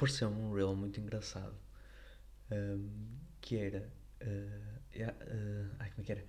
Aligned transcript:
apareceu-me 0.00 0.40
um 0.40 0.54
reel 0.54 0.74
muito 0.74 0.98
engraçado 0.98 1.54
um, 2.50 2.88
que 3.40 3.56
era. 3.56 3.86
Uh, 4.22 4.94
yeah, 4.94 5.16
uh, 5.24 5.76
ai, 5.78 5.90
como 5.90 6.00
é 6.00 6.04
que 6.04 6.12
era? 6.12 6.24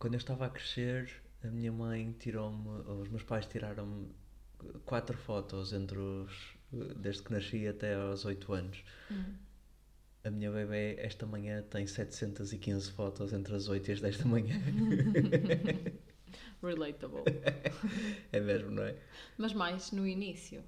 Quando 0.00 0.14
eu 0.14 0.18
estava 0.18 0.46
a 0.46 0.50
crescer, 0.50 1.22
a 1.44 1.46
minha 1.46 1.70
mãe 1.70 2.12
tirou-me, 2.18 2.68
os 2.90 3.08
meus 3.08 3.22
pais 3.22 3.46
tiraram-me 3.46 4.08
quatro 4.84 5.16
fotos 5.16 5.72
entre 5.72 5.96
os. 5.96 6.56
desde 6.96 7.22
que 7.22 7.32
nasci 7.32 7.68
até 7.68 7.94
aos 7.94 8.24
8 8.24 8.52
anos. 8.52 8.84
Hum. 9.10 9.34
A 10.24 10.30
minha 10.30 10.50
bebê 10.50 10.96
esta 10.98 11.24
manhã 11.24 11.62
tem 11.62 11.86
715 11.86 12.90
fotos 12.90 13.32
entre 13.32 13.54
as 13.54 13.68
8 13.68 13.88
e 13.88 13.92
as 13.92 14.00
10 14.00 14.18
da 14.18 14.24
manhã. 14.24 14.56
Relatable. 16.62 17.22
é 18.32 18.40
mesmo, 18.40 18.70
não 18.70 18.82
é? 18.82 18.96
Mas 19.38 19.52
mais 19.52 19.92
no 19.92 20.06
início. 20.06 20.64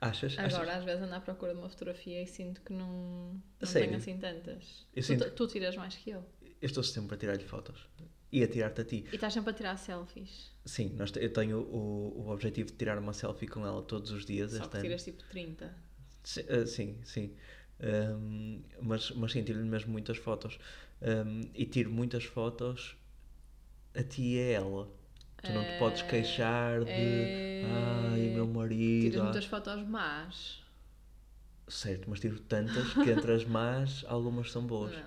Achas? 0.00 0.38
Agora, 0.38 0.62
Achas? 0.62 0.76
às 0.76 0.84
vezes, 0.84 1.02
ando 1.02 1.14
à 1.14 1.20
procura 1.20 1.52
de 1.52 1.58
uma 1.58 1.68
fotografia 1.68 2.22
e 2.22 2.26
sinto 2.26 2.60
que 2.62 2.72
não, 2.72 3.40
não 3.60 3.72
tenho 3.72 3.96
assim 3.96 4.16
tantas. 4.18 4.86
Tu, 4.94 5.02
sinto- 5.02 5.30
tu 5.32 5.46
tiras 5.48 5.76
mais 5.76 5.96
que 5.96 6.10
eu. 6.10 6.24
Eu 6.40 6.66
estou 6.66 6.82
sempre 6.84 7.14
a 7.14 7.18
tirar-lhe 7.18 7.44
fotos. 7.44 7.88
E 8.30 8.42
a 8.42 8.48
tirar-te 8.48 8.80
a 8.82 8.84
ti. 8.84 9.04
E 9.10 9.14
estás 9.14 9.32
sempre 9.32 9.50
a 9.50 9.52
tirar 9.54 9.76
selfies. 9.76 10.52
Sim, 10.64 10.90
nós 10.96 11.10
eu 11.16 11.32
tenho 11.32 11.60
o, 11.60 12.26
o 12.26 12.30
objetivo 12.30 12.70
de 12.70 12.76
tirar 12.76 12.98
uma 12.98 13.12
selfie 13.12 13.48
com 13.48 13.66
ela 13.66 13.82
todos 13.82 14.10
os 14.10 14.24
dias 14.26 14.52
Só 14.52 14.68
que 14.68 14.76
ano. 14.76 14.82
tiras 14.82 15.02
tipo 15.02 15.22
30. 15.24 15.74
Sim, 16.22 16.42
ah, 16.48 16.66
sim. 16.66 16.98
sim. 17.04 17.34
Ahm, 17.80 18.60
mas, 18.82 19.10
mas 19.12 19.32
sim, 19.32 19.42
tiro-lhe 19.42 19.64
mesmo 19.68 19.90
muitas 19.90 20.18
fotos. 20.18 20.58
Ahm, 21.00 21.48
e 21.54 21.64
tiro 21.64 21.90
muitas 21.90 22.24
fotos 22.24 22.96
a 23.94 24.02
ti 24.02 24.34
e 24.34 24.38
a 24.40 24.44
ela. 24.60 24.88
Tu 25.42 25.52
não 25.52 25.64
te 25.64 25.78
podes 25.78 26.02
É, 26.02 26.06
queixar 26.06 26.84
de 26.84 26.90
é. 26.90 27.62
ai, 28.12 28.20
meu 28.34 28.46
marido. 28.46 29.02
Tiras 29.10 29.20
ah." 29.20 29.24
muitas 29.24 29.44
fotos 29.44 29.88
más. 29.88 30.62
Certo, 31.68 32.08
mas 32.08 32.18
tiro 32.20 32.40
tantas 32.40 32.92
que 32.94 33.10
entre 33.10 33.32
as 33.32 33.44
más, 33.46 34.04
algumas 34.08 34.50
são 34.50 34.66
boas. 34.66 34.92
Não. 34.92 35.02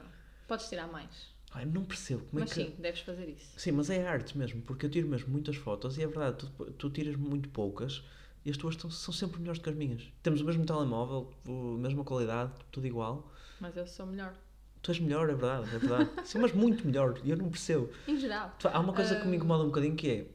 Podes 0.48 0.70
tirar 0.70 0.88
mais. 0.88 1.32
Ai, 1.54 1.66
não 1.66 1.84
percebo 1.84 2.24
como 2.26 2.40
Mas 2.40 2.52
é 2.52 2.54
que. 2.56 2.64
sim, 2.70 2.76
deves 2.80 3.02
fazer 3.02 3.28
isso. 3.28 3.60
Sim, 3.60 3.72
mas 3.74 3.90
é 3.90 4.08
arte 4.08 4.38
mesmo, 4.38 4.62
porque 4.62 4.86
eu 4.86 4.90
tiro 4.90 5.08
mesmo 5.08 5.30
muitas 5.30 5.56
fotos 5.58 5.98
e 5.98 6.04
é 6.04 6.08
verdade, 6.08 6.38
tu, 6.38 6.72
tu 6.74 6.90
tiras 6.90 7.16
muito 7.16 7.50
poucas 7.50 8.02
e 8.46 8.50
as 8.52 8.56
tuas 8.58 8.76
estão- 8.76 8.90
são 8.90 9.14
sempre 9.14 9.40
melhores 9.40 9.60
do 9.60 9.64
que 9.64 9.70
as 9.70 9.76
minhas. 9.76 10.02
Temos 10.24 10.40
o 10.42 10.46
mesmo 10.46 10.66
telemóvel, 10.66 11.34
a 11.46 11.78
mesma 11.78 12.04
qualidade, 12.06 12.54
tudo 12.72 12.88
igual. 12.88 13.30
Mas 13.60 13.76
eu 13.76 13.86
sou 13.86 14.06
melhor. 14.06 14.34
Tu 14.82 14.92
és 14.92 15.00
melhor, 15.00 15.30
é 15.30 15.34
verdade, 15.34 15.76
é 15.76 15.80
verdade. 15.80 16.10
Sim, 16.28 16.40
mas 16.40 16.54
muito 16.54 16.86
melhor, 16.86 17.20
e 17.24 17.30
eu 17.30 17.38
não 17.38 17.50
percebo. 17.50 17.90
Em 18.08 18.18
geral. 18.18 18.56
Há 18.64 18.80
uma 18.80 18.94
coisa 18.94 19.16
que 19.16 19.26
me 19.28 19.34
Ahm. 19.34 19.36
incomoda 19.38 19.64
um 19.64 19.68
bocadinho 19.68 19.96
que 19.96 20.10
é, 20.10 20.28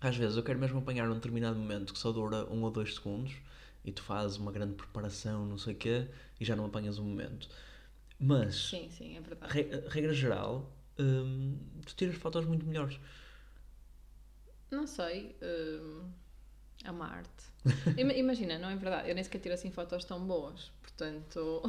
às 0.00 0.16
vezes 0.16 0.36
eu 0.36 0.42
quero 0.42 0.58
mesmo 0.58 0.78
apanhar 0.78 1.08
um 1.10 1.14
determinado 1.14 1.58
momento 1.58 1.92
que 1.92 1.98
só 1.98 2.10
dura 2.12 2.46
um 2.50 2.62
ou 2.62 2.70
dois 2.70 2.94
segundos 2.94 3.34
e 3.84 3.92
tu 3.92 4.02
fazes 4.02 4.36
uma 4.36 4.52
grande 4.52 4.74
preparação, 4.74 5.46
não 5.46 5.58
sei 5.58 5.74
o 5.74 5.76
quê, 5.76 6.08
e 6.40 6.44
já 6.44 6.56
não 6.56 6.66
apanhas 6.66 6.98
o 6.98 7.04
momento. 7.04 7.48
Mas, 8.18 8.70
Sim, 8.70 8.90
sim, 8.90 9.16
é 9.16 9.20
verdade. 9.20 9.52
re- 9.52 9.84
regra 9.88 10.12
geral, 10.12 10.70
hum, 10.98 11.58
tu 11.86 11.94
tiras 11.94 12.16
fotos 12.16 12.44
muito 12.44 12.66
melhores. 12.66 12.98
Não 14.70 14.86
sei. 14.86 15.36
hum, 15.42 16.10
é 16.84 16.90
uma 16.90 17.06
arte. 17.06 17.49
Ima- 17.96 18.12
Imagina, 18.12 18.58
não 18.58 18.70
é 18.70 18.76
verdade? 18.76 19.08
Eu 19.08 19.14
nem 19.14 19.22
sequer 19.22 19.38
tiro 19.40 19.54
assim 19.54 19.70
fotos 19.70 20.04
tão 20.04 20.24
boas. 20.26 20.70
Portanto. 20.82 21.62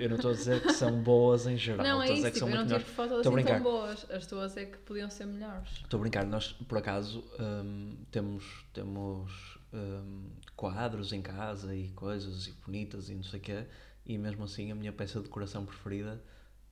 Eu 0.00 0.08
não, 0.08 0.16
estou 0.16 0.30
a 0.30 0.34
dizer 0.34 0.62
que 0.62 0.72
são 0.72 1.00
boas 1.02 1.46
em 1.46 1.56
geral, 1.56 1.86
Não, 1.86 2.02
é 2.02 2.12
isso. 2.12 2.22
que 2.22 2.30
Tipo, 2.32 2.38
são 2.40 2.48
eu 2.50 2.56
não 2.56 2.66
tiro 2.66 2.84
fotos 2.84 3.26
assim 3.26 3.44
tão 3.44 3.62
boas. 3.62 4.10
As 4.10 4.26
tuas 4.26 4.56
é 4.56 4.66
que 4.66 4.78
podiam 4.78 5.08
ser 5.10 5.26
melhores. 5.26 5.68
Estou 5.82 5.98
a 5.98 6.00
brincar, 6.02 6.26
nós 6.26 6.52
por 6.52 6.78
acaso 6.78 7.24
hum, 7.38 7.96
temos, 8.10 8.64
temos 8.72 9.58
hum, 9.72 10.30
quadros 10.54 11.12
em 11.12 11.22
casa 11.22 11.74
e 11.74 11.88
coisas 11.90 12.48
e 12.48 12.52
bonitas 12.52 13.08
e 13.08 13.14
não 13.14 13.24
sei 13.24 13.40
o 13.40 13.42
quê, 13.42 13.66
e 14.04 14.18
mesmo 14.18 14.44
assim 14.44 14.70
a 14.70 14.74
minha 14.74 14.92
peça 14.92 15.18
de 15.18 15.24
decoração 15.24 15.64
preferida 15.64 16.22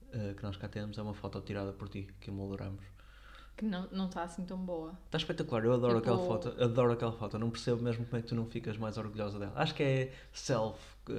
uh, 0.03 0.35
que 0.35 0.43
nós 0.43 0.57
cá 0.57 0.69
temos 0.69 0.99
é 0.99 1.03
uma 1.03 1.15
foto 1.15 1.41
tirada 1.41 1.73
por 1.73 1.89
ti, 1.89 2.07
que 2.21 2.31
emolduramos. 2.31 2.85
Que 3.57 3.65
não 3.65 3.87
não 3.93 4.07
está 4.07 4.25
assim 4.25 4.45
tão 4.45 4.59
boa. 4.59 4.99
Está 5.07 5.19
espetacular, 5.19 5.65
eu 5.65 5.73
adoro 5.75 6.01
Tipo- 6.01 6.13
aquela 6.13 6.27
foto, 6.27 6.63
adoro 6.63 6.93
aquela 6.93 7.13
foto, 7.13 7.39
não 7.39 7.51
percebo 7.51 7.81
mesmo 7.83 8.05
como 8.05 8.19
é 8.19 8.23
que 8.23 8.29
tu 8.29 8.35
não 8.35 8.47
ficas 8.47 8.77
mais 8.77 8.99
orgulhosa 8.99 9.39
dela. 9.39 9.53
Acho 9.55 9.75
que 9.77 9.83
é 9.85 10.13
self 10.33 10.77
uh, 11.09 11.13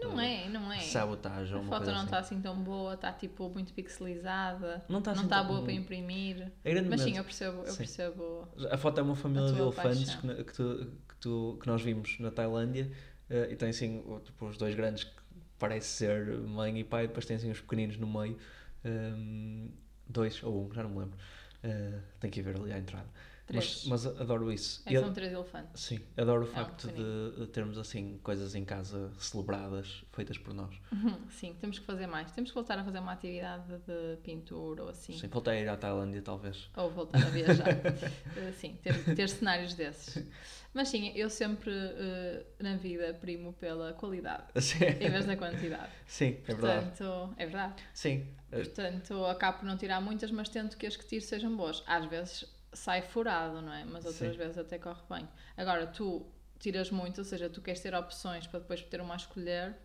Não 0.00 0.14
uh, 0.14 0.20
é, 0.20 0.48
não 0.48 0.72
é. 0.72 0.78
sabotagem 0.80 1.58
A 1.58 1.62
foto 1.64 1.86
não 1.86 1.94
assim. 1.96 2.04
está 2.04 2.18
assim 2.20 2.40
tão 2.40 2.56
boa, 2.62 2.94
está 2.94 3.12
tipo 3.12 3.48
muito 3.50 3.72
pixelizada. 3.74 4.84
Não 4.88 5.00
está 5.00 5.10
assim 5.10 5.24
está 5.24 5.38
tão- 5.40 5.48
boa 5.48 5.62
para 5.62 5.72
imprimir. 5.72 6.52
É 6.64 6.70
grande 6.72 6.88
Mas 6.88 7.00
sim, 7.00 7.16
eu 7.16 7.24
percebo, 7.24 7.58
eu 7.62 7.66
Sim. 7.72 7.78
percebo. 7.78 8.48
A 8.70 8.76
foto 8.78 9.00
é 9.00 9.02
uma 9.02 9.16
família 9.16 9.52
de 9.52 9.58
elefantes 9.58 10.14
que, 10.14 10.44
que, 10.44 10.52
tu, 10.54 10.86
que, 11.08 11.16
tu- 11.16 11.58
que 11.60 11.66
nós 11.66 11.82
vimos 11.82 12.16
na 12.20 12.30
Tailândia 12.30 12.92
eh, 13.28 13.48
e 13.50 13.56
tem 13.56 13.70
assim 13.70 14.04
tipo, 14.24 14.46
os 14.46 14.56
dois 14.56 14.74
grandes 14.76 15.02
que 15.02 15.12
parece 15.58 15.88
ser 15.88 16.38
mãe 16.42 16.78
e 16.78 16.84
pai, 16.84 17.08
depois 17.08 17.26
tem 17.26 17.36
assim 17.36 17.50
os 17.50 17.60
pequeninos 17.60 17.96
no 17.98 18.06
meio, 18.06 18.36
ehm, 18.84 19.68
dois 20.08 20.42
ou 20.42 20.66
um, 20.68 20.72
já 20.74 20.82
não 20.82 20.90
me 20.90 20.98
lembro. 21.00 21.18
Eh, 21.62 22.00
tem 22.20 22.30
que 22.30 22.40
ir 22.40 22.42
ver 22.42 22.56
ali 22.56 22.72
à 22.72 22.78
entrada. 22.78 23.08
Mas, 23.52 23.82
Três. 23.82 23.84
mas 23.86 24.06
adoro 24.06 24.50
isso. 24.50 24.82
É, 24.86 24.98
são 24.98 25.12
três 25.12 25.30
elefantes. 25.32 25.82
Sim, 25.82 26.00
adoro 26.16 26.44
o 26.44 26.48
É 26.48 26.50
facto 26.50 26.88
de, 26.88 27.40
de 27.40 27.46
termos 27.48 27.76
assim 27.76 28.18
coisas 28.22 28.54
em 28.54 28.64
casa 28.64 29.12
celebradas, 29.18 30.02
feitas 30.12 30.38
por 30.38 30.54
nós. 30.54 30.74
Sim, 31.30 31.54
temos 31.60 31.78
que 31.78 31.84
fazer 31.84 32.06
mais. 32.06 32.32
Temos 32.32 32.50
que 32.50 32.54
voltar 32.54 32.78
a 32.78 32.84
fazer 32.84 32.98
uma 33.00 33.12
atividade 33.12 33.64
de 33.86 34.16
pintura 34.22 34.84
ou 34.84 34.88
assim. 34.88 35.12
Sim, 35.18 35.28
voltei 35.28 35.58
a 35.58 35.60
ir 35.60 35.68
à 35.68 35.76
Tailândia 35.76 36.22
talvez. 36.22 36.70
Ou 36.76 36.90
voltar 36.90 37.18
a 37.22 37.30
viajar. 37.30 37.64
Eh, 38.36 38.52
sim, 38.52 38.76
ter, 38.82 39.14
ter 39.14 39.28
cenários 39.28 39.74
desses. 39.74 40.24
Mas 40.72 40.88
sim, 40.88 41.12
eu 41.14 41.30
sempre 41.30 41.70
eh, 41.72 42.44
na 42.58 42.76
vida 42.76 43.14
primo 43.14 43.52
pela 43.52 43.92
qualidade 43.92 44.44
Sim, 44.60 44.84
em 44.84 45.10
vez 45.10 45.24
da 45.26 45.36
quantidade. 45.36 45.90
Sim, 46.06 46.38
é 46.48 46.54
verdade. 46.54 46.86
Portanto, 46.86 47.34
é 47.36 47.44
verdade. 47.46 47.74
Sim, 47.92 48.26
Portanto, 48.50 49.24
acabo 49.26 49.58
por 49.58 49.66
não 49.66 49.76
tirar 49.76 50.00
muitas, 50.00 50.30
mas 50.30 50.48
tento 50.48 50.76
que 50.76 50.86
as 50.86 50.96
que 50.96 51.04
tiro 51.06 51.24
sejam 51.24 51.56
boas. 51.56 51.82
Às 51.86 52.06
vezes 52.06 52.44
sai 52.74 53.02
furado, 53.02 53.62
não 53.62 53.72
é? 53.72 53.84
Mas 53.84 54.04
outras 54.04 54.32
Sim. 54.32 54.38
vezes 54.38 54.58
até 54.58 54.78
corre 54.78 55.02
bem. 55.08 55.28
Agora, 55.56 55.86
tu 55.86 56.26
tiras 56.58 56.90
muito, 56.90 57.18
ou 57.18 57.24
seja, 57.24 57.48
tu 57.48 57.60
queres 57.60 57.80
ter 57.80 57.94
opções 57.94 58.46
para 58.46 58.60
depois 58.60 58.82
ter 58.82 59.00
uma 59.00 59.14
a 59.14 59.16
escolher. 59.16 59.76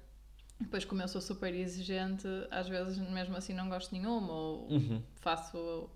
Depois, 0.59 0.83
como 0.83 1.01
eu 1.01 1.07
sou 1.07 1.21
super 1.21 1.53
exigente, 1.53 2.27
às 2.51 2.67
vezes 2.67 2.97
mesmo 2.97 3.35
assim 3.35 3.53
não 3.53 3.69
gosto 3.69 3.93
de 3.93 3.99
nenhuma 3.99 4.33
ou 4.33 4.71
uhum. 4.71 5.01
faço 5.15 5.89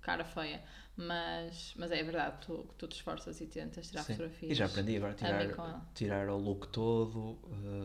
cara 0.00 0.24
feia. 0.24 0.62
Mas, 0.96 1.72
mas 1.76 1.90
é 1.90 2.02
verdade, 2.02 2.44
tu, 2.46 2.68
tu 2.76 2.86
te 2.86 2.96
esforças 2.96 3.40
e 3.40 3.46
tentas 3.46 3.88
tirar 3.88 4.02
Sim. 4.02 4.14
fotografias. 4.14 4.52
E 4.52 4.54
já 4.54 4.66
aprendi 4.66 4.96
agora 4.96 5.12
a 5.12 5.14
tirar, 5.14 5.86
tirar 5.94 6.28
o 6.28 6.36
look 6.36 6.68
todo, 6.68 7.38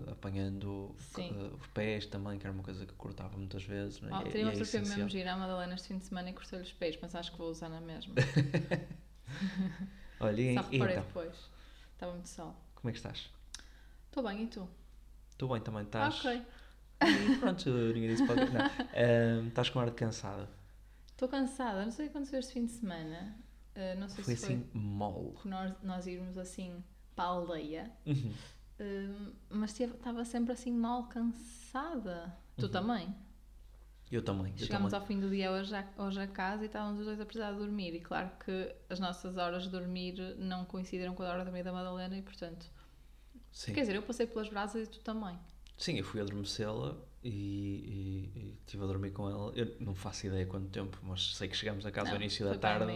eh, 0.08 0.12
apanhando 0.12 0.94
eh, 1.18 1.32
os 1.60 1.68
pés 1.68 2.06
também, 2.08 2.38
que 2.38 2.46
era 2.46 2.54
uma 2.54 2.64
coisa 2.64 2.86
que 2.86 2.92
eu 2.92 2.98
cortava 2.98 3.38
muitas 3.38 3.64
vezes. 3.64 4.02
Não 4.02 4.10
é? 4.10 4.20
Oh, 4.20 4.24
teria 4.24 4.42
e 4.42 4.44
uma 4.44 4.52
é 4.52 4.54
fotografia 4.54 4.80
mesmo 4.82 4.94
essencial. 4.94 5.10
gira 5.10 5.34
à 5.34 5.38
Madalena 5.38 5.76
este 5.76 5.88
fim 5.88 5.98
de 5.98 6.06
semana 6.06 6.30
e 6.30 6.34
cortei-lhe 6.34 6.66
os 6.66 6.74
pés, 6.74 6.98
mas 7.02 7.16
acho 7.16 7.32
que 7.32 7.38
vou 7.38 7.50
usar 7.50 7.70
na 7.70 7.80
mesma. 7.80 8.16
Olha, 10.20 10.42
e, 10.42 10.54
Só 10.56 10.62
e 10.72 10.74
reparei 10.74 10.96
então, 10.96 11.06
depois. 11.06 11.36
Estava 11.94 12.12
muito 12.14 12.30
sol. 12.30 12.56
como 12.76 12.90
é 12.90 12.92
que 12.92 12.98
estás? 12.98 13.30
Estou 14.08 14.24
bem, 14.24 14.44
e 14.44 14.48
tu? 14.48 14.68
Estou 15.32 15.50
bem 15.50 15.62
também, 15.62 15.84
estás? 15.84 16.20
Ok. 16.20 16.42
E 17.02 17.36
pronto, 17.38 17.70
ninguém 17.70 18.08
disse 18.10 18.24
para 18.24 18.50
não. 18.50 18.62
Ehm, 18.94 19.48
Estás 19.50 19.70
com 19.70 19.80
ar 19.80 19.90
de 19.90 19.96
cansada. 19.96 20.50
Estou 21.16 21.30
cansada, 21.30 21.84
não 21.86 21.92
sei 21.92 22.08
o 22.08 22.10
que 22.10 22.16
aconteceu 22.18 22.40
este 22.40 22.52
fim 22.54 22.66
de 22.66 22.72
semana. 22.74 23.38
Uh, 23.76 24.00
não 24.00 24.10
sei 24.10 24.24
Foi 24.24 24.36
se 24.36 24.46
assim 24.46 24.70
mole. 24.74 25.32
foi 25.32 25.42
por 25.44 25.46
nós, 25.48 25.74
nós 25.82 26.08
irmos 26.08 26.38
assim 26.38 26.84
para 27.16 27.24
a 27.26 27.28
aldeia, 27.28 27.92
Uhum. 28.06 28.34
uh, 28.80 29.34
mas 29.50 29.78
estava 29.80 30.26
sempre 30.26 30.52
assim 30.54 30.72
mal 30.72 31.08
cansada. 31.08 32.38
Tu 32.58 32.66
Uhum. 32.66 32.72
também? 32.72 33.16
Eu 34.12 34.24
também. 34.24 34.56
Chegámos 34.58 34.94
ao 34.94 35.06
fim 35.06 35.20
do 35.20 35.30
dia 35.30 35.52
hoje, 35.52 35.74
a- 35.76 35.88
hoje 35.98 36.20
a 36.22 36.28
casa 36.28 36.64
e 36.64 36.68
estávamos 36.68 37.00
os 37.00 37.06
dois 37.06 37.20
a 37.20 37.26
precisar 37.26 37.52
de 37.54 37.58
dormir. 37.58 37.96
E 37.96 38.00
claro 38.02 38.30
que 38.46 38.74
as 38.90 39.00
nossas 39.00 39.36
horas 39.38 39.64
de 39.64 39.70
dormir 39.70 40.36
não 40.38 40.64
coincidiram 40.66 41.16
com 41.16 41.24
a 41.24 41.30
hora 41.30 41.40
de 41.40 41.46
dormir 41.46 41.64
da 41.64 41.74
Madalena 41.74 42.16
e 42.18 42.22
portanto. 42.22 42.70
Sim. 43.52 43.74
Quer 43.74 43.82
dizer, 43.82 43.96
eu 43.96 44.04
passei 44.04 44.28
pelas 44.28 44.48
brasas 44.50 44.88
e 44.88 44.92
tu 44.92 45.00
também. 45.00 45.38
Sim, 45.78 45.98
eu 45.98 46.04
fui 46.04 46.22
adormecê-la 46.22 46.96
e, 47.24 47.30
e, 47.30 48.40
e 48.40 48.58
estive 48.62 48.84
a 48.84 48.88
dormir 48.88 49.12
com 49.12 49.30
ela. 49.30 49.52
Eu 49.56 49.76
não 49.80 49.94
faço 49.96 50.28
ideia 50.28 50.46
quanto 50.46 50.70
tempo, 50.70 50.98
mas 51.04 51.36
sei 51.36 51.48
que 51.48 51.56
chegámos 51.56 51.86
a 51.86 51.92
casa 51.92 52.10
Não, 52.12 52.18
ao 52.18 52.22
início 52.22 52.46
da 52.46 52.58
tarde 52.58 52.94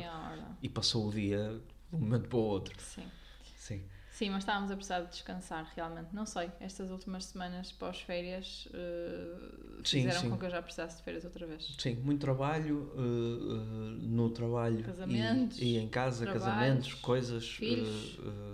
e 0.62 0.70
passou 0.70 1.08
o 1.08 1.12
dia 1.12 1.62
de 1.90 1.96
um 1.96 2.00
momento 2.00 2.30
para 2.30 2.38
o 2.38 2.42
outro. 2.42 2.80
Sim. 2.82 3.10
Sim. 3.56 3.84
Sim, 4.20 4.32
mas 4.32 4.40
estávamos 4.40 4.70
a 4.70 4.76
precisar 4.76 5.00
de 5.00 5.12
descansar, 5.12 5.72
realmente. 5.74 6.10
Não 6.12 6.26
sei, 6.26 6.52
estas 6.60 6.92
últimas 6.92 7.24
semanas 7.24 7.72
pós-férias 7.72 8.66
uh, 8.66 9.82
Sim, 9.82 10.02
fizeram 10.02 10.20
sim. 10.20 10.30
com 10.30 10.38
que 10.38 10.46
eu 10.46 10.50
já 10.50 10.62
precisasse 10.62 10.98
de 10.98 11.04
férias 11.04 11.24
outra 11.24 11.48
vez. 11.48 11.74
Sim, 11.80 11.96
muito 12.04 12.20
trabalho 12.20 12.92
uh, 12.98 13.00
uh, 13.00 13.62
no 14.02 14.30
trabalho 14.30 14.84
Casamentos, 14.84 15.58
e, 15.58 15.64
e 15.64 15.78
em 15.78 15.88
casa, 15.88 16.26
casamentos, 16.26 16.96
coisas, 16.96 17.58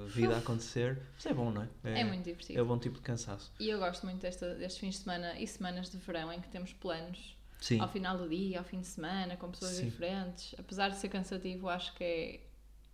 vida 0.10 0.36
a 0.36 0.38
acontecer. 0.38 1.02
Mas 1.16 1.26
é 1.26 1.34
bom, 1.34 1.50
não 1.50 1.64
é? 1.64 2.00
É, 2.00 2.04
muito 2.04 2.26
divertido. 2.26 2.60
É 2.60 2.62
um 2.62 2.68
bom 2.68 2.78
tipo 2.78 2.98
de 2.98 3.02
cansaço. 3.02 3.52
E 3.60 3.68
eu 3.68 3.80
gosto 3.80 4.06
muito 4.06 4.22
desta, 4.22 4.54
destes 4.54 4.78
fins 4.80 4.94
de 4.94 5.02
semana 5.02 5.40
e 5.40 5.48
semanas 5.48 5.90
de 5.90 5.98
verão 5.98 6.32
em 6.32 6.42
que 6.42 6.48
temos 6.48 6.74
planos 6.74 7.36
Sim, 7.60 7.80
ao 7.80 7.88
final 7.88 8.20
do 8.20 8.30
dia, 8.30 8.60
ao 8.60 8.64
fim 8.64 8.82
de 8.82 8.88
semana, 8.88 9.36
com 9.36 9.50
pessoas 9.50 9.82
diferentes. 9.82 10.54
Apesar 10.60 10.90
de 10.90 10.98
ser 10.98 11.10
cansativo, 11.10 11.68
acho 11.68 11.92
que 11.96 12.04
é, 12.04 12.40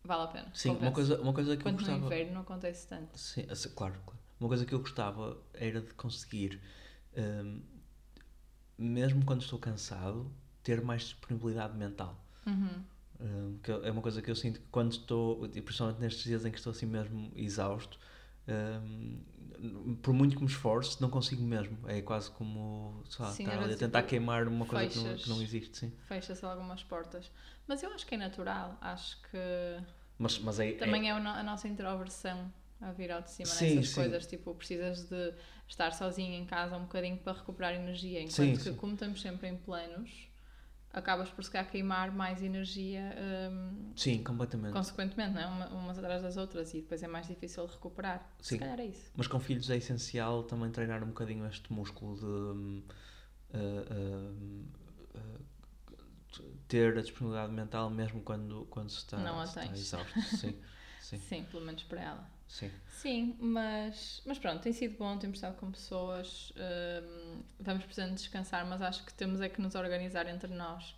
vale 0.04 0.24
a 0.24 0.28
pena. 0.28 0.52
sim 0.54 0.70
uma, 0.70 0.92
compensa. 0.92 0.94
coisa, 0.96 1.22
uma 1.22 1.34
coisa 1.34 1.58
que 1.58 1.68
eu 1.68 1.72
Enquanto 1.72 1.88
no 1.88 1.88
gostava. 1.88 2.06
inverno 2.06 2.34
não 2.34 2.42
acontece 2.42 2.88
tanto. 2.88 3.18
Sim, 3.18 3.44
claro, 3.76 3.96
claro. 4.06 4.20
uma 4.40 4.48
coisa 4.50 4.66
que 4.66 4.74
eu 4.74 4.80
gostava 4.80 5.38
era 5.54 5.82
de 5.82 5.94
conseguir, 5.94 6.60
hum, 7.16 7.62
mesmo 8.78 9.24
quando 9.26 9.42
estou 9.42 9.60
cansado, 9.60 10.32
ter 10.64 10.82
mais 10.82 11.04
disponibilidade 11.04 11.78
mental. 11.78 12.18
Uhum. 12.46 12.84
Hum, 13.20 13.60
que 13.62 13.72
é 13.72 13.92
uma 13.92 14.02
coisa 14.02 14.22
que 14.22 14.32
eu 14.32 14.36
sinto 14.36 14.60
que 14.60 14.68
quando 14.72 14.92
estou, 14.92 15.46
e 15.54 15.62
principalmente 15.62 16.00
nestes 16.00 16.24
dias 16.24 16.46
em 16.46 16.52
que 16.52 16.58
estou 16.58 16.72
assim 16.72 16.88
mesmo 16.88 17.32
exausto, 17.36 18.00
por 20.02 20.14
muito 20.14 20.36
que 20.36 20.42
me 20.42 20.50
esforce, 20.50 21.00
não 21.02 21.10
consigo 21.10 21.44
mesmo. 21.44 21.78
É 21.88 22.02
quase 22.02 22.32
como 22.32 23.04
sei 23.10 23.26
lá, 23.26 23.32
Sim, 23.32 23.44
estar 23.44 23.56
ali 23.56 23.66
a 23.66 23.68
tipo, 23.70 23.80
tentar 23.80 24.04
queimar 24.04 24.48
uma 24.48 24.66
coisa 24.66 24.88
que 24.88 24.98
não, 24.98 25.04
fechas. 25.04 25.24
que 25.24 25.30
não 25.30 25.42
existe. 25.42 25.78
Sim. 25.78 25.94
Fecha-se 26.08 26.46
algumas 26.46 26.84
portas. 26.84 27.32
Mas 27.68 27.84
eu 27.84 27.92
acho 27.94 28.06
que 28.06 28.16
é 28.16 28.18
natural. 28.18 28.78
Acho 28.82 29.22
que 29.30 29.38
Mas, 30.18 30.40
mas 30.40 30.60
é, 30.60 30.72
também 30.74 31.10
é, 31.10 31.20
no- 31.20 31.30
a 31.30 31.44
nossa 31.44 31.68
introversão 31.68 32.52
a 32.80 32.92
vir 32.92 33.12
ao 33.12 33.22
de 33.22 33.30
cima 33.30 33.50
Sim, 33.50 33.76
nessas 33.76 33.90
sim. 33.90 33.96
coisas. 33.96 34.26
Tipo, 34.26 34.56
precisas 34.56 35.04
de 35.08 35.34
estar 35.68 35.92
sozinho 35.94 36.34
em 36.34 36.46
casa 36.46 36.76
um 36.78 36.82
bocadinho 36.82 37.18
para 37.18 37.34
recuperar 37.34 37.74
energia. 37.76 38.20
Enquanto 38.22 38.34
Sim, 38.34 38.58
que, 38.58 38.74
como 38.74 38.94
estamos 38.94 39.22
sempre 39.22 39.48
em 39.48 39.58
plenos, 39.58 40.10
acabas 40.94 41.30
por 41.30 41.44
se 41.44 41.52
calhar 41.52 41.70
queimar 41.70 42.12
mais 42.12 42.42
energia 42.42 43.16
hum, 43.52 43.94
sim, 43.96 44.24
completamente. 44.24 44.74
consequentemente, 44.74 45.34
não 45.34 45.42
é? 45.42 45.46
Uma- 45.48 45.70
umas 45.70 45.98
atrás 45.98 46.22
das 46.22 46.38
outras 46.38 46.74
e 46.74 46.82
depois 46.82 47.02
é 47.02 47.08
mais 47.08 47.28
difícil 47.28 47.66
recuperar. 47.66 48.20
Sim. 48.40 48.56
Se 48.56 48.60
calhar 48.60 48.80
é 48.80 48.86
isso. 48.86 49.12
Mas 49.16 49.28
com 49.28 49.40
filhos 49.40 49.70
é 49.70 49.78
essencial 49.78 50.44
também 50.44 50.70
treinar 50.72 51.04
um 51.04 51.08
bocadinho 51.08 51.46
este 51.48 51.72
músculo 51.72 52.16
de 52.18 52.84
ah, 53.54 53.58
ah, 53.90 55.18
ah, 55.18 55.42
ter 56.68 56.98
a 56.98 57.02
disponibilidade 57.02 57.54
mental 57.54 57.90
mesmo 57.90 58.22
quando, 58.22 58.66
quando 58.70 58.90
se 58.90 58.98
está, 58.98 59.18
Não 59.18 59.40
a 59.40 59.46
se 59.46 59.60
está 59.60 59.72
exausto. 59.74 60.22
Sim, 60.22 60.56
sim, 61.00 61.18
Sim, 61.18 61.44
pelo 61.46 61.66
menos 61.66 61.84
para 61.84 62.02
ela. 62.02 62.41
Sim. 62.52 62.72
Sim, 62.88 63.36
mas, 63.40 64.22
mas 64.26 64.38
pronto, 64.38 64.62
tem 64.62 64.74
sido 64.74 64.98
bom, 64.98 65.18
temos 65.18 65.38
estado 65.38 65.56
com 65.56 65.72
pessoas, 65.72 66.52
hum, 66.58 67.42
vamos 67.60 67.84
precisando 67.86 68.14
descansar, 68.16 68.66
mas 68.66 68.82
acho 68.82 69.04
que 69.06 69.14
temos 69.14 69.42
é 69.42 69.50
que 69.50 69.62
nos 69.62 69.76
organizar 69.76 70.28
entre 70.28 70.54
nós 70.54 70.96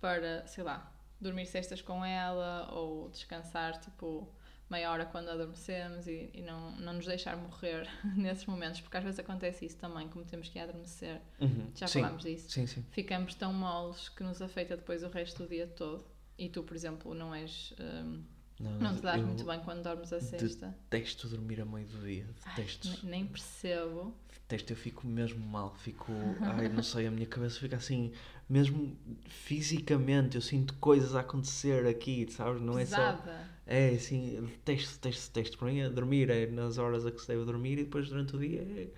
para, 0.00 0.46
sei 0.46 0.64
lá, 0.64 0.90
dormir 1.20 1.46
cestas 1.46 1.82
com 1.82 2.04
ela 2.04 2.68
ou 2.72 3.10
descansar 3.10 3.78
tipo 3.80 4.28
meia 4.70 4.90
hora 4.90 5.04
quando 5.04 5.28
adormecemos 5.28 6.06
e, 6.06 6.30
e 6.32 6.40
não, 6.42 6.70
não 6.76 6.94
nos 6.94 7.06
deixar 7.06 7.36
morrer 7.36 7.86
nesses 8.16 8.46
momentos, 8.46 8.80
porque 8.80 8.96
às 8.96 9.04
vezes 9.04 9.18
acontece 9.20 9.66
isso 9.66 9.76
também, 9.76 10.08
como 10.08 10.24
temos 10.24 10.48
que 10.48 10.58
adormecer, 10.58 11.20
Uhum, 11.40 11.70
já 11.74 11.86
sim, 11.86 12.00
falámos 12.00 12.22
disso, 12.22 12.50
Sim, 12.50 12.66
sim. 12.66 12.84
ficamos 12.90 13.34
tão 13.34 13.52
moles 13.52 14.08
que 14.08 14.22
nos 14.22 14.40
afeta 14.40 14.76
depois 14.76 15.02
o 15.02 15.08
resto 15.08 15.42
do 15.42 15.48
dia 15.48 15.66
todo. 15.66 16.04
E 16.38 16.48
tu, 16.48 16.62
por 16.62 16.74
exemplo, 16.74 17.14
não 17.14 17.34
és. 17.34 17.74
hum, 17.78 18.24
não 18.62 18.94
te 18.96 19.02
dás 19.02 19.20
eu 19.20 19.26
muito 19.26 19.44
bem 19.44 19.60
quando 19.60 19.82
dormes 19.82 20.12
a 20.12 20.20
sexta. 20.20 20.74
Detesto 20.90 21.28
dormir 21.28 21.60
a 21.60 21.64
meio 21.64 21.86
do 21.86 21.98
dia. 22.06 22.26
Detesto. 22.56 22.88
Ne- 22.88 22.98
Nem 23.10 23.26
percebo. 23.26 24.14
Detesto, 24.48 24.72
eu 24.72 24.76
fico 24.76 25.06
mesmo 25.06 25.44
mal. 25.46 25.74
Fico. 25.76 26.12
Ai, 26.40 26.68
não 26.68 26.82
sei, 26.82 27.06
a 27.06 27.10
minha 27.10 27.26
cabeça 27.26 27.58
fica 27.58 27.76
assim. 27.76 28.12
Mesmo 28.48 28.96
fisicamente, 29.26 30.36
eu 30.36 30.42
sinto 30.42 30.74
coisas 30.74 31.14
a 31.14 31.20
acontecer 31.20 31.86
aqui, 31.86 32.26
sabes? 32.30 32.60
Não 32.60 32.78
é 32.78 32.84
só. 32.86 32.96
pesada. 32.96 33.52
É 33.66 33.90
assim, 33.90 34.40
detesto, 34.42 34.94
detesto, 34.94 35.32
detesto. 35.32 35.58
Para 35.58 35.68
mim, 35.68 35.80
é 35.80 35.88
dormir 35.88 36.28
é 36.30 36.46
nas 36.46 36.78
horas 36.78 37.06
a 37.06 37.10
que 37.10 37.20
se 37.20 37.28
deve 37.28 37.44
dormir 37.44 37.78
e 37.78 37.84
depois 37.84 38.08
durante 38.08 38.34
o 38.36 38.38
dia 38.38 38.60
é 38.60 38.88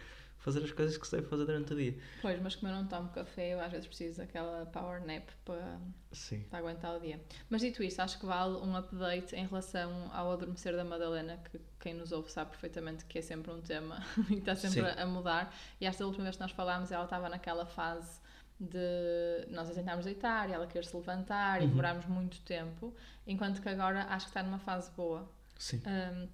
fazer 0.44 0.62
as 0.62 0.70
coisas 0.72 0.96
que 0.98 1.06
se 1.06 1.16
deve 1.16 1.26
fazer 1.26 1.46
durante 1.46 1.72
o 1.72 1.76
dia. 1.76 1.96
Pois, 2.20 2.38
mas 2.40 2.54
como 2.54 2.70
eu 2.70 2.76
não 2.76 2.86
tomo 2.86 3.08
café, 3.08 3.54
eu 3.54 3.60
às 3.60 3.72
vezes 3.72 3.86
preciso 3.86 4.18
daquela 4.18 4.66
power 4.66 5.02
nap 5.06 5.26
para, 5.42 5.80
para 6.50 6.58
aguentar 6.58 6.94
o 6.94 7.00
dia. 7.00 7.18
Mas 7.48 7.62
dito 7.62 7.82
isto, 7.82 8.00
acho 8.00 8.18
que 8.20 8.26
vale 8.26 8.56
um 8.58 8.76
update 8.76 9.34
em 9.34 9.46
relação 9.46 10.10
ao 10.12 10.30
adormecer 10.32 10.76
da 10.76 10.84
Madalena, 10.84 11.38
que 11.50 11.58
quem 11.80 11.94
nos 11.94 12.12
ouve 12.12 12.30
sabe 12.30 12.50
perfeitamente 12.50 13.06
que 13.06 13.18
é 13.18 13.22
sempre 13.22 13.50
um 13.50 13.62
tema 13.62 14.04
e 14.28 14.34
está 14.34 14.54
sempre 14.54 14.82
Sim. 14.92 15.00
a, 15.00 15.06
mudar. 15.06 15.54
E 15.80 15.86
esta 15.86 16.04
última 16.04 16.24
vez 16.24 16.36
que 16.36 16.42
nós 16.42 16.52
falámos, 16.52 16.92
ela 16.92 17.04
estava 17.04 17.30
naquela 17.30 17.64
fase 17.64 18.20
de 18.60 19.46
nós 19.50 19.70
a 19.70 19.74
tentarmos 19.74 20.04
deitar 20.04 20.48
e 20.50 20.52
ela 20.52 20.66
querer 20.66 20.84
se 20.84 20.94
levantar 20.94 21.60
e 21.60 21.64
Uhum. 21.64 21.70
demorámos 21.70 22.04
muito 22.06 22.38
tempo, 22.42 22.94
enquanto 23.26 23.62
que 23.62 23.68
agora 23.68 24.02
acho 24.10 24.26
que 24.26 24.30
está 24.30 24.42
numa 24.42 24.58
fase 24.58 24.90
boa. 24.92 25.26
Sim. 25.58 25.80
um, 25.86 26.28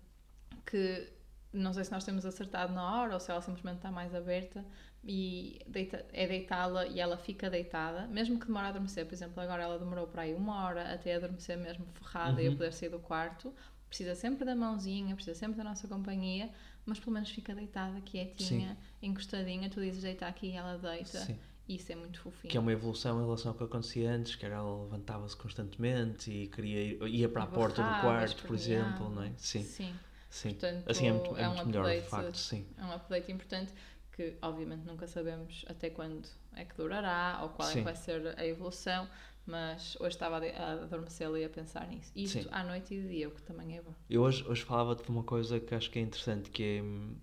que 0.66 1.12
não 1.52 1.72
sei 1.72 1.84
se 1.84 1.90
nós 1.92 2.04
temos 2.04 2.24
acertado 2.24 2.72
na 2.72 3.00
hora 3.00 3.14
ou 3.14 3.20
se 3.20 3.30
ela 3.30 3.40
simplesmente 3.42 3.76
está 3.76 3.90
mais 3.90 4.14
aberta 4.14 4.64
e 5.04 5.58
deita- 5.66 6.04
é 6.12 6.26
deitá-la 6.26 6.86
e 6.86 7.00
ela 7.00 7.16
fica 7.16 7.50
deitada, 7.50 8.06
mesmo 8.06 8.38
que 8.38 8.46
demore 8.46 8.66
a 8.66 8.68
adormecer. 8.68 9.04
Por 9.06 9.14
exemplo, 9.14 9.40
agora 9.42 9.62
ela 9.62 9.78
demorou 9.78 10.06
para 10.06 10.22
aí 10.22 10.34
uma 10.34 10.64
hora 10.64 10.92
até 10.94 11.14
adormecer 11.14 11.58
mesmo 11.58 11.86
ferrada 11.94 12.40
e 12.40 12.46
eu 12.46 12.52
Uhum. 12.52 12.58
poder 12.58 12.72
sair 12.72 12.88
do 12.90 12.98
quarto. 13.00 13.52
Precisa 13.88 14.14
sempre 14.14 14.44
da 14.44 14.54
mãozinha, 14.54 15.14
precisa 15.16 15.36
sempre 15.36 15.56
da 15.58 15.64
nossa 15.64 15.88
companhia, 15.88 16.48
mas 16.86 17.00
pelo 17.00 17.12
menos 17.12 17.30
fica 17.30 17.52
deitada, 17.54 18.00
quietinha, 18.02 18.76
encostadinha. 19.02 19.68
Tu 19.68 19.80
dizes 19.80 20.02
deita 20.02 20.26
aqui 20.26 20.48
e 20.48 20.52
ela 20.52 20.78
deita. 20.78 21.18
Sim. 21.18 21.36
E 21.66 21.74
isso 21.76 21.90
é 21.90 21.96
muito 21.96 22.20
fofinho. 22.20 22.50
Que 22.50 22.56
é 22.56 22.60
uma 22.60 22.72
evolução 22.72 23.18
em 23.20 23.24
relação 23.24 23.50
ao 23.52 23.58
que 23.58 23.64
acontecia 23.64 24.10
antes, 24.10 24.34
que 24.36 24.44
era 24.44 24.56
ela 24.56 24.82
levantava-se 24.84 25.36
constantemente 25.36 26.30
e 26.30 26.46
queria 26.48 26.80
ir, 26.82 27.02
ia 27.08 27.28
para 27.28 27.42
a 27.44 27.46
porta 27.46 27.82
do 27.82 28.00
quarto, 28.00 28.42
por 28.44 28.54
exemplo, 28.56 29.08
não 29.10 29.22
é? 29.24 29.32
Sim, 29.36 29.62
Sim. 29.62 29.94
Sim. 30.30 30.50
Portanto, 30.50 30.90
Assim 30.90 31.06
é 31.08 31.12
muito, 31.12 31.36
é 31.36 31.42
é 31.42 31.48
um 31.48 31.54
muito 31.54 31.66
melhor, 31.68 31.84
de 31.84 31.90
update 31.90 32.08
facto, 32.10 32.36
sim. 32.38 32.66
É 32.78 32.84
um 32.84 32.92
update 32.92 33.32
importante 33.32 33.72
que, 34.12 34.36
obviamente, 34.42 34.84
nunca 34.86 35.06
sabemos 35.06 35.64
até 35.68 35.90
quando 35.90 36.28
é 36.54 36.64
que 36.64 36.74
durará 36.76 37.38
ou 37.42 37.50
qual 37.50 37.68
é 37.68 37.72
Sim. 37.72 37.78
que 37.78 37.84
vai 37.84 37.96
ser 37.96 38.38
a 38.38 38.46
evolução, 38.46 39.08
mas 39.46 39.96
hoje 40.00 40.16
estava 40.16 40.36
a 40.36 40.40
de- 40.40 40.50
adormecer 40.50 41.28
e 41.36 41.44
a 41.44 41.48
pensar 41.48 41.86
nisso. 41.88 42.12
Isto 42.14 42.42
Sim. 42.42 42.48
à 42.50 42.62
noite 42.64 42.94
e 42.94 43.00
de 43.00 43.08
dia, 43.08 43.28
o 43.28 43.30
que 43.32 43.42
também 43.42 43.76
é 43.76 43.82
bom. 43.82 43.94
Eu 44.08 44.22
hoje, 44.22 44.44
hoje 44.46 44.62
falava-te 44.62 45.04
de 45.04 45.10
uma 45.10 45.22
coisa 45.22 45.58
que 45.60 45.74
acho 45.74 45.90
que 45.90 45.98
é 45.98 46.02
interessante, 46.02 46.50
que 46.50 46.62
é 46.62 46.82
hum, 46.82 47.16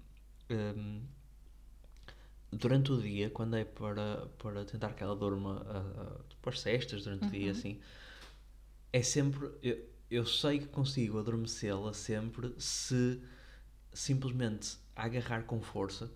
hum, 0.49 1.01
durante 2.51 2.91
o 2.91 3.01
dia, 3.01 3.29
quando 3.29 3.55
é 3.57 3.65
para, 3.65 4.27
para 4.37 4.65
tentar 4.65 4.93
que 4.93 5.03
ela 5.03 5.15
durma 5.15 5.61
uh, 5.61 6.23
depois 6.29 6.59
cestas 6.59 7.03
durante 7.03 7.27
o 7.27 7.31
dia, 7.31 7.45
Uhum. 7.45 7.51
assim, 7.51 7.79
é 8.91 9.01
sempre. 9.01 9.49
Eu, 9.61 9.77
eu 10.09 10.25
sei 10.25 10.59
que 10.59 10.67
consigo 10.67 11.19
adormecê-la 11.19 11.93
sempre 11.93 12.53
se 12.57 13.21
simplesmente 13.93 14.77
a 14.95 15.05
agarrar 15.05 15.43
com 15.43 15.61
força, 15.61 16.11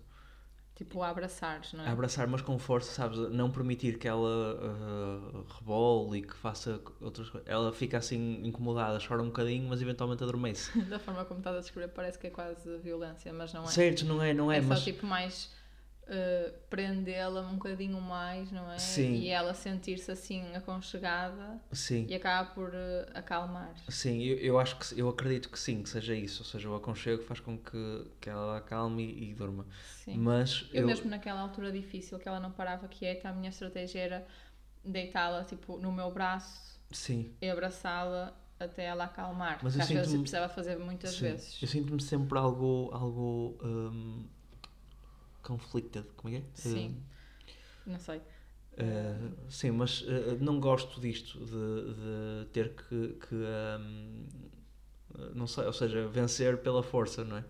Tipo, 0.74 1.02
a 1.02 1.10
abraçares, 1.10 1.74
não 1.74 1.84
é? 1.84 1.88
a 1.88 1.92
abraçar, 1.92 2.26
mas 2.26 2.40
com 2.40 2.58
força, 2.58 2.90
sabes? 2.92 3.18
Não 3.30 3.50
permitir 3.50 3.98
que 3.98 4.08
ela 4.08 4.54
uh, 4.54 5.46
rebole 5.58 6.18
e 6.18 6.22
que 6.22 6.34
faça 6.34 6.80
outras 7.00 7.28
coisas. 7.28 7.48
Ela 7.48 7.72
fica 7.72 7.98
assim 7.98 8.40
incomodada, 8.42 8.98
chora 9.06 9.22
um 9.22 9.26
bocadinho, 9.26 9.68
mas 9.68 9.82
eventualmente 9.82 10.24
adormece. 10.24 10.76
da 10.88 10.98
forma 10.98 11.24
como 11.26 11.40
estás 11.40 11.56
a 11.56 11.60
descrever, 11.60 11.88
parece 11.92 12.18
que 12.18 12.26
é 12.26 12.30
quase 12.30 12.78
violência, 12.78 13.32
mas 13.32 13.52
não 13.52 13.64
é. 13.64 13.66
Certo, 13.66 14.04
não 14.06 14.22
é, 14.22 14.32
não 14.32 14.50
é, 14.50 14.58
é 14.58 14.60
mas. 14.62 14.78
só 14.78 14.84
tipo 14.84 15.06
mais 15.06 15.50
uh, 16.12 16.52
prendê-la 16.68 17.40
um 17.40 17.54
bocadinho 17.54 18.00
mais, 18.00 18.52
não 18.52 18.70
é? 18.70 18.78
Sim. 18.78 19.14
E 19.14 19.28
ela 19.28 19.54
sentir-se 19.54 20.10
assim 20.10 20.54
aconchegada 20.54 21.60
Sim. 21.72 22.06
e 22.08 22.14
acaba 22.14 22.50
por 22.50 22.68
uh, 22.68 23.06
acalmar. 23.14 23.74
Sim, 23.88 24.22
eu, 24.22 24.36
eu 24.38 24.58
acho 24.58 24.78
que 24.78 24.98
eu 24.98 25.08
acredito 25.08 25.48
que 25.48 25.58
sim, 25.58 25.82
que 25.82 25.88
seja 25.88 26.14
isso, 26.14 26.42
ou 26.42 26.46
seja, 26.46 26.68
o 26.68 26.74
aconchego 26.74 27.22
faz 27.22 27.40
com 27.40 27.56
que, 27.56 28.06
que 28.20 28.28
ela 28.28 28.58
acalme 28.58 29.04
e, 29.04 29.30
e 29.30 29.34
durma. 29.34 29.66
Sim. 30.04 30.18
Mas 30.18 30.68
Eu, 30.72 30.82
eu, 30.82 30.86
mesmo 30.86 31.08
naquela 31.08 31.40
altura 31.40 31.72
difícil 31.72 32.18
que 32.18 32.28
ela 32.28 32.38
não 32.38 32.52
parava 32.52 32.86
quieta, 32.88 33.28
a 33.28 33.32
minha 33.32 33.50
estratégia 33.50 34.00
era 34.00 34.26
deitá-la 34.84 35.44
tipo 35.44 35.78
no 35.78 35.92
meu 35.92 36.10
braço 36.10 36.80
sim, 36.90 37.32
e 37.40 37.48
abraçá-la 37.48 38.36
até 38.58 38.84
ela 38.84 39.04
acalmar. 39.04 39.60
Mas 39.62 39.74
que 39.74 39.80
eu 39.80 39.82
às 39.82 39.88
vezes 39.88 40.12
precisava 40.20 40.48
fazer 40.48 40.78
muitas 40.78 41.14
sim. 41.14 41.22
vezes. 41.22 41.60
eu 41.60 41.68
sinto-me 41.68 42.00
sempre 42.00 42.38
algo, 42.38 42.90
algo 42.92 43.58
hum, 43.62 44.24
conflicted, 45.42 46.06
como 46.16 46.34
é 46.34 46.40
que 46.40 46.44
é? 46.44 46.50
Sim. 46.54 47.02
Não 47.86 47.98
sei. 47.98 48.18
Uh, 48.18 49.26
uh, 49.26 49.50
sim, 49.50 49.70
mas 49.70 50.00
uh, 50.02 50.38
não 50.40 50.58
gosto 50.58 51.00
disto 51.00 51.38
de, 51.38 52.44
de 52.44 52.46
ter 52.52 52.74
que, 52.74 53.18
que 53.28 53.34
hum, 53.34 54.26
não 55.34 55.46
sei, 55.46 55.64
ou 55.64 55.72
seja, 55.72 56.08
vencer 56.08 56.58
pela 56.62 56.82
força, 56.82 57.24
não 57.24 57.36
é? 57.36 57.40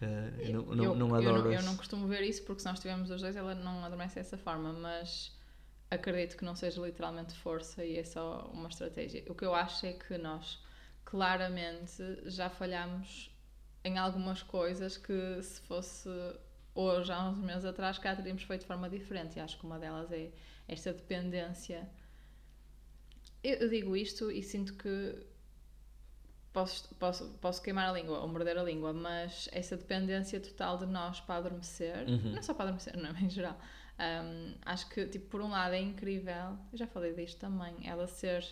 Uh, 0.00 0.40
eu 0.40 0.52
não, 0.52 0.76
não, 0.76 0.84
eu, 0.84 0.94
não 0.94 1.08
eu 1.08 1.14
adoro 1.16 1.44
não, 1.44 1.52
eu 1.52 1.62
não 1.62 1.76
costumo 1.76 2.06
ver 2.06 2.22
isso 2.22 2.44
porque 2.44 2.60
se 2.60 2.66
nós 2.66 2.76
estivermos 2.76 3.10
os 3.10 3.20
dois 3.20 3.34
ela 3.34 3.54
não 3.56 3.84
adormece 3.84 4.14
dessa 4.14 4.38
forma, 4.38 4.72
mas 4.72 5.36
acredito 5.90 6.36
que 6.36 6.44
não 6.44 6.54
seja 6.54 6.80
literalmente 6.80 7.34
força 7.34 7.84
e 7.84 7.98
é 7.98 8.04
só 8.04 8.48
uma 8.52 8.68
estratégia. 8.68 9.24
O 9.28 9.34
que 9.34 9.44
eu 9.44 9.54
acho 9.54 9.86
é 9.86 9.94
que 9.94 10.16
nós 10.16 10.62
claramente 11.04 12.02
já 12.26 12.48
falhamos 12.48 13.34
em 13.82 13.98
algumas 13.98 14.42
coisas 14.42 14.96
que 14.96 15.42
se 15.42 15.60
fosse 15.62 16.08
hoje, 16.80 17.10
há 17.12 17.28
uns 17.28 17.38
meses 17.38 17.64
atrás, 17.64 17.98
cá 17.98 18.14
teríamos 18.14 18.42
feito 18.44 18.60
de 18.62 18.66
forma 18.66 18.88
diferente. 18.88 19.36
E 19.36 19.40
acho 19.40 19.58
que 19.58 19.64
uma 19.66 19.78
delas 19.78 20.10
é 20.12 20.30
esta 20.66 20.92
dependência. 20.92 21.88
Eu, 23.42 23.68
digo 23.68 23.96
isto 23.96 24.30
e 24.30 24.42
sinto 24.42 24.74
que 24.74 25.26
posso, 26.52 26.94
posso, 26.96 27.28
posso 27.40 27.62
queimar 27.62 27.88
a 27.88 27.92
língua 27.92 28.18
ou 28.20 28.28
morder 28.28 28.58
a 28.58 28.62
língua, 28.62 28.92
mas 28.92 29.48
essa 29.52 29.76
dependência 29.76 30.40
total 30.40 30.78
de 30.78 30.86
nós 30.86 31.20
para 31.20 31.36
adormecer, 31.36 32.08
Uhum. 32.08 32.32
não 32.34 32.42
só 32.42 32.52
para 32.54 32.64
adormecer, 32.64 32.96
não, 32.96 33.10
em 33.18 33.30
geral. 33.30 33.58
Um, 33.98 34.54
acho 34.64 34.88
que, 34.90 35.06
tipo, 35.06 35.26
por 35.28 35.40
um 35.40 35.48
lado 35.50 35.74
é 35.74 35.80
incrível, 35.80 36.56
eu 36.72 36.78
já 36.78 36.86
falei 36.86 37.12
disto 37.14 37.38
também, 37.38 37.74
ela 37.88 38.06
ser, 38.06 38.44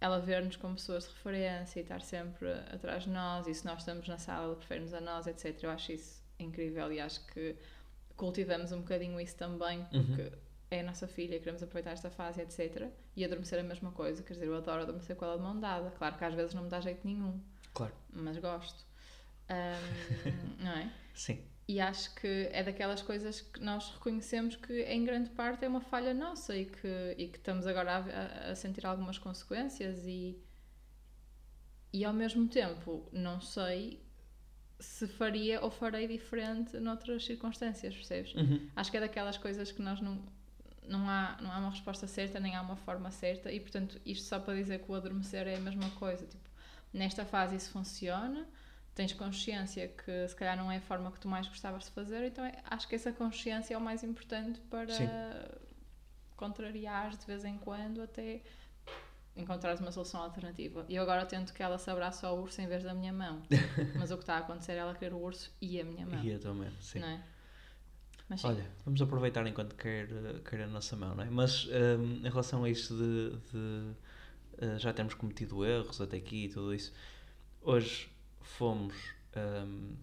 ela 0.00 0.18
ver-nos 0.18 0.56
como 0.56 0.74
pessoas 0.74 1.04
de 1.04 1.10
referência 1.14 1.80
e 1.80 1.82
estar 1.82 2.00
sempre 2.02 2.52
atrás 2.70 3.04
de 3.04 3.10
nós, 3.10 3.46
e 3.46 3.54
se 3.54 3.64
nós 3.64 3.78
estamos 3.80 4.06
na 4.06 4.18
sala, 4.18 4.44
ela 4.44 4.56
prefere-nos 4.56 4.92
a 4.92 5.00
nós, 5.00 5.26
etc. 5.26 5.62
Eu 5.62 5.70
acho 5.70 5.92
isso 5.92 6.19
incrível 6.42 6.92
e 6.92 7.00
acho 7.00 7.24
que 7.28 7.56
cultivamos 8.16 8.72
um 8.72 8.78
bocadinho 8.80 9.20
isso 9.20 9.36
também, 9.36 9.80
Uhum. 9.92 10.06
porque 10.06 10.32
é 10.70 10.80
a 10.80 10.82
nossa 10.82 11.08
filha, 11.08 11.38
queremos 11.38 11.62
aproveitar 11.62 11.92
esta 11.92 12.10
fase, 12.10 12.40
etc. 12.40 12.88
E 13.16 13.24
adormecer 13.24 13.58
a 13.58 13.62
mesma 13.62 13.90
coisa, 13.92 14.22
quer 14.22 14.34
dizer, 14.34 14.46
eu 14.46 14.56
adoro 14.56 14.82
adormecer 14.82 15.16
com 15.16 15.24
ela 15.24 15.36
de 15.36 15.42
mão 15.42 15.58
dada. 15.58 15.90
Claro 15.90 16.16
que 16.16 16.24
às 16.24 16.34
vezes 16.34 16.54
não 16.54 16.62
me 16.64 16.68
dá 16.70 16.80
jeito 16.80 17.00
nenhum, 17.06 17.40
Claro. 17.74 17.92
mas 18.12 18.36
gosto. 18.38 18.84
Ahm, 19.48 20.56
não 20.62 20.72
é? 20.72 20.92
Sim. 21.14 21.42
E 21.66 21.80
acho 21.80 22.14
que 22.16 22.48
é 22.52 22.62
daquelas 22.64 23.00
coisas 23.00 23.40
que 23.40 23.60
nós 23.60 23.90
reconhecemos 23.94 24.56
que 24.56 24.82
em 24.82 25.04
grande 25.04 25.30
parte 25.30 25.64
é 25.64 25.68
uma 25.68 25.80
falha 25.80 26.12
nossa 26.12 26.56
e 26.56 26.66
que, 26.66 27.14
e 27.16 27.28
que 27.28 27.38
estamos 27.38 27.66
agora 27.66 27.92
a, 27.92 27.98
a- 27.98 28.50
a 28.52 28.54
sentir 28.56 28.84
algumas 28.86 29.18
consequências 29.18 30.04
e, 30.06 30.36
e 31.92 32.04
ao 32.04 32.12
mesmo 32.12 32.48
tempo 32.48 33.08
não 33.12 33.40
sei 33.40 34.00
se 34.80 35.06
faria 35.06 35.60
ou 35.62 35.70
farei 35.70 36.06
diferente 36.08 36.78
noutras 36.78 37.24
circunstâncias, 37.24 37.94
percebes? 37.94 38.34
Uhum. 38.34 38.68
Acho 38.74 38.90
que 38.90 38.96
é 38.96 39.00
daquelas 39.00 39.36
coisas 39.38 39.70
que 39.70 39.82
nós 39.82 40.00
não. 40.00 40.18
Não 40.88 41.08
há, 41.08 41.36
não 41.40 41.52
há 41.52 41.58
uma 41.58 41.70
resposta 41.70 42.08
certa, 42.08 42.40
nem 42.40 42.56
há 42.56 42.62
uma 42.62 42.74
forma 42.74 43.12
certa, 43.12 43.52
e 43.52 43.60
portanto, 43.60 44.00
isto 44.04 44.24
só 44.24 44.40
para 44.40 44.54
dizer 44.54 44.80
que 44.80 44.90
o 44.90 44.94
adormecer 44.96 45.46
é 45.46 45.54
a 45.54 45.60
mesma 45.60 45.88
coisa. 45.90 46.26
Tipo, 46.26 46.42
nesta 46.92 47.24
fase 47.24 47.54
isso 47.54 47.70
funciona, 47.70 48.44
tens 48.92 49.12
consciência 49.12 49.86
que 49.86 50.26
se 50.26 50.34
calhar 50.34 50.56
não 50.56 50.72
é 50.72 50.78
a 50.78 50.80
forma 50.80 51.12
que 51.12 51.20
tu 51.20 51.28
mais 51.28 51.46
gostavas 51.46 51.84
de 51.84 51.90
fazer, 51.92 52.26
então 52.26 52.44
é- 52.44 52.58
acho 52.64 52.88
que 52.88 52.96
essa 52.96 53.12
consciência 53.12 53.74
é 53.74 53.78
o 53.78 53.80
mais 53.80 54.02
importante 54.02 54.60
para 54.62 54.92
Sim. 54.92 55.08
contrariar 56.36 57.16
de 57.16 57.24
vez 57.24 57.44
em 57.44 57.56
quando 57.58 58.02
até 58.02 58.42
encontrares 59.36 59.80
uma 59.80 59.92
solução 59.92 60.22
alternativa. 60.22 60.84
E 60.88 60.96
eu 60.96 61.02
agora 61.02 61.24
tento 61.24 61.52
que 61.52 61.62
ela 61.62 61.78
se 61.78 61.90
abrace 61.90 62.24
ao 62.26 62.38
urso 62.38 62.60
em 62.60 62.66
vez 62.66 62.82
da 62.82 62.94
minha 62.94 63.12
mão. 63.12 63.42
Mas 63.98 64.10
o 64.10 64.16
que 64.16 64.22
está 64.22 64.34
a 64.34 64.38
acontecer 64.38 64.72
é 64.72 64.76
ela 64.76 64.94
querer 64.94 65.14
o 65.14 65.18
urso 65.18 65.50
e 65.60 65.80
a 65.80 65.84
minha 65.84 66.06
mão. 66.06 66.22
E 66.24 66.30
eu 66.30 66.38
também, 66.40 66.70
sim. 66.80 67.00
Não 67.00 67.08
é? 67.08 67.22
Mas 68.28 68.40
sim. 68.42 68.46
Olha, 68.46 68.64
vamos 68.84 69.02
aproveitar 69.02 69.46
enquanto 69.46 69.74
quer, 69.74 70.06
quer 70.48 70.62
a 70.62 70.66
nossa 70.68 70.94
mão, 70.96 71.14
não 71.14 71.24
é? 71.24 71.30
Mas 71.30 71.66
hum, 71.66 72.20
em 72.24 72.28
relação 72.28 72.64
a 72.64 72.70
isto 72.70 72.96
de, 72.96 73.30
de, 73.50 73.94
eh, 74.58 74.78
já 74.78 74.92
termos 74.92 75.14
cometido 75.14 75.64
erros 75.64 76.00
até 76.00 76.16
aqui 76.16 76.44
e 76.44 76.48
tudo 76.48 76.72
isso, 76.72 76.92
hoje 77.62 78.08
fomos, 78.40 78.94
hum, 79.36 79.94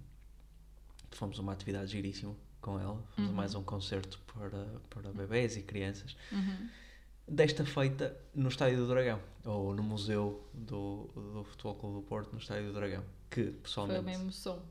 fomos 1.12 1.40
a 1.40 1.42
uma 1.42 1.54
atividade 1.54 1.92
giríssima 1.92 2.36
com 2.60 2.80
ela, 2.80 3.02
fomos 3.16 3.30
a 3.30 3.32
Uhum. 3.32 3.34
mais 3.34 3.56
um 3.56 3.64
concerto 3.64 4.20
para, 4.34 4.66
para 4.90 5.14
bebés 5.14 5.56
e 5.56 5.62
crianças. 5.62 6.16
Uhum. 6.32 6.70
Desta 7.28 7.66
feita 7.66 8.16
no 8.34 8.48
Estádio 8.48 8.78
do 8.78 8.88
Dragão, 8.88 9.20
ou 9.44 9.74
no 9.76 9.84
Museu 9.84 10.48
do, 10.54 11.10
do 11.14 11.44
Futebol 11.44 11.76
Clube 11.76 11.96
do 11.98 12.02
Porto, 12.04 12.32
no 12.32 12.40
Estádio 12.40 12.68
do 12.68 12.74
Dragão, 12.74 13.04
que 13.30 13.44
Foi 13.44 13.52
pessoalmente 13.54 14.00
uma 14.00 14.14
emoção. 14.14 14.62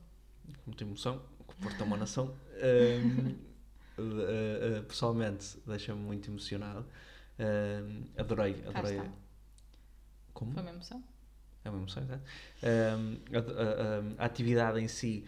muita 0.65 0.83
emoção, 0.85 1.19
que 1.47 1.53
o 1.53 1.57
Porto 1.63 1.81
é 1.81 1.85
uma 1.85 1.97
nação. 1.99 2.35
Hum, 2.55 3.35
eh, 3.99 4.79
eh, 4.79 4.81
pessoalmente, 4.89 5.59
deixa-me 5.67 6.01
muito 6.01 6.31
emocionado. 6.31 6.87
Hum, 7.39 8.05
adorei, 8.17 8.65
adorei. 8.67 9.03
Como? 10.33 10.53
Foi 10.55 10.63
uma 10.63 10.71
emoção. 10.71 11.05
É 11.63 11.69
uma 11.69 11.79
emoção, 11.79 12.03
exato. 12.05 12.23
Hum, 12.63 13.19
a, 13.35 13.39
a- 13.39 14.23
a- 14.23 14.23
a 14.23 14.27
atividade 14.27 14.81
em 14.81 14.89
si 14.89 15.27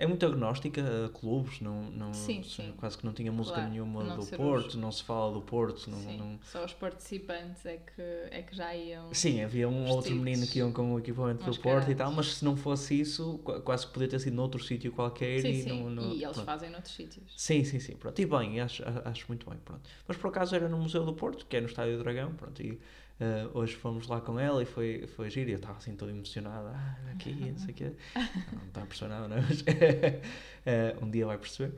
é 0.00 0.06
muito 0.06 0.24
agnóstica 0.24 0.80
a 1.06 1.08
clubes, 1.10 1.60
não, 1.60 1.82
não, 1.90 2.14
Sim, 2.14 2.42
sim. 2.42 2.72
quase 2.78 2.96
que 2.96 3.04
não 3.04 3.12
tinha 3.12 3.30
música 3.30 3.56
Claro, 3.56 3.70
nenhuma 3.70 4.16
do 4.16 4.26
Porto, 4.36 4.68
os- 4.68 4.74
não 4.74 4.90
se 4.90 5.02
fala 5.04 5.32
do 5.34 5.42
Porto. 5.42 5.90
Não, 5.90 5.98
Sim. 5.98 6.16
não- 6.16 6.38
Só 6.42 6.64
os 6.64 6.72
participantes 6.72 7.66
é 7.66 7.76
que, 7.76 8.00
é 8.30 8.42
que 8.42 8.56
já 8.56 8.74
iam. 8.74 9.12
Sim, 9.12 9.42
havia 9.44 9.68
um 9.68 9.86
outro 9.90 10.14
menino 10.14 10.46
que 10.46 10.58
iam 10.58 10.72
com 10.72 10.94
o 10.94 10.98
equipamento 10.98 11.44
do. 11.44 11.58
Porto 11.60 11.90
e 11.90 11.94
tal, 11.94 12.10
mas 12.10 12.36
se 12.36 12.44
não 12.44 12.56
fosse 12.56 12.98
isso, 12.98 13.38
qu- 13.44 13.60
quase 13.60 13.86
que 13.86 13.92
podia 13.92 14.08
ter 14.08 14.18
sido 14.20 14.34
noutro 14.34 14.62
sítio 14.64 14.90
qualquer 14.90 15.42
sim, 15.42 15.50
e 15.50 15.62
sim. 15.62 15.68
não, 15.68 15.90
não- 15.90 16.12
e 16.14 16.22
eles 16.24 16.32
pronto. 16.32 16.46
fazem 16.46 16.70
noutros 16.70 16.94
sítios. 16.94 17.32
Sim, 17.36 17.62
sim, 17.64 17.78
sim, 17.78 17.94
pronto. 17.96 18.18
E 18.20 18.24
bem, 18.24 18.58
acho, 18.60 18.82
acho 19.04 19.26
muito 19.28 19.48
bem, 19.48 19.58
pronto. 19.62 19.82
Mas 20.08 20.16
por 20.16 20.28
acaso 20.28 20.54
era 20.56 20.68
no 20.68 20.78
Museu 20.78 21.04
do 21.04 21.12
Porto, 21.12 21.44
que 21.46 21.56
é 21.56 21.60
no 21.60 21.66
Estádio 21.66 21.98
do 21.98 22.02
Dragão, 22.02 22.32
pronto, 22.34 22.62
e 22.62 22.80
eh, 23.20 23.48
hoje 23.52 23.76
fomos 23.76 24.08
lá 24.08 24.20
com 24.20 24.40
ela 24.40 24.62
e 24.62 24.66
foi, 24.66 25.06
foi 25.08 25.28
giro, 25.28 25.50
e 25.50 25.52
eu 25.52 25.56
estava 25.56 25.76
assim 25.76 25.94
todo 25.94 26.10
emocionado, 26.10 26.68
ah, 26.68 26.96
aqui, 27.12 27.32
não 27.32 27.58
sei 27.58 27.70
o 27.70 27.74
quê. 27.74 27.92
Não 28.52 28.66
está 28.66 28.82
a 28.82 28.86
perceber 28.86 29.10
nada, 29.10 29.28
não 29.28 29.36
é? 29.36 29.40
Mas 29.42 29.62
eh, 30.66 30.96
um 31.02 31.10
dia 31.10 31.26
vai 31.26 31.36
perceber. 31.36 31.74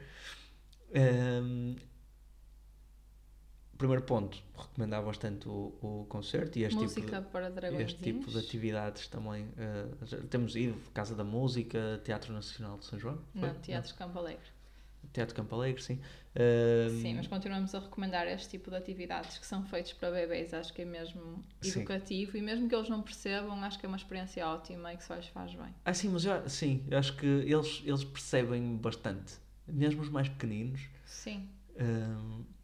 Ehm, 0.95 1.77
primeiro 3.77 4.03
ponto, 4.05 4.41
recomendar 4.57 5.03
bastante 5.05 5.49
o, 5.49 5.75
o 5.83 6.07
concerto 6.09 6.57
e 6.59 6.63
este 6.63 6.79
tipo 6.87 7.01
de... 7.01 7.23
Para 7.33 7.51
dragões. 7.51 7.83
Este 7.83 8.01
tipo 8.01 8.31
de 8.31 8.39
atividades 8.39 9.09
também. 9.09 9.49
eh, 9.57 9.89
já 10.03 10.19
temos 10.19 10.55
ido, 10.55 10.79
Casa 10.95 11.17
da 11.17 11.25
Música, 11.25 12.01
Teatro 12.05 12.33
Nacional 12.33 12.79
de 12.79 12.85
São 12.85 12.99
João. 12.99 13.19
foi? 13.33 13.49
Não, 13.49 13.55
Teatros 13.57 13.93
Campo 13.93 14.19
Alegre. 14.19 14.47
Teatro 15.13 15.35
Campo 15.35 15.55
Alegre, 15.55 15.83
sim. 15.83 16.01
Sim, 17.03 17.15
mas 17.17 17.27
continuamos 17.27 17.75
a 17.75 17.81
recomendar 17.81 18.27
este 18.27 18.49
tipo 18.51 18.71
de 18.71 18.77
atividades 18.77 19.37
que 19.39 19.47
são 19.47 19.63
feitas 19.65 19.93
para 19.93 20.11
bebês. 20.11 20.55
Acho 20.55 20.73
que 20.73 20.83
é 20.83 20.85
mesmo 20.85 21.43
Sim. 21.61 21.81
educativo 21.81 22.37
e 22.37 22.41
mesmo 22.43 22.69
que 22.69 22.75
eles 22.75 22.89
não 22.89 23.03
percebam, 23.03 23.63
acho 23.65 23.79
que 23.79 23.85
é 23.85 23.89
uma 23.89 23.97
experiência 23.99 24.47
ótima 24.47 24.93
e 24.95 24.97
que 24.97 25.05
só 25.05 25.15
lhes 25.15 25.27
faz 25.27 25.55
bem. 25.55 25.75
Ah, 25.85 25.93
sim, 25.93 26.09
mas 26.09 26.25
eu, 26.25 26.49
sim, 26.49 26.85
eu 26.91 26.99
acho 26.99 27.15
que 27.17 27.27
eles, 27.27 27.83
eles 27.85 28.05
percebem 28.05 28.77
bastante. 28.77 29.35
Mesmo 29.67 30.01
os 30.03 30.09
mais 30.09 30.29
pequeninos. 30.29 30.81
Sim, 31.05 31.49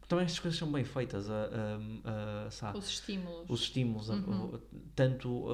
também 0.07 0.25
estas 0.25 0.39
coisas 0.39 0.57
são 0.57 0.71
bem 0.71 0.83
feitas. 0.83 1.29
A, 1.29 1.33
a- 1.33 2.47
a- 2.47 2.51
sabe, 2.51 2.77
os 2.79 2.89
estímulos. 2.89 3.45
os 3.49 3.61
estímulos, 3.61 4.09
Uhum. 4.09 4.59
tanto 4.95 5.45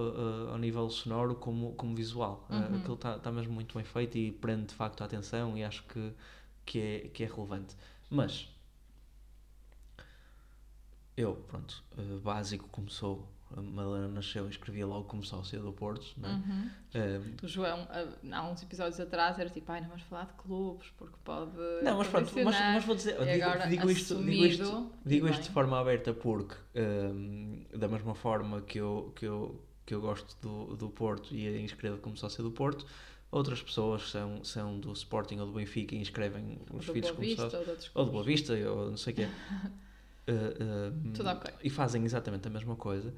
ao 0.50 0.58
nível 0.58 0.90
sonoro 0.90 1.36
como, 1.36 1.74
como 1.74 1.94
visual. 1.94 2.46
Ah, 2.50 2.68
Uhum. 2.70 2.76
aquilo 2.78 2.94
está 2.96 3.20
tá 3.20 3.32
mesmo 3.32 3.52
muito 3.54 3.76
bem 3.76 3.84
feito 3.84 4.18
e 4.18 4.32
prende 4.32 4.68
de 4.68 4.74
facto 4.74 5.02
a 5.02 5.06
atenção 5.06 5.58
e 5.58 5.64
acho 5.64 5.84
que, 5.84 6.14
que, 6.66 6.80
é, 6.80 7.00
que 7.10 7.24
é 7.24 7.28
relevante. 7.28 7.76
Mas 8.10 8.50
eu, 11.18 11.36
pronto, 11.48 11.82
eh, 11.98 12.20
básico 12.22 12.68
como 12.70 12.90
sou, 12.90 13.28
a 13.56 13.62
Madalena 13.62 14.10
nasceu 14.10 14.48
e 14.48 14.50
escrevia 14.50 14.86
logo 14.86 15.06
como 15.06 15.24
sócia 15.24 15.60
do 15.60 15.72
Porto, 15.72 16.14
não 16.18 16.30
é? 16.30 16.34
Uhum. 16.34 16.70
Eh, 16.94 17.22
O 17.42 17.48
João, 17.48 17.88
ah, 17.90 18.06
há 18.34 18.50
uns 18.50 18.62
episódios 18.64 19.00
atrás, 19.00 19.40
era 19.40 19.50
tipo, 19.50 19.72
ai, 19.72 19.80
não 19.80 19.88
vamos 19.88 20.04
falar 20.04 20.26
de 20.26 20.34
clubes 20.34 20.90
porque 20.98 21.16
pode. 21.24 21.52
Não, 21.84 21.98
mas 21.98 22.08
pronto, 22.10 22.26
mas, 22.26 22.44
condicionar." 22.44 22.74
mas 22.74 22.86
vou 22.86 22.96
dizer, 22.96 23.18
digo, 23.18 23.44
agora, 23.46 23.68
digo 23.68 23.90
isto, 23.90 24.16
digo 24.24 24.46
isto, 24.46 24.92
digo 25.06 25.28
isto 25.30 25.44
de 25.44 25.50
forma 25.52 25.80
aberta 25.80 26.14
porque, 26.14 26.56
hum, 26.76 27.64
da 27.74 27.88
mesma 27.88 28.14
forma 28.14 28.62
que 28.62 28.78
eu, 28.78 29.14
que 29.16 29.26
eu, 29.26 29.64
que 29.86 29.94
eu 29.96 30.02
gosto 30.02 30.36
do, 30.42 30.76
do 30.76 30.90
Porto 30.90 31.34
e 31.34 31.48
a 31.48 31.62
inscrevo 31.62 32.00
como 32.00 32.18
sócio 32.18 32.44
do 32.44 32.52
Porto, 32.52 32.86
outras 33.38 33.62
pessoas 33.62 34.10
são, 34.10 34.44
são 34.44 34.80
do 34.80 34.94
Sporting 34.94 35.40
ou 35.40 35.48
do 35.48 35.54
Benfica 35.54 35.94
e 35.94 36.00
inscrevem 36.00 36.58
os 36.74 36.86
do 36.86 36.94
filhos 36.94 37.12
Boa 37.12 37.16
como 37.16 37.28
Vista, 37.28 37.50
sócios. 37.50 37.92
ou 37.94 38.02
Ou 38.02 38.06
do 38.06 38.12
Boa. 38.12 38.24
Vista, 38.24 38.54
ou 38.54 38.90
não 38.92 38.98
sei 38.98 39.14
o 39.14 39.16
quê. 39.16 39.28
Uh, 40.28 40.94
hum, 41.06 41.14
Tudo 41.14 41.30
ok. 41.30 41.54
E 41.64 41.70
fazem 41.70 42.04
exatamente 42.06 42.48
a 42.48 42.52
mesma 42.52 42.76
coisa. 42.76 43.14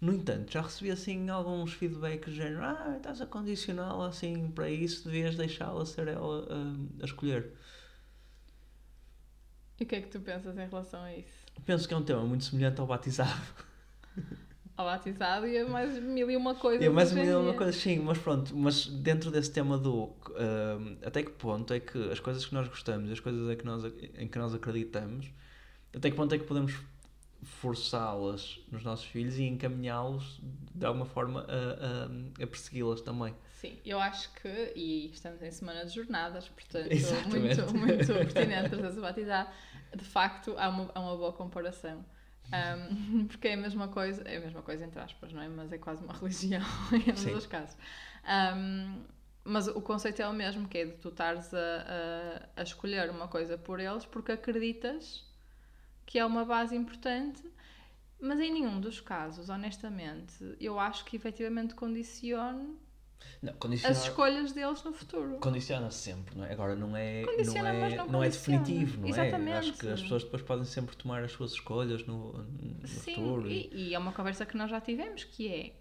No 0.00 0.14
entanto, 0.14 0.50
já 0.50 0.62
recebi 0.62 0.90
assim 0.90 1.28
alguns 1.28 1.74
feedbacks 1.74 2.32
do 2.32 2.34
género, 2.34 2.64
ah, 2.64 2.94
estás 2.96 3.20
a 3.20 3.26
condicioná-la 3.26 4.08
assim 4.08 4.50
para 4.50 4.70
isso, 4.70 5.04
devias 5.04 5.36
deixá-la 5.36 5.84
ser 5.84 6.08
ela 6.08 6.46
hum, 6.50 6.88
a 7.02 7.04
escolher. 7.04 7.52
E 9.78 9.84
o 9.84 9.86
que 9.86 9.96
é 9.96 10.00
que 10.00 10.08
tu 10.08 10.20
pensas 10.20 10.56
em 10.56 10.66
relação 10.66 11.02
a 11.02 11.14
isso? 11.14 11.44
Penso 11.66 11.86
que 11.86 11.92
é 11.92 11.96
um 11.96 12.02
tema 12.02 12.22
muito 12.24 12.44
semelhante 12.44 12.80
ao 12.80 12.86
batizado. 12.86 13.40
Ao 14.80 14.86
batizado 14.86 15.46
e 15.46 15.58
a 15.58 15.68
mais 15.68 15.98
mil 15.98 16.30
e 16.30 16.36
uma 16.36 16.54
coisas. 16.54 16.86
É 16.86 16.88
mais 16.88 17.10
ou 17.10 17.18
menos 17.18 17.34
uma 17.44 17.52
coisa, 17.52 17.70
sim, 17.70 17.98
mas 17.98 18.16
pronto, 18.16 18.56
mas 18.56 18.86
dentro 18.86 19.30
desse 19.30 19.52
tema 19.52 19.76
do 19.76 20.04
hum, 20.04 20.96
até 21.04 21.22
que 21.22 21.30
ponto 21.32 21.74
é 21.74 21.80
que 21.80 22.10
as 22.10 22.18
coisas 22.18 22.46
que 22.46 22.54
nós 22.54 22.66
gostamos, 22.66 23.10
as 23.10 23.20
coisas 23.20 23.50
em 23.50 23.56
que 23.58 23.64
nós, 23.66 23.84
em 23.84 24.26
que 24.26 24.38
nós 24.38 24.54
acreditamos, 24.54 25.26
até 25.94 26.10
que 26.10 26.16
ponto 26.16 26.34
é 26.34 26.38
que 26.38 26.44
podemos 26.44 26.74
forçá-las 27.42 28.58
nos 28.72 28.82
nossos 28.82 29.04
filhos 29.04 29.38
e 29.38 29.44
encaminhá-los 29.44 30.40
de 30.74 30.86
alguma 30.86 31.04
forma 31.04 31.46
a, 31.48 32.42
a, 32.42 32.44
a 32.44 32.46
persegui-las 32.46 33.02
também. 33.02 33.34
Sim, 33.60 33.78
eu 33.84 34.00
acho 34.00 34.32
que, 34.32 34.72
e 34.74 35.10
estamos 35.12 35.42
em 35.42 35.50
semana 35.50 35.84
de 35.84 35.94
jornadas, 35.94 36.48
portanto, 36.48 36.88
Exatamente. 36.90 37.60
muito, 37.60 37.76
muito 37.76 38.06
pertinente 38.06 38.70
trazer 38.70 38.98
a 38.98 39.02
batizar. 39.12 39.54
De 39.94 40.04
facto, 40.04 40.54
há 40.56 40.70
uma, 40.70 40.90
há 40.94 41.00
uma 41.00 41.16
boa 41.16 41.32
comparação. 41.34 42.02
Um, 42.52 43.26
porque 43.28 43.48
é 43.48 43.54
a 43.54 43.56
mesma 43.56 43.88
coisa, 43.88 44.22
é 44.22 44.36
a 44.36 44.40
mesma 44.40 44.62
coisa 44.62 44.84
entre 44.84 45.00
aspas, 45.00 45.32
não 45.32 45.42
é? 45.42 45.48
Mas 45.48 45.72
é 45.72 45.78
quase 45.78 46.02
uma 46.02 46.12
religião 46.18 46.62
em 46.92 47.10
ambos 47.10 47.26
os 47.26 47.46
casos. 47.46 47.76
Um, 48.56 49.04
mas 49.44 49.68
o 49.68 49.80
conceito 49.80 50.20
é 50.20 50.28
o 50.28 50.32
mesmo, 50.32 50.68
que 50.68 50.78
é 50.78 50.84
de 50.84 50.92
tu 50.98 51.08
estares 51.08 51.52
a, 51.54 51.58
a, 52.56 52.60
a 52.60 52.62
escolher 52.62 53.08
uma 53.10 53.26
coisa 53.26 53.56
por 53.56 53.80
eles 53.80 54.04
porque 54.04 54.32
acreditas 54.32 55.24
que 56.04 56.18
é 56.18 56.26
uma 56.26 56.44
base 56.44 56.74
importante, 56.74 57.42
mas 58.20 58.40
em 58.40 58.52
nenhum 58.52 58.80
dos 58.80 59.00
casos, 59.00 59.48
honestamente, 59.48 60.56
eu 60.60 60.78
acho 60.78 61.04
que 61.04 61.16
efetivamente 61.16 61.74
condicione 61.74 62.76
Não, 63.42 63.52
as 63.52 63.58
condiciona, 63.58 63.94
escolhas 63.94 64.52
deles 64.52 64.82
no 64.84 64.92
futuro. 64.92 65.38
condiciona 65.38 65.90
sempre, 65.90 66.36
não 66.36 66.44
é? 66.44 66.52
Agora 66.52 66.74
não 66.76 66.96
é, 66.96 67.22
Condiciona, 67.24 67.72
não 67.72 67.84
é, 67.86 67.96
não 67.96 68.06
não 68.08 68.22
é 68.22 68.28
definitivo, 68.28 69.00
não 69.00 69.06
é? 69.06 69.10
Exatamente. 69.10 69.56
Acho 69.56 69.72
que 69.74 69.88
as 69.88 70.02
pessoas 70.02 70.24
depois 70.24 70.42
podem 70.42 70.64
sempre 70.64 70.94
tomar 70.96 71.22
as 71.22 71.32
suas 71.32 71.52
escolhas 71.52 72.04
no, 72.06 72.32
no 72.34 72.86
Sim, 72.86 73.14
futuro. 73.14 73.50
e, 73.50 73.70
e 73.72 73.94
é 73.94 73.98
uma 73.98 74.12
conversa 74.12 74.44
que 74.44 74.56
nós 74.56 74.70
já 74.70 74.80
tivemos, 74.80 75.24
que 75.24 75.72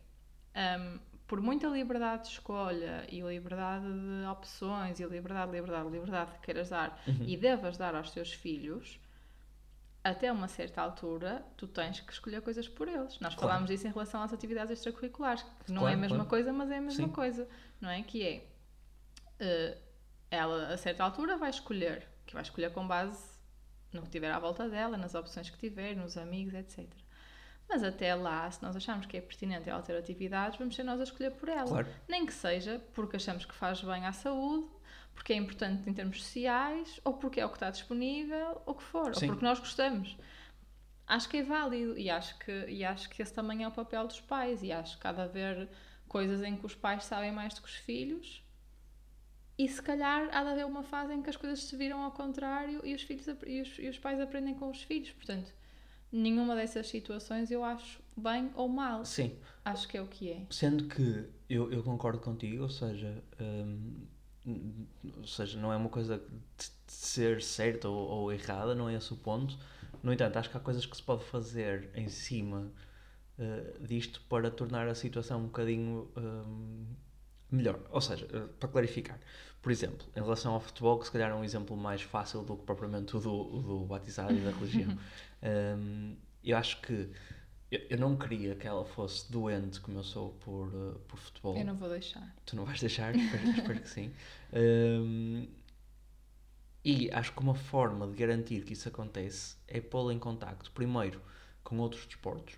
é, 0.56 0.78
hum, 0.78 1.00
por 1.28 1.42
muita 1.42 1.68
liberdade 1.68 2.24
de 2.24 2.30
escolha 2.30 3.06
e 3.10 3.22
liberdade 3.22 3.86
de 3.86 4.26
opções 4.32 5.00
e 5.00 5.04
liberdade, 5.06 5.52
liberdade, 5.52 5.90
liberdade 5.90 6.32
que 6.34 6.40
queiras 6.46 6.70
dar 6.70 7.02
Uhum. 7.08 7.26
e 7.28 7.38
devas 7.38 7.78
dar 7.78 7.94
aos 7.94 8.10
teus 8.12 8.32
filhos, 8.34 9.00
até 10.10 10.32
uma 10.32 10.48
certa 10.48 10.82
altura 10.82 11.46
tu 11.58 11.68
tens 11.68 12.00
que 12.00 12.12
escolher 12.12 12.42
coisas 12.42 12.68
por 12.68 12.88
eles. 12.88 13.20
Nós 13.20 13.34
Claro. 13.36 13.40
falámos 13.40 13.70
disso 13.70 13.88
em 13.88 13.92
relação 13.92 14.22
às 14.22 14.34
atividades 14.34 14.72
extracurriculares, 14.72 15.44
que 15.66 15.72
não 15.72 15.82
é 15.82 15.92
Claro, 15.92 15.98
a 15.98 16.02
mesma 16.02 16.16
claro. 16.18 16.30
coisa, 16.30 16.54
mas 16.54 16.70
é 16.72 16.78
a 16.78 16.82
mesma 16.82 17.08
Sim. 17.08 17.14
coisa, 17.14 17.48
não 17.82 17.90
é? 17.90 18.02
Que 18.04 18.24
é 18.24 18.48
eh, 19.40 19.78
ela 20.32 20.68
a 20.74 20.78
certa 20.78 21.04
altura 21.04 21.38
vai 21.38 21.50
escolher, 21.50 22.08
que 22.26 22.34
vai 22.34 22.44
escolher 22.44 22.72
com 22.72 22.86
base 22.88 23.38
no 23.92 24.04
que 24.04 24.10
tiver 24.10 24.32
à 24.32 24.38
volta 24.40 24.70
dela, 24.70 24.98
nas 24.98 25.16
opções 25.16 25.50
que 25.50 25.58
tiver, 25.58 25.96
nos 25.96 26.18
amigos, 26.18 26.54
etc. 26.54 26.86
Mas 27.68 27.84
até 27.84 28.14
lá, 28.16 28.50
se 28.52 28.62
nós 28.64 28.76
acharmos 28.76 29.06
que 29.06 29.16
é 29.18 29.22
pertinente 29.22 29.70
ela 29.70 29.82
ter 29.82 29.96
atividades, 29.98 30.58
vamos 30.58 30.76
ser 30.76 30.84
nós 30.84 31.00
a 31.00 31.04
escolher 31.04 31.32
por 31.32 31.50
ela. 31.50 31.68
Claro. 31.68 31.88
Nem 32.08 32.26
que 32.26 32.34
seja 32.34 32.82
porque 32.94 33.16
achamos 33.16 33.46
que 33.46 33.54
faz 33.54 33.82
bem 33.82 34.06
à 34.06 34.12
saúde, 34.12 34.68
porque 35.20 35.34
é 35.34 35.36
importante 35.36 35.90
em 35.90 35.94
termos 35.94 36.24
sociais, 36.24 37.02
ou 37.04 37.14
porque 37.14 37.42
é 37.42 37.46
o 37.46 37.50
que 37.50 37.58
está 37.58 37.70
disponível, 37.70 38.62
ou 38.66 38.74
o 38.74 38.78
que 38.78 38.84
for, 38.84 39.14
Sim. 39.14 39.26
ou 39.26 39.32
porque 39.34 39.46
nós 39.46 39.60
gostamos. 39.60 40.16
Acho 41.06 41.28
que 41.28 41.38
é 41.38 41.44
válido 41.44 41.98
e 41.98 42.10
acho 42.10 42.40
que, 42.40 42.66
e 42.70 42.86
acho 42.86 43.10
que 43.10 43.22
esse 43.22 43.34
também 43.34 43.64
é 43.64 43.68
o 43.68 43.72
papel 43.72 44.08
dos 44.08 44.22
pais. 44.22 44.64
E 44.64 44.72
acho 44.72 44.98
que 44.98 45.06
há 45.06 45.12
de 45.12 45.20
haver 45.20 45.68
coisas 46.08 46.42
em 46.42 46.56
que 46.56 46.66
os 46.66 46.74
pais 46.74 47.04
sabem 47.04 47.34
mais 47.34 47.54
do 47.54 47.62
que 47.62 47.68
os 47.68 47.76
filhos, 47.76 48.42
e 49.58 49.68
se 49.68 49.82
calhar 49.82 50.30
há 50.32 50.42
de 50.42 50.52
haver 50.52 50.66
uma 50.66 50.84
fase 50.84 51.14
em 51.14 51.22
que 51.22 51.30
as 51.30 51.36
coisas 51.36 51.64
se 51.64 51.76
viram 51.76 52.02
ao 52.02 52.12
contrário 52.12 52.80
e 52.86 52.96
os, 52.96 53.02
filhos, 53.02 53.28
e 53.46 53.62
os, 53.62 53.78
e 53.78 53.90
os 53.90 54.00
pais 54.00 54.22
aprendem 54.22 54.56
com 54.56 54.70
os 54.70 54.82
filhos. 54.84 55.12
Portanto, 55.12 55.52
nenhuma 56.10 56.56
dessas 56.56 56.88
situações 56.88 57.52
eu 57.52 57.62
acho 57.62 58.02
bem 58.16 58.50
ou 58.56 58.70
mal. 58.70 59.04
Sim, 59.04 59.38
Acho 59.66 59.86
que 59.86 59.98
é 59.98 60.02
o 60.02 60.08
que 60.08 60.32
é. 60.32 60.46
Sendo 60.50 60.86
que 60.86 61.28
eu, 61.50 61.70
eu 61.74 61.84
concordo 61.84 62.20
contigo, 62.20 62.64
ou 62.64 62.70
seja, 62.70 63.22
hum, 63.42 64.08
ou 65.18 65.28
seja, 65.28 65.60
não 65.60 65.72
é 65.72 65.78
uma 65.78 65.90
coisa 65.90 66.18
de 66.18 66.72
ser 66.88 67.42
certa 67.42 67.88
ou, 67.88 68.08
ou 68.08 68.34
errada, 68.34 68.76
não 68.76 68.90
é 68.90 68.96
esse 68.96 69.14
o 69.14 69.18
ponto. 69.18 69.58
No 70.02 70.14
entanto, 70.14 70.38
acho 70.38 70.50
que 70.50 70.58
há 70.58 70.60
coisas 70.60 70.86
que 70.86 70.96
se 70.96 71.04
pode 71.04 71.24
fazer 71.26 71.90
em 71.94 72.08
cima 72.10 72.72
eh, 73.38 73.74
disto 73.80 74.22
para 74.30 74.52
tornar 74.52 74.88
a 74.90 74.94
situação 74.96 75.40
um 75.40 75.46
bocadinho 75.46 76.12
hum, 76.18 76.86
melhor. 77.50 77.80
Ou 77.90 78.02
seja, 78.02 78.28
eh, 78.34 78.48
para 78.60 78.68
clarificar, 78.70 79.18
por 79.62 79.72
exemplo, 79.72 80.06
em 80.16 80.22
relação 80.22 80.54
ao 80.54 80.60
futebol, 80.60 81.00
que 81.00 81.06
se 81.06 81.12
calhar 81.12 81.32
é 81.32 81.34
um 81.34 81.44
exemplo 81.44 81.76
mais 81.78 82.02
fácil 82.02 82.44
do 82.44 82.58
que 82.58 82.66
propriamente 82.66 83.16
o 83.16 83.20
do, 83.20 83.34
o 83.34 83.62
do 83.62 83.86
batizado 83.86 84.34
e 84.34 84.42
da 84.42 84.52
religião, 84.58 84.98
hum, 85.78 86.16
eu 86.44 86.58
acho 86.58 86.82
que 86.82 87.10
eu, 87.72 87.82
eu 87.90 87.98
não 87.98 88.16
queria 88.16 88.56
que 88.56 88.68
ela 88.68 88.84
fosse 88.84 89.32
doente 89.32 89.80
como 89.80 90.00
eu 90.00 90.04
sou 90.04 90.32
por, 90.40 90.68
eh, 90.74 90.98
por 91.08 91.20
futebol. 91.20 91.56
Eu 91.58 91.66
não 91.66 91.76
vou 91.76 91.90
deixar. 91.90 92.36
Tu 92.46 92.56
não 92.56 92.66
vais 92.66 92.80
deixar? 92.80 93.16
espero, 93.16 93.50
espero 93.58 93.80
que 93.80 93.90
sim. 93.90 94.12
Hum, 94.54 95.48
e 96.84 97.12
acho 97.12 97.34
que 97.34 97.40
uma 97.40 97.56
forma 97.56 98.08
de 98.08 98.16
garantir 98.16 98.64
que 98.64 98.74
isso 98.74 98.88
acontece 98.88 99.56
é 99.68 99.80
pô-la 99.80 100.14
em 100.14 100.20
contacto, 100.20 100.72
primeiro, 100.72 101.22
com 101.64 101.78
outros 101.78 102.06
desportos. 102.06 102.56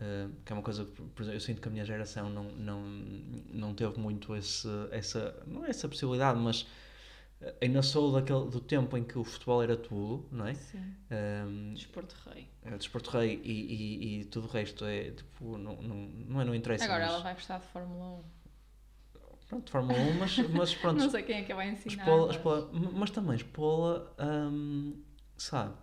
Hum, 0.00 0.32
que 0.44 0.52
é 0.52 0.56
uma 0.56 0.62
coisa 0.62 0.86
que, 0.86 1.02
por 1.02 1.22
exemplo, 1.22 1.36
eu 1.36 1.40
sinto 1.40 1.60
que 1.60 1.68
a 1.68 1.70
minha 1.70 1.84
geração 1.84 2.30
não, 2.30 2.44
não, 2.44 2.80
não 3.52 3.74
teve 3.74 3.98
muito 3.98 4.34
esse, 4.34 4.68
essa, 4.90 5.42
não 5.46 5.66
é 5.66 5.70
essa 5.70 5.86
possibilidade, 5.86 6.38
mas 6.38 6.66
ainda 7.60 7.82
sou 7.82 8.12
daquele, 8.12 8.48
do 8.50 8.60
tempo 8.60 8.96
em 8.96 9.04
que 9.04 9.18
o 9.18 9.24
futebol 9.24 9.62
era 9.62 9.76
tudo, 9.76 10.26
não 10.30 10.46
é? 10.46 10.54
Sim. 10.54 10.94
Hum, 11.10 11.72
Desporto 11.74 12.14
rei. 12.30 12.48
é 12.64 12.76
desporto 12.76 13.10
rei 13.10 13.40
e, 13.42 13.50
e, 14.18 14.20
e 14.20 14.24
tudo 14.26 14.46
o 14.46 14.50
resto 14.50 14.84
é 14.84 15.10
tipo, 15.10 15.56
não, 15.58 15.76
não, 15.82 15.96
não 15.96 16.40
é, 16.40 16.44
não 16.44 16.54
interessa. 16.54 16.84
Agora 16.84 17.00
mas, 17.04 17.12
ela 17.14 17.22
vai 17.22 17.34
gostar 17.34 17.58
de 17.58 17.66
Fórmula 17.66 18.22
Pronto, 19.48 19.64
de 19.64 19.70
Fórmula 19.72 19.98
1, 19.98 20.18
mas, 20.18 20.38
mas 20.50 20.74
1. 20.74 20.78
pronto, 20.80 20.98
Não 21.00 21.10
sei 21.10 21.22
quem 21.24 21.36
é 21.38 21.42
que 21.42 21.52
a 21.52 21.56
vai 21.56 21.68
ensinar. 21.70 22.04
Expola- 22.30 22.70
m- 22.72 22.92
mas 22.94 23.10
também 23.10 23.34
expola, 23.34 24.14
hum, 24.20 25.02
sabe? 25.36 25.74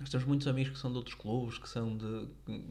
Nós 0.00 0.08
temos 0.08 0.26
muitos 0.26 0.46
amigos 0.46 0.72
que 0.72 0.78
são 0.78 0.90
de 0.90 0.96
outros 0.96 1.14
clubes, 1.14 1.58
que 1.58 1.68
são 1.68 1.96
de, 1.98 2.28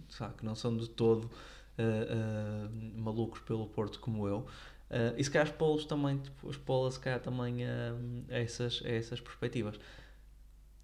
sabe, 0.09 0.35
que 0.35 0.45
não 0.45 0.55
são 0.55 0.75
de 0.75 0.89
todo 0.89 1.29
ah, 1.77 1.81
ah, 1.83 2.69
malucos 2.95 3.41
pelo 3.41 3.67
Porto 3.67 3.99
como 3.99 4.27
eu. 4.27 4.47
Ah, 4.89 5.13
e 5.17 5.23
se 5.23 5.29
calhar 5.29 5.47
expô-los 5.47 5.85
também, 5.85 6.17
tipo, 6.19 6.49
expola 6.49 6.89
se 6.91 6.99
calhar 6.99 7.19
também 7.19 7.65
a, 7.65 7.93
a 8.29 8.37
essas, 8.39 8.81
a 8.85 8.89
essas 8.89 9.19
perspectivas. 9.21 9.77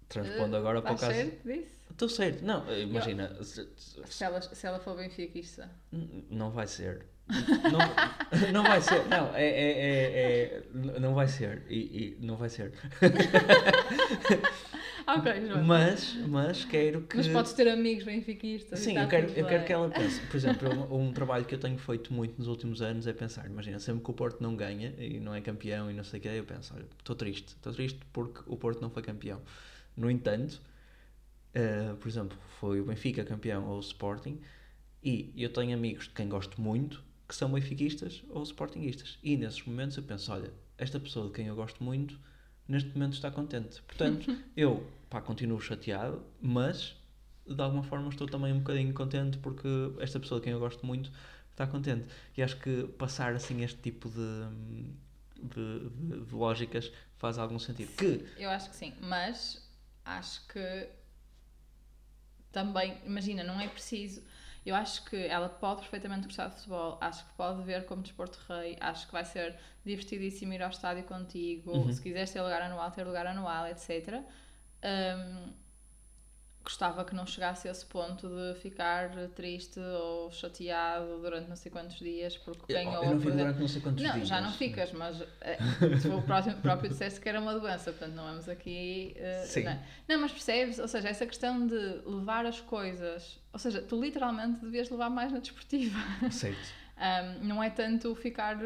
Transpondo 0.08 0.56
agora 0.56 0.82
para 0.82 0.92
o 0.92 0.98
caso. 0.98 1.12
certo 1.14 1.42
disso? 1.48 1.74
Estou 1.90 2.08
certo, 2.08 2.44
não, 2.44 2.64
imagina, 2.78 3.42
se- 3.42 3.68
se- 3.76 4.02
Se 4.06 4.24
ela, 4.24 4.40
se 4.42 4.66
ela 4.66 4.78
for 4.80 4.96
benfiquista. 4.96 5.70
N- 5.92 6.26
Não 6.30 6.50
vai 6.50 6.66
ser. 6.66 7.06
Não, 7.26 8.52
não 8.52 8.62
vai 8.62 8.80
ser. 8.80 9.06
Não, 9.08 9.34
é, 9.34 9.46
é, 9.46 9.70
é, 9.70 10.64
é- 10.96 11.00
não 11.00 11.14
vai 11.14 11.26
ser. 11.26 11.62
E, 11.68 12.16
e 12.20 12.26
não 12.26 12.36
vai 12.36 12.48
ser. 12.48 12.72
Ok, 15.06 15.46
João. 15.46 15.64
Mas, 15.64 16.14
mas 16.28 16.64
quero 16.64 17.02
que. 17.02 17.16
Mas 17.18 17.28
podes 17.28 17.52
ter 17.52 17.68
amigos 17.68 18.04
benfiquistas. 18.04 18.78
Sim, 18.78 18.94
tá 18.94 19.02
eu 19.02 19.08
quero, 19.08 19.30
eu 19.32 19.46
quero 19.46 19.64
que 19.64 19.72
ela 19.72 19.88
pense. 19.90 20.20
Por 20.26 20.36
exemplo, 20.36 20.68
um, 20.90 21.08
um 21.08 21.12
trabalho 21.12 21.44
que 21.44 21.54
eu 21.54 21.58
tenho 21.58 21.76
feito 21.78 22.12
muito 22.12 22.38
nos 22.38 22.48
últimos 22.48 22.80
anos 22.80 23.06
é 23.06 23.12
pensar: 23.12 23.46
imagina, 23.46 23.78
sempre 23.78 24.02
que 24.02 24.10
o 24.10 24.14
Porto 24.14 24.40
não 24.40 24.56
ganha 24.56 24.94
e 24.98 25.20
não 25.20 25.34
é 25.34 25.40
campeão 25.42 25.90
e 25.90 25.94
não 25.94 26.04
sei 26.04 26.20
o 26.20 26.22
que, 26.22 26.28
eu 26.28 26.44
penso: 26.44 26.72
olha, 26.74 26.86
estou 26.98 27.14
triste. 27.14 27.48
Estou 27.48 27.72
triste 27.72 28.00
porque 28.12 28.40
o 28.46 28.56
Porto 28.56 28.80
não 28.80 28.88
foi 28.88 29.02
campeão. 29.02 29.42
No 29.94 30.10
entanto, 30.10 30.60
eh, 31.52 31.94
por 32.00 32.08
exemplo, 32.08 32.38
foi 32.58 32.80
o 32.80 32.84
Benfica 32.84 33.24
campeão 33.24 33.66
ou 33.66 33.76
o 33.76 33.80
Sporting, 33.80 34.40
e 35.02 35.32
eu 35.36 35.50
tenho 35.52 35.76
amigos 35.76 36.04
de 36.04 36.10
quem 36.14 36.28
gosto 36.28 36.60
muito 36.60 37.02
que 37.28 37.34
são 37.34 37.50
benfiquistas 37.52 38.22
ou 38.30 38.42
sportinguistas. 38.42 39.18
E 39.22 39.36
nesses 39.36 39.64
momentos 39.64 39.96
eu 39.96 40.02
penso: 40.02 40.32
olha, 40.32 40.52
esta 40.78 40.98
pessoa 41.00 41.26
de 41.28 41.32
quem 41.32 41.46
eu 41.46 41.56
gosto 41.56 41.82
muito, 41.82 42.18
neste 42.68 42.90
momento 42.90 43.14
está 43.14 43.30
contente. 43.30 43.82
Portanto, 43.82 44.30
eu 44.56 44.86
pá, 45.10 45.20
continuo 45.20 45.60
chateado, 45.60 46.22
mas 46.40 46.96
de 47.46 47.60
alguma 47.60 47.82
forma 47.82 48.08
estou 48.08 48.26
também 48.26 48.52
um 48.52 48.58
bocadinho 48.58 48.92
contente 48.94 49.36
porque 49.38 49.68
esta 50.00 50.18
pessoa 50.18 50.40
de 50.40 50.44
quem 50.44 50.52
eu 50.52 50.58
gosto 50.58 50.84
muito 50.86 51.10
está 51.50 51.66
contente. 51.66 52.06
E 52.36 52.42
acho 52.42 52.56
que 52.58 52.84
passar 52.98 53.34
assim 53.34 53.62
este 53.62 53.78
tipo 53.80 54.08
de, 54.10 54.48
de, 55.42 55.90
de- 55.90 56.24
de 56.26 56.34
lógicas 56.34 56.90
faz 57.16 57.38
algum 57.38 57.58
sentido. 57.58 57.94
Que 57.96 58.26
Eu 58.36 58.50
acho 58.50 58.70
que 58.70 58.76
sim, 58.76 58.94
mas 59.00 59.62
acho 60.04 60.46
que 60.48 60.88
também, 62.52 62.96
imagina, 63.04 63.42
não 63.42 63.60
é 63.60 63.68
preciso. 63.68 64.22
Eu 64.66 64.74
acho 64.74 65.04
que 65.04 65.16
ela 65.26 65.48
pode 65.48 65.82
perfeitamente 65.82 66.26
gostar 66.26 66.48
de 66.48 66.54
futebol, 66.56 66.96
acho 67.00 67.24
que 67.26 67.32
pode 67.34 67.62
ver 67.64 67.84
como 67.84 68.02
desporto 68.02 68.38
rei, 68.48 68.76
acho 68.80 69.06
que 69.06 69.12
vai 69.12 69.24
ser 69.24 69.56
divertidíssimo 69.84 70.54
ir 70.54 70.62
ao 70.62 70.70
estádio 70.70 71.04
contigo, 71.04 71.70
Uhum. 71.70 71.92
se 71.92 72.00
quiseres 72.00 72.30
ter 72.30 72.40
lugar 72.40 72.62
anual, 72.62 72.90
ter 72.90 73.04
lugar 73.04 73.26
anual, 73.26 73.66
etc. 73.66 74.22
Hum, 74.82 75.52
gostava 76.62 77.04
que 77.04 77.14
não 77.14 77.26
chegasse 77.26 77.68
a 77.68 77.70
esse 77.72 77.84
ponto 77.84 78.26
de 78.26 78.58
ficar 78.58 79.10
triste 79.34 79.78
ou 79.78 80.30
chateado 80.32 81.20
durante 81.20 81.46
não 81.46 81.56
sei 81.56 81.70
quantos 81.70 81.98
dias 81.98 82.38
porque 82.38 82.72
eu, 82.72 82.76
ganhou 82.76 83.04
eu 83.04 83.10
não 83.10 83.20
fico 83.20 83.36
durante 83.36 83.60
não 83.60 83.68
sei 83.68 83.82
quantos 83.82 84.02
Não, 84.02 84.14
dias. 84.14 84.28
já 84.28 84.40
não 84.40 84.50
ficas, 84.50 84.90
mas 84.92 85.20
eh, 85.42 85.58
se 86.00 86.08
o 86.08 86.22
próximo, 86.22 86.56
próprio 86.62 86.88
dissesse 86.88 87.20
que 87.20 87.28
era 87.28 87.38
uma 87.38 87.52
doença, 87.58 87.90
portanto 87.92 88.14
não 88.14 88.24
vamos 88.24 88.48
aqui. 88.48 89.12
eh, 89.16 89.42
Sim. 89.46 89.64
Não, 89.64 89.72
é? 89.72 89.82
não, 90.08 90.20
mas 90.22 90.32
percebes? 90.32 90.78
Ou 90.78 90.88
seja, 90.88 91.08
essa 91.10 91.26
questão 91.26 91.66
de 91.66 91.76
levar 92.06 92.46
as 92.46 92.62
coisas. 92.62 93.38
Ou 93.54 93.58
seja, 93.58 93.80
tu 93.80 93.98
literalmente 93.98 94.60
devias 94.60 94.90
levar 94.90 95.08
mais 95.08 95.32
na 95.32 95.38
desportiva. 95.38 95.98
Certo. 96.30 96.58
Um, 96.94 97.44
não 97.48 97.60
é 97.60 97.70
tanto 97.70 98.14
ficar, 98.14 98.56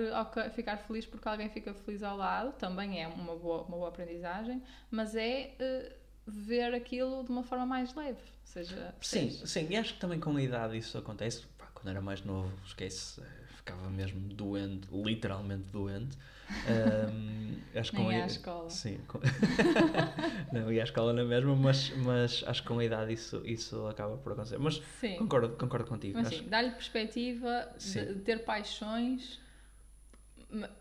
ficar 0.54 0.76
feliz 0.76 1.06
porque 1.06 1.26
alguém 1.26 1.48
fica 1.48 1.72
feliz 1.72 2.02
ao 2.02 2.14
lado, 2.14 2.52
também 2.58 3.02
é 3.02 3.08
uma 3.08 3.34
boa, 3.34 3.62
uma 3.62 3.78
boa 3.78 3.88
aprendizagem, 3.88 4.62
mas 4.90 5.16
é 5.16 5.54
eh, 5.58 5.96
ver 6.26 6.74
aquilo 6.74 7.24
de 7.24 7.30
uma 7.30 7.42
forma 7.42 7.64
mais 7.64 7.94
leve. 7.94 8.18
Ou 8.20 8.46
seja, 8.46 8.94
Sim, 9.00 9.28
percebes? 9.28 9.50
sim, 9.50 9.66
e 9.70 9.76
acho 9.78 9.94
que 9.94 10.00
também 10.00 10.20
com 10.20 10.36
a 10.36 10.42
idade 10.42 10.76
isso 10.76 10.98
acontece. 10.98 11.46
Pá, 11.56 11.67
quando 11.78 11.90
era 11.90 12.00
mais 12.00 12.22
novo, 12.24 12.52
esquece, 12.66 13.20
eh, 13.20 13.24
ficava 13.56 13.88
mesmo 13.88 14.20
doente, 14.34 14.88
literalmente 14.92 15.68
doente. 15.70 16.16
Ahm, 16.66 17.60
acho 17.78 17.92
que 17.92 17.96
com 17.96 18.08
Nem 18.08 18.20
a 18.20 18.24
à 18.24 18.26
escola. 18.26 18.68
Sim, 18.70 18.98
com... 19.06 19.20
não 20.52 20.72
ia 20.72 20.82
à 20.82 20.84
escola 20.84 21.12
na 21.12 21.24
mesma, 21.24 21.54
mas, 21.54 21.90
mas 21.90 22.44
acho 22.46 22.62
que 22.62 22.68
com 22.68 22.78
a 22.80 22.84
idade 22.84 23.12
isso, 23.12 23.40
isso 23.44 23.86
acaba 23.86 24.16
por 24.16 24.32
acontecer. 24.32 24.58
Mas 24.58 24.82
Sim. 25.00 25.16
concordo, 25.16 25.50
concordo 25.56 25.86
contigo. 25.88 26.18
Mas 26.18 26.26
acho- 26.26 26.38
sim, 26.42 26.48
dar-lhe 26.48 26.70
perspectiva 26.72 27.68
Sim. 27.78 28.04
de, 28.06 28.14
ter 28.16 28.44
paixões, 28.44 29.38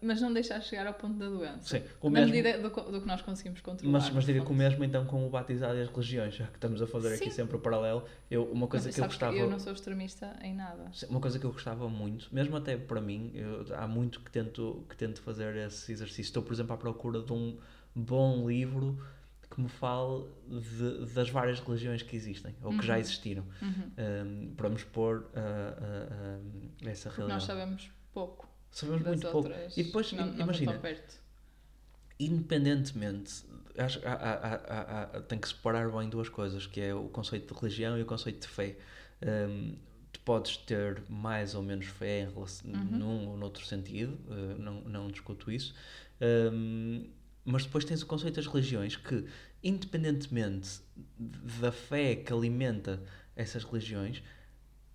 mas 0.01 0.21
não 0.21 0.31
deixar 0.31 0.61
chegar 0.61 0.87
ao 0.87 0.93
ponto 0.93 1.17
da 1.19 1.27
doença. 1.27 1.77
Sim, 1.79 1.83
o 2.01 2.09
Na 2.09 2.21
mesmo, 2.21 2.35
medida 2.35 2.57
do, 2.57 2.69
do 2.91 3.01
que 3.01 3.07
nós 3.07 3.21
conseguimos 3.21 3.59
controlar. 3.59 3.91
mas, 3.99 4.09
mas 4.11 4.25
diria 4.25 4.41
que 4.43 4.49
o 4.51 4.55
mesmo 4.55 4.83
então 4.83 5.05
com 5.05 5.27
o 5.27 5.29
batizado 5.29 5.77
e 5.77 5.81
as 5.81 5.89
religiões, 5.89 6.35
já 6.35 6.47
que 6.47 6.55
estamos 6.55 6.81
a 6.81 6.87
fazer 6.87 7.15
aqui 7.15 7.25
Sim. 7.25 7.31
sempre 7.31 7.57
o 7.57 7.59
paralelo. 7.59 8.05
Eu, 8.31 8.45
uma 8.45 8.67
coisa 8.67 8.87
Mas 8.87 8.95
que 8.95 9.01
eu 9.01 9.05
gostava. 9.05 9.35
eu 9.35 9.49
não 9.49 9.59
sou 9.59 9.73
extremista 9.73 10.37
em 10.41 10.53
nada. 10.55 10.89
Uma 11.09 11.19
coisa 11.19 11.37
que 11.37 11.45
eu 11.45 11.51
gostava 11.51 11.89
muito, 11.89 12.33
mesmo 12.33 12.55
até 12.55 12.77
para 12.77 13.01
mim, 13.01 13.31
eu- 13.33 13.65
há 13.75 13.87
muito 13.87 14.21
que 14.21 14.31
tento, 14.31 14.85
que 14.87 14.95
tento 14.95 15.21
fazer 15.21 15.55
esse 15.57 15.91
exercício. 15.91 16.21
Estou, 16.29 16.43
por 16.43 16.53
exemplo, 16.53 16.73
à 16.73 16.77
procura 16.77 17.21
de 17.21 17.33
um 17.33 17.57
bom 17.93 18.47
livro 18.47 18.97
que 19.49 19.59
me 19.61 19.69
fale 19.69 20.25
de- 20.47 21.13
das 21.13 21.29
várias 21.29 21.59
religiões 21.59 22.01
que 22.03 22.15
existem, 22.15 22.53
ou 22.61 22.77
que 22.77 22.85
já 22.85 22.93
Uhum. 22.95 22.99
existiram, 22.99 23.43
Uhum. 23.61 23.91
um, 24.49 24.53
para 24.55 24.69
me 24.69 24.75
expor 24.75 25.25
a, 25.35 25.39
a- 25.39 26.85
a 26.85 26.89
essa 26.89 27.09
Porque 27.09 27.21
realidade. 27.21 27.29
nós 27.29 27.43
sabemos 27.43 27.89
pouco 28.13 28.46
Sabemos 28.71 29.01
das 29.03 29.07
muito 29.07 29.31
pouco. 29.31 29.49
outras. 29.49 29.77
E 29.77 29.83
depois, 29.83 30.11
não, 30.13 30.25
não 30.27 30.39
imagina, 30.41 30.79
independentemente, 32.19 33.45
acho, 33.77 33.99
há, 34.05 34.13
há, 34.13 34.55
há, 34.55 35.01
há, 35.17 35.21
tem 35.21 35.39
que 35.39 35.47
separar 35.47 35.89
bem 35.91 36.09
duas 36.09 36.29
coisas, 36.29 36.65
que 36.65 36.81
é 36.81 36.93
o 36.93 37.07
conceito 37.09 37.53
de 37.53 37.59
religião 37.59 37.97
e 37.97 38.01
o 38.01 38.05
conceito 38.05 38.41
de 38.41 38.47
fé. 38.47 38.77
Um, 39.21 39.75
tu 40.11 40.19
podes 40.21 40.57
ter 40.57 41.03
mais 41.09 41.53
ou 41.55 41.61
menos 41.61 41.85
fé 41.87 42.21
em 42.21 42.29
relação, 42.33 42.69
Uhum. 42.71 42.83
num 42.85 43.27
ou 43.29 43.37
noutro 43.37 43.65
sentido, 43.65 44.17
uh, 44.27 44.59
não, 44.59 44.81
não 44.81 45.07
discuto 45.09 45.51
isso, 45.51 45.75
um, 46.51 47.07
mas 47.45 47.63
depois 47.65 47.85
tens 47.85 48.01
o 48.01 48.05
conceito 48.05 48.35
das 48.35 48.47
religiões 48.47 48.95
que, 48.95 49.25
independentemente 49.63 50.81
da 51.17 51.71
fé 51.71 52.15
que 52.15 52.31
alimenta 52.33 53.01
essas 53.35 53.63
religiões, 53.63 54.21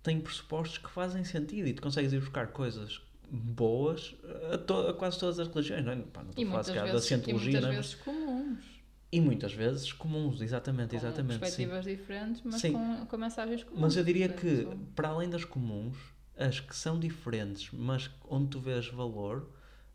tem 0.03 0.19
pressupostos 0.19 0.77
que 0.77 0.89
fazem 0.89 1.23
sentido 1.23 1.67
e 1.67 1.73
tu 1.73 1.81
consegues 1.81 2.11
ir 2.13 2.19
buscar 2.19 2.47
coisas 2.47 3.01
boas 3.29 4.15
a, 4.53 4.57
to- 4.57 4.87
a 4.89 4.93
quase 4.93 5.19
todas 5.19 5.39
as 5.39 5.47
religiões, 5.47 5.83
não 5.85 5.91
é? 5.93 5.95
Pá, 5.97 6.23
não 6.23 6.29
estou 6.29 6.43
E 6.43 6.47
a 6.47 6.49
falar 6.51 6.63
se 6.63 6.69
calhar 6.71 6.85
da 6.87 6.93
vezes, 6.93 7.05
e 7.05 7.07
cientologia, 7.09 7.51
muitas 7.51 7.71
é? 7.71 7.75
vezes 7.75 7.95
comuns. 7.95 8.65
E 9.11 9.21
muitas 9.21 9.53
vezes 9.53 9.93
comuns, 9.93 10.41
exatamente, 10.41 10.89
Com 10.91 10.97
exatamente. 10.97 11.33
Sim. 11.33 11.39
perspectivas 11.39 11.85
diferentes, 11.85 12.41
mas 12.43 12.61
Sim. 12.61 12.73
com, 12.73 13.05
com 13.05 13.17
mensagens 13.17 13.63
comuns. 13.63 13.81
Mas 13.81 13.95
eu 13.97 14.03
diria 14.03 14.27
que, 14.29 14.67
para 14.95 15.09
além 15.09 15.29
das 15.29 15.45
comuns, 15.45 15.95
as 16.35 16.59
que 16.59 16.75
são 16.75 16.99
diferentes, 16.99 17.69
mas 17.71 18.09
onde 18.27 18.47
tu 18.49 18.59
vês 18.59 18.87
valor, 18.87 19.51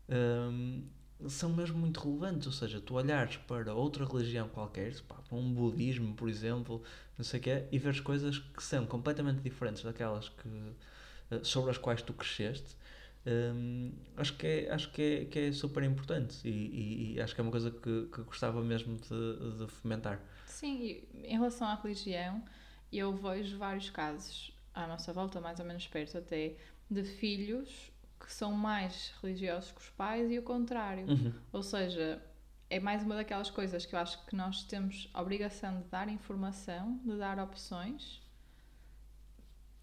hum, 0.09 0.83
são 1.27 1.49
mesmo 1.53 1.77
muito 1.77 1.99
relevantes. 1.99 2.47
Ou 2.47 2.53
seja, 2.53 2.79
tu 2.79 2.93
olhares 2.93 3.35
para 3.35 3.73
outra 3.73 4.05
religião 4.05 4.47
qualquer, 4.47 4.97
pá, 5.01 5.15
para 5.15 5.37
um 5.37 5.53
budismo, 5.53 6.13
por 6.15 6.29
exemplo, 6.29 6.81
não 7.17 7.25
sei 7.25 7.41
o 7.41 7.43
quê, 7.43 7.63
e 7.73 7.77
vês 7.77 7.99
coisas 7.99 8.37
que 8.39 8.63
são 8.63 8.85
completamente 8.85 9.41
diferentes 9.41 9.83
daquelas 9.83 10.29
que, 10.29 10.49
eh, 11.31 11.39
sobre 11.43 11.71
as 11.71 11.77
quais 11.77 12.01
tu 12.01 12.13
cresceste. 12.13 12.77
Hum, 13.25 13.91
acho 14.17 14.35
que 14.37 14.47
é, 14.47 14.71
acho 14.71 14.91
que 14.91 15.01
é, 15.01 15.25
que 15.25 15.39
é 15.39 15.51
super 15.51 15.83
importante 15.83 16.47
e, 16.47 16.49
e- 16.51 17.13
e 17.15 17.21
acho 17.21 17.33
que 17.35 17.41
é 17.41 17.43
uma 17.43 17.51
coisa 17.51 17.71
que, 17.71 18.07
que 18.07 18.21
gostava 18.23 18.61
mesmo 18.63 18.97
de, 18.97 19.57
de 19.65 19.67
fomentar. 19.71 20.21
Sim, 20.45 21.03
em 21.13 21.31
relação 21.33 21.67
à 21.67 21.75
religião, 21.75 22.43
eu 22.91 23.13
vejo 23.15 23.57
vários 23.57 23.89
casos 23.89 24.51
à 24.73 24.87
nossa 24.87 25.13
volta, 25.13 25.39
mais 25.39 25.59
ou 25.59 25.65
menos 25.65 25.87
perto 25.87 26.17
até, 26.17 26.55
de 26.89 27.03
filhos 27.03 27.91
que 28.19 28.31
são 28.33 28.51
mais 28.51 29.13
religiosos 29.21 29.71
que 29.71 29.79
os 29.81 29.89
pais 29.91 30.29
e 30.31 30.37
o 30.37 30.43
contrário. 30.43 31.07
Uhum. 31.07 31.33
Ou 31.53 31.63
seja, 31.63 32.21
é 32.69 32.79
mais 32.79 33.03
uma 33.03 33.15
daquelas 33.15 33.49
coisas 33.49 33.85
que 33.85 33.95
eu 33.95 33.99
acho 33.99 34.25
que 34.25 34.35
nós 34.35 34.63
temos 34.63 35.09
a 35.13 35.21
obrigação 35.21 35.81
de 35.81 35.87
dar 35.87 36.09
informação, 36.09 36.99
de 37.05 37.17
dar 37.17 37.39
opções, 37.39 38.21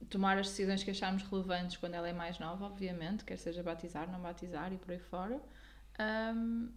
tomar 0.08 0.38
as 0.38 0.48
decisões 0.48 0.82
que 0.82 0.90
acharmos 0.90 1.22
relevantes 1.22 1.76
quando 1.76 1.94
ela 1.94 2.08
é 2.08 2.12
mais 2.12 2.38
nova, 2.38 2.66
obviamente, 2.66 3.24
quer 3.24 3.38
seja 3.38 3.62
batizar, 3.62 4.10
não 4.10 4.20
batizar 4.20 4.72
e 4.72 4.78
por 4.78 4.92
aí 4.92 4.98
fora, 4.98 5.40
ahm, 5.98 6.68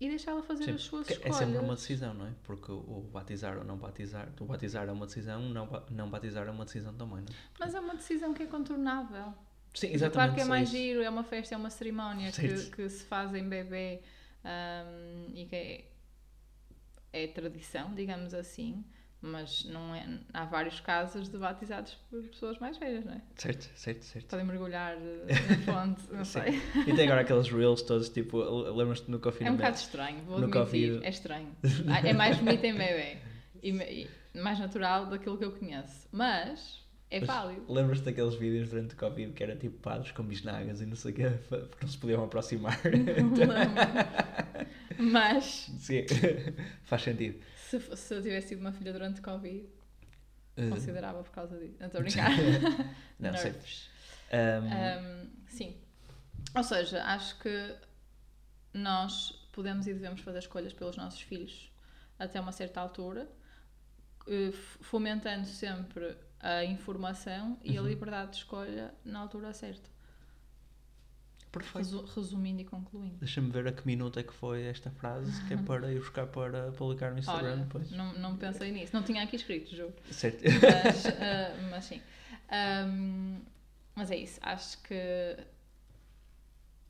e 0.00 0.08
deixá-la 0.08 0.42
fazer 0.42 0.64
Sim, 0.64 0.70
as 0.72 0.82
suas 0.82 1.08
escolhas. 1.10 1.40
É 1.40 1.44
sempre 1.44 1.58
uma 1.58 1.74
decisão, 1.74 2.14
não 2.14 2.26
é? 2.26 2.32
Porque 2.44 2.70
o, 2.70 3.08
batizar 3.12 3.58
ou 3.58 3.64
não 3.64 3.76
batizar, 3.76 4.28
o 4.40 4.44
batizar 4.44 4.88
é 4.88 4.92
uma 4.92 5.06
decisão, 5.06 5.42
não, 5.42 5.68
não 5.90 6.08
batizar 6.08 6.46
é 6.46 6.50
uma 6.50 6.64
decisão 6.64 6.94
também, 6.94 7.16
não 7.16 7.32
é? 7.32 7.36
Mas 7.58 7.74
é 7.74 7.80
uma 7.80 7.94
decisão 7.96 8.32
que 8.32 8.44
é 8.44 8.46
contornável. 8.46 9.34
Sim, 9.74 9.88
Claro 9.88 9.94
exatamente. 9.94 10.34
que 10.34 10.40
é 10.40 10.44
mais 10.44 10.68
isso. 10.68 10.76
giro, 10.76 11.02
é 11.02 11.10
uma 11.10 11.24
festa, 11.24 11.54
é 11.54 11.58
uma 11.58 11.70
cerimónia 11.70 12.32
que, 12.32 12.70
que 12.70 12.88
se 12.88 13.04
faz 13.04 13.34
em 13.34 13.48
bebê 13.48 14.00
ahm, 14.44 15.32
e 15.34 15.46
que 15.46 15.56
é, 15.56 15.84
é 17.12 17.26
tradição, 17.26 17.94
digamos 17.94 18.34
assim, 18.34 18.84
mas 19.20 19.64
não 19.64 19.94
é, 19.94 20.06
há 20.32 20.44
vários 20.44 20.78
casos 20.80 21.28
de 21.28 21.36
batizados 21.38 21.94
por 22.08 22.22
pessoas 22.24 22.58
mais 22.58 22.78
velhas, 22.78 23.04
não 23.04 23.12
é? 23.14 23.20
Certo, 23.36 23.68
certo, 23.74 24.04
certo. 24.04 24.26
Podem 24.28 24.46
mergulhar 24.46 24.94
eh, 24.96 25.26
na 25.66 25.72
fonte, 25.72 26.02
não 26.12 26.24
sei. 26.24 26.60
E 26.86 26.94
tem 26.94 27.04
agora 27.06 27.22
aqueles 27.22 27.48
reels 27.50 27.82
todos, 27.82 28.08
tipo, 28.08 28.38
lembras-te 28.70 29.10
no 29.10 29.16
É 29.16 29.18
um 29.18 29.22
confinamento? 29.22 29.56
bocado 29.58 29.76
estranho, 29.76 30.22
vou 30.24 30.38
No 30.38 30.46
admitir, 30.46 30.88
Covid. 30.92 31.06
é 31.06 31.10
estranho. 31.10 31.48
Ah, 31.88 32.06
É 32.06 32.12
mais 32.12 32.36
bonito 32.38 32.64
em 32.64 32.74
bebê 32.74 33.18
e, 33.62 34.08
mais 34.40 34.58
natural 34.60 35.06
daquilo 35.06 35.36
que 35.36 35.44
eu 35.44 35.52
conheço, 35.52 36.06
mas 36.12 36.86
é 37.10 37.18
Mas 37.20 37.28
válido. 37.28 37.72
Lembras-te 37.72 38.04
daqueles 38.04 38.34
vídeos 38.36 38.68
durante 38.68 38.94
o 38.94 38.96
Covid 38.96 39.32
que 39.32 39.42
era 39.42 39.56
tipo 39.56 39.78
padres 39.78 40.12
com 40.12 40.22
bisnagas 40.22 40.80
e 40.80 40.86
não 40.86 40.94
sei 40.94 41.10
o 41.12 41.14
quê, 41.14 41.30
porque 41.48 41.76
não 41.82 41.88
se 41.88 41.98
podiam 41.98 42.22
aproximar? 42.24 42.78
Não 42.86 43.30
lembro. 43.36 44.68
Mas 44.98 45.70
Sim, 45.78 46.04
faz 46.84 47.02
sentido. 47.02 47.38
Se, 47.70 47.96
se 47.96 48.14
eu 48.14 48.22
tivesse 48.22 48.48
tido 48.48 48.60
uma 48.60 48.72
filha 48.72 48.92
durante 48.92 49.20
Covid, 49.20 49.68
Uh, 50.56 50.70
considerava 50.70 51.22
por 51.22 51.30
causa 51.30 51.56
disso. 51.56 51.76
Não 51.78 51.86
estou 51.86 52.00
a 52.00 52.02
brincar. 52.04 52.30
não 53.20 53.32
sei. 53.36 53.52
Um, 53.52 55.22
Um, 55.22 55.30
sim. 55.46 55.76
Ou 56.56 56.64
seja, 56.64 57.04
acho 57.04 57.38
que 57.38 57.76
nós 58.74 59.48
podemos 59.52 59.86
e 59.86 59.94
devemos 59.94 60.20
fazer 60.20 60.40
escolhas 60.40 60.72
pelos 60.72 60.96
nossos 60.96 61.20
filhos 61.20 61.70
até 62.18 62.40
uma 62.40 62.50
certa 62.50 62.80
altura, 62.80 63.28
eh, 64.26 64.50
fomentando 64.80 65.46
sempre 65.46 66.16
a 66.40 66.64
informação 66.64 67.56
e 67.62 67.76
a 67.76 67.80
Uhum. 67.80 67.88
liberdade 67.88 68.32
de 68.32 68.36
escolha 68.38 68.92
na 69.04 69.20
altura 69.20 69.52
certa. 69.52 69.88
Perfeito. 71.50 71.76
Resu- 71.78 72.04
resumindo 72.20 72.60
e 72.60 72.64
concluindo. 72.64 73.16
Deixa-me 73.18 73.50
ver 73.50 73.66
a 73.68 73.72
que 73.72 73.86
minuto 73.86 74.18
é 74.18 74.22
que 74.22 74.32
foi 74.32 74.62
esta 74.64 74.90
frase, 74.90 75.44
que 75.46 75.54
é 75.54 75.56
para 75.62 75.92
ir 75.92 75.98
buscar 75.98 76.26
para 76.26 76.70
publicar 76.72 77.12
no 77.12 77.18
Instagram 77.18 77.52
Olha, 77.52 77.56
depois. 77.64 77.90
não, 77.90 78.12
não 78.14 78.36
pensei 78.36 78.70
nisso. 78.72 78.94
Não 78.94 79.02
tinha 79.02 79.22
aqui 79.22 79.36
escrito, 79.36 79.74
juro. 79.74 79.92
Certo. 80.10 80.42
mas, 80.44 81.06
ah, 81.06 81.56
mas 81.70 81.84
sim. 81.84 82.00
Ahm, 82.50 83.40
mas 83.94 84.10
é 84.10 84.16
isso. 84.16 84.38
Acho 84.42 84.78
que. 84.82 84.94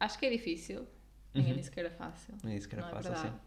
Acho 0.00 0.18
que 0.18 0.26
é 0.26 0.30
difícil. 0.30 0.86
Ninguém 1.34 1.52
Uhum. 1.52 1.58
disse 1.58 1.70
que 1.70 1.78
era 1.80 1.90
fácil. 1.90 2.34
É 2.44 2.56
isso 2.56 2.68
que 2.68 2.74
era 2.74 2.82
não 2.82 2.90
é 2.90 2.94
fácil, 2.94 3.12
verdade. 3.12 3.34
sim. 3.34 3.40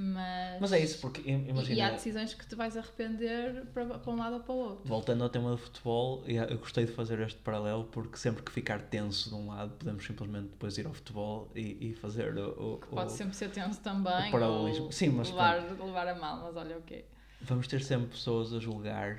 Mas, 0.00 0.60
Mas 0.60 0.72
é 0.72 0.78
isso, 0.78 1.00
porque 1.00 1.28
im- 1.28 1.48
imagina. 1.48 1.76
e 1.76 1.80
há 1.80 1.90
decisões 1.90 2.32
que 2.32 2.46
te 2.46 2.54
vais 2.54 2.76
arrepender 2.76 3.66
para, 3.74 3.98
para 3.98 4.12
um 4.12 4.16
lado 4.16 4.34
ou 4.34 4.40
para 4.40 4.52
o 4.54 4.56
outro. 4.56 4.88
Voltando 4.88 5.24
ao 5.24 5.28
tema 5.28 5.50
do 5.50 5.58
futebol, 5.58 6.22
eu 6.24 6.56
gostei 6.58 6.86
de 6.86 6.92
fazer 6.92 7.18
este 7.18 7.40
paralelo 7.40 7.82
porque 7.86 8.16
sempre 8.16 8.44
que 8.44 8.52
ficar 8.52 8.80
tenso 8.82 9.28
de 9.28 9.34
um 9.34 9.48
lado, 9.48 9.72
podemos 9.72 10.04
simplesmente 10.06 10.50
depois 10.50 10.78
ir 10.78 10.86
ao 10.86 10.94
futebol 10.94 11.50
e, 11.52 11.88
e 11.90 11.94
fazer 11.94 12.36
o. 12.38 12.74
o- 12.74 12.78
Pode 12.78 13.12
o- 13.12 13.16
sempre 13.16 13.34
ser 13.34 13.50
tenso 13.50 13.80
também. 13.80 14.28
o 14.28 14.30
paralelismo. 14.30 14.92
Sim, 14.92 15.08
mas 15.08 15.30
levar, 15.30 15.56
levar 15.62 16.06
a 16.06 16.14
mal, 16.14 16.44
mas 16.44 16.56
olha 16.56 16.78
o 16.78 16.82
quê? 16.82 17.04
Vamos 17.40 17.66
ter 17.66 17.82
sempre 17.82 18.06
pessoas 18.10 18.52
a 18.52 18.60
julgar, 18.60 19.18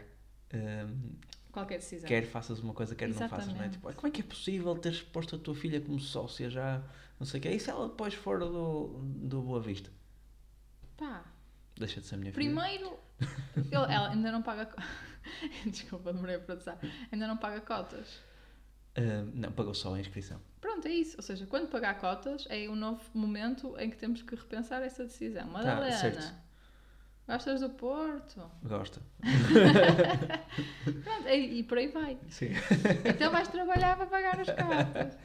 hum, 0.54 1.12
Qualquer 1.52 1.80
decisão. 1.80 2.08
quer 2.08 2.24
faças 2.26 2.60
uma 2.60 2.74
coisa, 2.74 2.96
quer 2.96 3.10
não 3.10 3.16
faças, 3.16 3.48
não 3.48 3.56
é? 3.56 3.66
Exatamente. 3.66 3.74
Tipo, 3.74 3.90
"Ah, 3.90 3.94
como 3.94 4.08
é 4.08 4.12
que 4.12 4.22
é 4.22 4.24
possível 4.24 4.74
teres 4.76 5.02
posto 5.02 5.36
a 5.36 5.40
tua 5.40 5.56
filha 5.56 5.82
como 5.82 6.00
sócia 6.00 6.50
já, 6.50 6.82
não 7.20 7.26
sei 7.28 7.40
o 7.42 7.44
quê, 7.44 7.50
e 7.50 7.60
se 7.60 7.70
ela 7.70 7.88
depois 7.90 8.14
for 8.14 8.40
do, 8.40 9.00
do 9.04 9.42
Boa 9.42 9.60
Vista? 9.60 9.90
Pá, 11.00 11.24
Deixa 11.78 12.02
de 12.02 12.08
ser 12.08 12.16
a 12.16 12.18
minha 12.18 12.34
filha. 12.34 12.46
primeiro, 12.54 13.00
ele- 13.56 13.94
ela 13.94 14.10
ainda 14.10 14.32
não 14.34 14.42
paga. 14.42 14.68
Desculpa, 15.66 16.12
demorei 16.12 16.36
a 16.36 16.40
processar. 16.40 16.78
Ainda 17.12 17.26
não 17.28 17.38
paga 17.38 17.62
cotas. 17.62 18.20
Hum, 18.98 19.32
não, 19.36 19.52
pagou 19.54 19.74
só 19.74 19.94
a 19.96 20.00
inscrição. 20.00 20.42
Pronto, 20.60 20.88
é 20.88 20.92
isso. 20.92 21.16
Ou 21.18 21.24
seja, 21.24 21.46
quando 21.46 21.70
pagar 21.70 21.98
cotas 22.00 22.46
é 22.50 22.68
um 22.70 22.76
novo 22.76 23.02
momento 23.14 23.78
em 23.80 23.90
que 23.90 23.96
temos 23.96 24.22
que 24.22 24.36
repensar 24.36 24.82
essa 24.82 25.06
decisão. 25.06 25.48
Madalena, 25.48 25.92
certo. 25.96 26.34
gostas 27.26 27.62
do 27.62 27.70
Porto? 27.70 28.52
Gosta. 28.64 29.00
Pronto, 31.04 31.28
e, 31.30 31.60
e 31.60 31.64
por 31.64 31.78
aí 31.78 31.88
vai. 31.88 32.18
Sim. 32.30 32.50
Então 33.06 33.32
vais 33.32 33.48
trabalhar 33.48 33.96
para 33.96 34.06
pagar 34.08 34.40
as 34.40 34.48
cotas. 34.50 35.18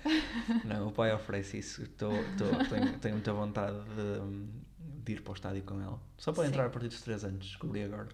Não, 0.64 0.88
o 0.88 0.92
pai 0.92 1.12
oferece 1.12 1.58
isso. 1.58 1.88
Tô, 1.90 2.10
tô- 2.38 2.64
tenho, 2.68 2.98
tenho 2.98 3.14
muita 3.14 3.32
vontade 3.32 3.76
de, 3.84 4.63
de 5.04 5.12
ir 5.12 5.22
para 5.22 5.30
o 5.32 5.34
estádio 5.34 5.62
com 5.62 5.80
ela. 5.80 6.00
Só 6.18 6.32
para 6.32 6.44
Sim. 6.44 6.48
entrar 6.50 6.66
a 6.66 6.70
partir 6.70 6.88
dos 6.88 7.02
3 7.02 7.24
anos, 7.24 7.46
descobri 7.46 7.82
agora. 7.84 8.08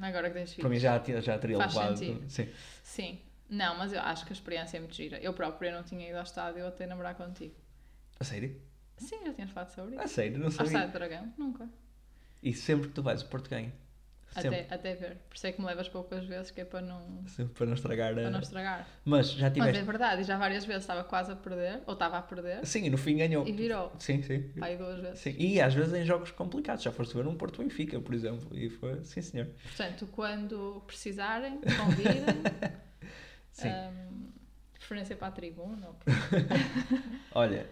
Agora 0.00 0.28
que 0.28 0.34
tens 0.34 0.54
Para 0.54 0.68
mim 0.68 0.78
filhos. 0.80 0.82
já, 0.82 1.20
já 1.20 1.38
teria 1.38 1.56
Faz 1.58 1.74
levado. 1.74 1.96
sentido. 1.96 2.28
Sim. 2.30 2.48
Sim. 2.82 3.20
Não, 3.48 3.78
mas 3.78 3.92
eu 3.92 4.00
acho 4.00 4.24
que 4.26 4.32
a 4.32 4.34
experiência 4.34 4.76
é 4.76 4.80
muito 4.80 4.94
gira. 4.96 5.18
Eu 5.20 5.32
própria 5.32 5.72
não 5.74 5.82
tinha 5.84 6.08
ido 6.08 6.16
ao 6.16 6.24
estádio 6.24 6.66
até 6.66 6.86
namorar 6.86 7.14
contigo. 7.14 7.54
A 8.18 8.24
sério? 8.24 8.60
Sim, 8.98 9.24
já 9.24 9.32
tínhamos 9.32 9.52
falado 9.54 9.70
sobre 9.70 9.96
A 9.98 10.04
isso. 10.04 10.14
sério, 10.14 10.38
não 10.38 10.46
Ao 10.46 10.50
sabia. 10.50 10.66
estádio 10.66 10.86
de 10.88 10.92
Dragão? 10.94 11.34
Nunca. 11.38 11.68
E 12.42 12.52
sempre 12.52 12.88
que 12.88 12.94
tu 12.94 13.02
vais, 13.02 13.22
o 13.22 13.26
Porto 13.28 13.48
ganha. 13.48 13.72
Sempre. 14.42 14.60
Até, 14.60 14.74
até 14.74 14.94
ver. 14.94 15.16
Por 15.28 15.36
isso 15.36 15.46
é 15.46 15.52
que 15.52 15.60
me 15.60 15.66
levas 15.66 15.88
poucas 15.88 16.24
vezes, 16.24 16.50
que 16.50 16.60
é 16.60 16.64
para 16.64 16.80
não, 16.80 17.26
Sempre 17.26 17.54
para 17.54 17.66
não 17.66 17.74
estragar. 17.74 18.14
para 18.14 18.30
não 18.30 18.40
estragar. 18.40 18.86
Mas 19.04 19.30
já 19.32 19.46
Mas 19.46 19.54
tiveste. 19.54 19.78
é 19.78 19.82
verdade, 19.84 20.20
e 20.22 20.24
já 20.24 20.36
várias 20.38 20.64
vezes 20.64 20.82
estava 20.82 21.04
quase 21.04 21.32
a 21.32 21.36
perder, 21.36 21.82
ou 21.86 21.94
estava 21.94 22.18
a 22.18 22.22
perder, 22.22 22.64
Sim, 22.66 22.84
e 22.84 22.90
no 22.90 22.98
fim 22.98 23.16
ganhou. 23.16 23.46
e 23.46 23.52
virou. 23.52 23.92
Sim, 23.98 24.22
sim. 24.22 24.42
Pai 24.58 24.76
duas 24.76 25.00
vezes. 25.00 25.18
Sim. 25.20 25.34
E 25.38 25.60
às 25.60 25.74
vezes 25.74 25.92
em 25.94 26.04
jogos 26.04 26.30
complicados. 26.30 26.82
Já 26.82 26.92
foste 26.92 27.14
ver 27.14 27.26
um 27.26 27.36
Porto 27.36 27.62
Benfica, 27.62 27.98
por 28.00 28.14
exemplo. 28.14 28.48
E 28.56 28.68
foi, 28.70 29.02
sim 29.04 29.20
senhor. 29.22 29.46
Portanto, 29.62 30.06
quando 30.12 30.82
precisarem, 30.86 31.60
convidem. 31.76 32.76
Sim. 33.52 33.68
Ahm, 33.70 34.32
preferência 34.74 35.16
para 35.16 35.28
a 35.28 35.30
tribuna. 35.30 35.88
Olha, 37.34 37.66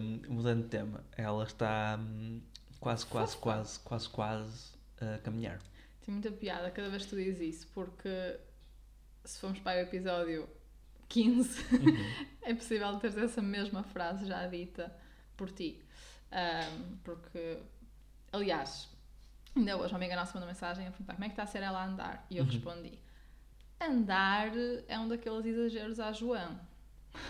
hum, 0.00 0.20
mudando 0.28 0.62
de 0.62 0.68
tema, 0.68 1.04
ela 1.16 1.42
está 1.44 1.98
hum, 1.98 2.40
quase, 2.80 3.04
quase, 3.06 3.36
quase, 3.36 3.80
quase, 3.80 4.08
quase 4.08 4.72
a 5.00 5.18
caminhar. 5.18 5.58
Tem 6.04 6.12
muita 6.14 6.30
piada 6.30 6.70
cada 6.70 6.88
vez 6.90 7.04
que 7.04 7.10
tu 7.10 7.16
dizes 7.16 7.40
isso, 7.40 7.68
porque 7.74 8.38
se 9.24 9.38
formos 9.40 9.60
para 9.60 9.78
o 9.78 9.82
episódio 9.82 10.48
15, 11.08 11.60
Uhum. 11.78 12.14
é 12.42 12.54
possível 12.54 12.98
teres 12.98 13.16
essa 13.16 13.40
mesma 13.42 13.82
frase 13.82 14.26
já 14.26 14.46
dita 14.46 14.94
por 15.36 15.50
ti. 15.50 15.82
Ahm, 16.30 16.98
porque, 17.04 17.58
aliás, 18.32 18.88
ainda 19.56 19.76
hoje 19.76 19.92
uma 19.92 19.98
amiga 19.98 20.16
nossa 20.16 20.34
mandou 20.34 20.48
mensagem 20.48 20.86
a 20.86 20.90
perguntar 20.90 21.14
como 21.14 21.24
é 21.24 21.28
que 21.28 21.32
está 21.34 21.44
a 21.44 21.46
ser 21.46 21.62
ela 21.62 21.80
a 21.80 21.86
andar? 21.86 22.26
E 22.30 22.36
eu 22.38 22.44
Uhum. 22.44 22.50
respondi: 22.50 22.98
andar 23.80 24.52
é 24.88 24.98
um 24.98 25.08
daqueles 25.08 25.46
exageros 25.46 26.00
a 26.00 26.12
João. 26.12 26.60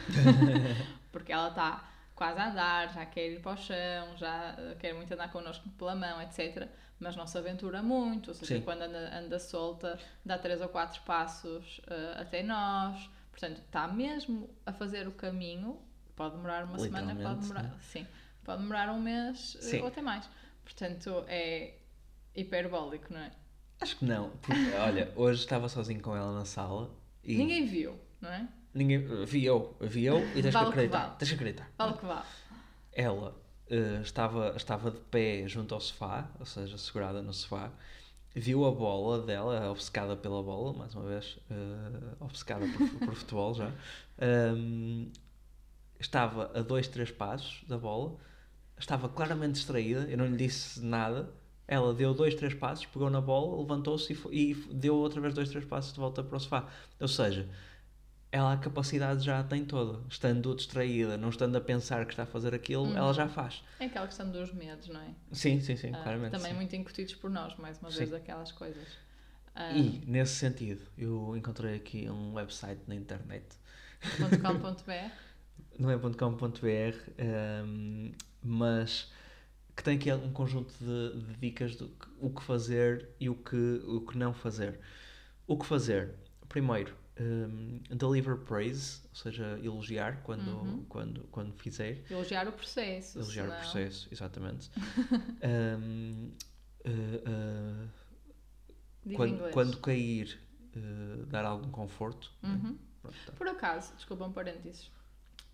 porque 1.13 1.33
ela 1.33 1.49
está 1.49 1.89
quase 2.15 2.39
a 2.39 2.51
andar, 2.51 2.93
já 2.93 3.07
quer 3.07 3.31
ir 3.33 3.41
para 3.41 3.53
o 3.53 3.57
chão, 3.57 4.17
já 4.17 4.57
quer 4.79 4.95
muito 4.95 5.13
andar 5.13 5.31
connosco 5.33 5.69
pela 5.71 5.95
mão, 5.95 6.21
etc. 6.23 6.69
Mas 6.99 7.17
não 7.17 7.27
se 7.27 7.37
aventura 7.37 7.83
muito, 7.83 8.29
ou 8.29 8.35
seja, 8.35 8.57
Sim. 8.57 8.63
quando 8.63 8.83
anda, 8.83 9.19
anda 9.19 9.39
solta, 9.39 9.99
dá 10.25 10.39
três 10.39 10.61
ou 10.61 10.69
quatro 10.69 11.03
passos 11.03 11.81
eh, 11.87 12.15
até 12.17 12.43
nós. 12.43 13.11
Portanto, 13.31 13.59
está 13.59 13.89
mesmo 13.89 14.49
a 14.65 14.73
fazer 14.73 15.09
o 15.09 15.13
caminho. 15.13 15.81
Pode 16.15 16.37
demorar 16.37 16.65
uma 16.65 16.79
semana, 16.79 17.15
pode 17.17 17.41
demorar, 17.41 17.77
sim. 17.81 18.07
pode 18.45 18.63
demorar 18.63 18.93
um 18.93 19.01
mês 19.01 19.57
eh, 19.59 19.63
Sim. 19.63 19.81
ou 19.81 19.89
até 19.89 20.01
mais. 20.01 20.29
Portanto, 20.63 21.25
é 21.27 21.75
hiperbólico, 22.35 23.13
não 23.13 23.21
é? 23.21 23.33
Acho 23.81 23.97
que 23.99 24.05
não. 24.05 24.31
Porque, 24.41 24.71
olha, 24.79 25.13
hoje 25.17 25.41
estava 25.41 25.69
sozinho 25.69 26.01
com 26.01 26.17
ela 26.17 26.33
na 26.33 26.45
sala 26.45 26.91
e. 27.25 27.37
Ninguém 27.37 27.67
viu, 27.67 27.99
não 28.21 28.31
é? 28.31 28.49
Ninguém. 28.73 29.05
Vi 29.27 29.45
eu. 29.45 29.77
Vi 29.81 30.05
eu 30.05 30.19
e 30.37 30.43
tens 30.43 30.53
Vale 30.55 30.67
que 30.67 30.73
que 30.73 30.79
acreditar. 30.79 31.07
vale. 31.07 31.17
Tens 31.19 31.29
que 31.29 31.35
acreditar. 31.35 31.71
Vale 31.77 31.99
que 31.99 32.07
vale. 32.07 32.27
Ela 32.93 33.44
eh, 33.68 34.00
estava, 34.03 34.55
estava 34.57 34.90
de 34.90 35.00
pé 35.00 35.46
junto 35.48 35.74
ao 35.74 35.81
sofá, 35.81 36.31
ou 36.38 36.46
seja, 36.46 36.77
segurada 36.79 37.22
no 37.22 37.33
sofá, 37.33 37.70
viu 38.35 38.64
a 38.66 38.70
bola 38.70 39.24
dela, 39.24 39.70
obcecada 39.70 40.16
pela 40.16 40.42
bola, 40.42 40.72
mais 40.72 40.94
uma 40.94 41.05
vez, 41.07 41.38
eh, 41.50 42.14
obcecada 42.20 42.66
por, 42.66 43.07
por 43.07 43.14
futebol 43.14 43.55
já. 43.55 43.72
Ahm, 44.18 45.11
estava 45.98 46.50
a 46.59 46.62
dois, 46.62 46.88
três 46.88 47.11
passos 47.11 47.64
da 47.68 47.79
bola, 47.79 48.16
estava 48.79 49.09
claramente 49.09 49.55
distraída, 49.55 50.07
eu 50.11 50.18
não 50.18 50.27
lhe 50.27 50.37
disse 50.37 50.81
nada. 50.81 51.33
Ela 51.66 51.94
deu 51.94 52.12
dois, 52.12 52.35
três 52.35 52.53
passos, 52.55 52.85
pegou 52.87 53.09
na 53.09 53.20
bola, 53.22 53.59
levantou-se 53.61 54.12
e, 54.31 54.50
e 54.50 54.55
deu 54.74 54.96
outra 54.96 55.20
vez 55.20 55.33
dois, 55.33 55.48
três 55.48 55.64
passos 55.64 55.94
de 55.94 55.98
volta 56.00 56.22
para 56.22 56.37
o 56.37 56.40
sofá. 56.40 56.68
Ou 57.00 57.09
seja, 57.09 57.48
ela 58.35 58.53
a 58.53 58.57
capacidade 58.57 59.25
já 59.25 59.38
a 59.38 59.44
tem 59.44 59.64
toda. 59.64 60.01
Estando 60.09 60.55
distraída, 60.57 61.16
não 61.16 61.29
estando 61.29 61.57
a 61.57 61.61
pensar 61.61 62.05
que 62.05 62.12
está 62.12 62.25
a 62.25 62.27
fazer 62.27 62.53
aquilo, 62.53 62.87
Uhum. 62.87 62.97
ela 62.97 63.12
já 63.14 63.29
faz. 63.29 63.62
É 63.79 63.85
aquela 63.87 64.07
questão 64.07 64.29
dos 64.31 64.53
medos, 64.53 64.88
não 64.88 65.01
é? 65.01 65.14
Sim, 65.33 65.61
sim, 65.61 65.77
sim, 65.77 65.92
Ah, 65.92 66.03
claramente. 66.03 66.33
também 66.33 66.51
sim. 66.51 66.57
muito 66.57 66.75
incutidos 66.75 67.14
por 67.14 67.31
nós, 67.31 67.57
mais 67.57 67.79
uma 67.79 67.90
Sim. 67.90 67.99
vez, 67.99 68.12
aquelas 68.12 68.51
coisas. 68.51 68.88
Ah, 69.55 69.73
E, 69.73 70.03
nesse 70.07 70.35
sentido, 70.35 70.83
eu 70.99 71.37
encontrei 71.37 71.77
aqui 71.77 72.11
um 72.11 72.35
website 72.35 72.81
na 72.88 72.97
internet, 72.97 73.47
.com.br 74.18 75.11
não 75.79 75.90
é 75.90 75.97
.com.br, 75.99 76.97
ehm, 77.18 78.12
mas 78.42 79.12
que 79.77 79.83
tem 79.83 79.97
aqui 79.97 80.12
um 80.12 80.33
conjunto 80.33 80.73
de, 80.81 81.20
de 81.25 81.35
dicas 81.37 81.77
do 81.77 81.88
que- 81.88 82.09
o 82.20 82.31
que 82.31 82.42
fazer 82.42 83.09
e 83.20 83.29
o 83.31 83.35
que, 83.35 83.57
o 83.87 84.01
que 84.01 84.18
não 84.18 84.33
fazer. 84.35 84.81
O 85.47 85.57
que 85.59 85.66
fazer? 85.66 86.14
Primeiro, 86.49 86.94
ehm, 87.16 87.79
deliver 87.90 88.37
praise, 88.38 89.00
ou 89.11 89.14
seja, 89.14 89.59
elogiar 89.62 90.22
quando, 90.22 90.48
Uhum. 90.50 90.85
quando, 90.88 91.24
quando 91.31 91.53
fizer. 91.55 92.03
Elogiar 92.11 92.48
o 92.48 92.53
processo. 92.53 93.18
Elogiar 93.18 93.44
o 93.44 93.46
senão- 93.48 93.61
processo, 93.61 94.09
exatamente. 94.11 94.70
Eh, 96.87 97.87
Diz 99.07 99.12
em 99.12 99.16
quando, 99.16 99.50
quando 99.53 99.77
cair, 99.79 100.38
eh, 100.77 101.24
dar 101.27 101.44
algum 101.44 101.70
conforto. 101.70 102.31
né? 102.42 102.50
Uhum. 102.50 102.79
Pronto, 103.00 103.16
tá. 103.27 103.33
Por 103.33 103.48
acaso, 103.48 103.94
desculpa 103.96 104.27
um 104.27 104.33
parênteses, 104.33 104.90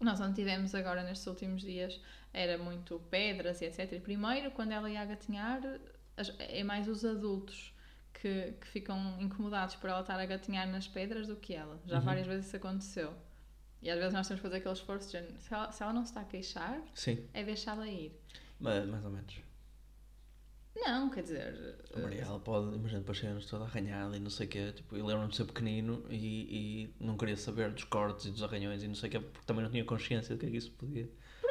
nós 0.01 0.21
onde 0.21 0.35
tivemos 0.37 0.75
agora 0.75 1.03
nestes 1.03 1.27
últimos 1.27 1.63
dias 1.63 2.01
era 2.33 2.57
muito 2.59 2.99
pedras 3.11 3.61
e 3.61 3.65
etc. 3.67 3.93
E 3.93 4.01
primeiro, 4.01 4.51
quando 4.53 4.73
ela 4.73 4.89
ia 4.91 5.01
a 5.03 5.05
gatinhar, 5.05 5.61
as- 6.17 6.33
é 6.39 6.63
mais 6.65 6.89
os 6.89 7.05
adultos 7.05 7.73
que, 8.15 8.53
que 8.61 8.67
ficam 8.69 9.21
incomodados 9.21 9.77
por 9.77 9.89
ela 9.91 10.01
estar 10.01 10.19
a 10.19 10.27
gatinhar 10.27 10.69
nas 10.69 10.87
pedras 10.89 11.27
do 11.27 11.37
que 11.37 11.55
ela. 11.55 11.81
Já 11.87 11.99
Uhum. 11.99 12.05
várias 12.05 12.27
vezes 12.27 12.47
isso 12.47 12.57
aconteceu. 12.57 13.13
E 13.83 13.89
às 13.91 13.99
vezes 13.99 14.13
nós 14.13 14.29
temos 14.29 14.41
que 14.41 14.47
fazer 14.47 14.59
aquele 14.59 14.75
esforço 14.75 15.09
de 15.11 15.43
se 15.43 15.55
ela, 15.55 15.73
se 15.73 15.83
ela 15.83 15.93
não 15.93 16.05
se 16.05 16.11
está 16.11 16.21
a 16.21 16.25
queixar, 16.25 16.83
Sim, 16.95 17.27
é 17.33 17.43
deixá-la 17.43 17.87
ir. 17.89 18.13
ma- 18.61 18.85
mais 18.85 19.05
ou 19.05 19.11
menos. 19.11 19.41
Não, 20.77 21.11
quer 21.11 21.23
dizer. 21.23 21.77
A 21.95 21.99
Maria, 21.99 22.23
ela 22.23 22.39
pode, 22.39 22.75
imagina, 22.77 23.01
depois 23.01 23.19
chegarmos 23.19 23.47
toda 23.47 23.65
arranhada 23.65 24.17
e 24.17 24.21
não 24.21 24.31
sei 24.31 24.47
o 24.47 24.51
quê. 24.51 24.73
Tipo, 24.73 24.97
eu 24.97 25.05
lembro-me 25.05 25.31
de 25.31 25.37
ser 25.37 25.45
pequenino 25.45 26.05
e, 26.09 26.91
e 26.99 27.05
não 27.05 27.17
queria 27.17 27.37
saber 27.37 27.71
dos 27.73 27.85
cortes 27.85 28.27
e 28.27 28.31
dos 28.31 28.43
arranhões 28.43 28.83
e 28.83 28.89
não 28.89 28.95
sei 28.95 29.09
o 29.09 29.13
quê, 29.13 29.21
porque 29.21 29.45
também 29.47 29.65
não 29.65 29.71
tinha 29.71 29.85
consciência 29.85 30.35
de 30.35 30.41
que 30.41 30.47
é 30.47 30.51
que 30.51 30.57
isso 30.57 30.71
podia. 30.73 31.11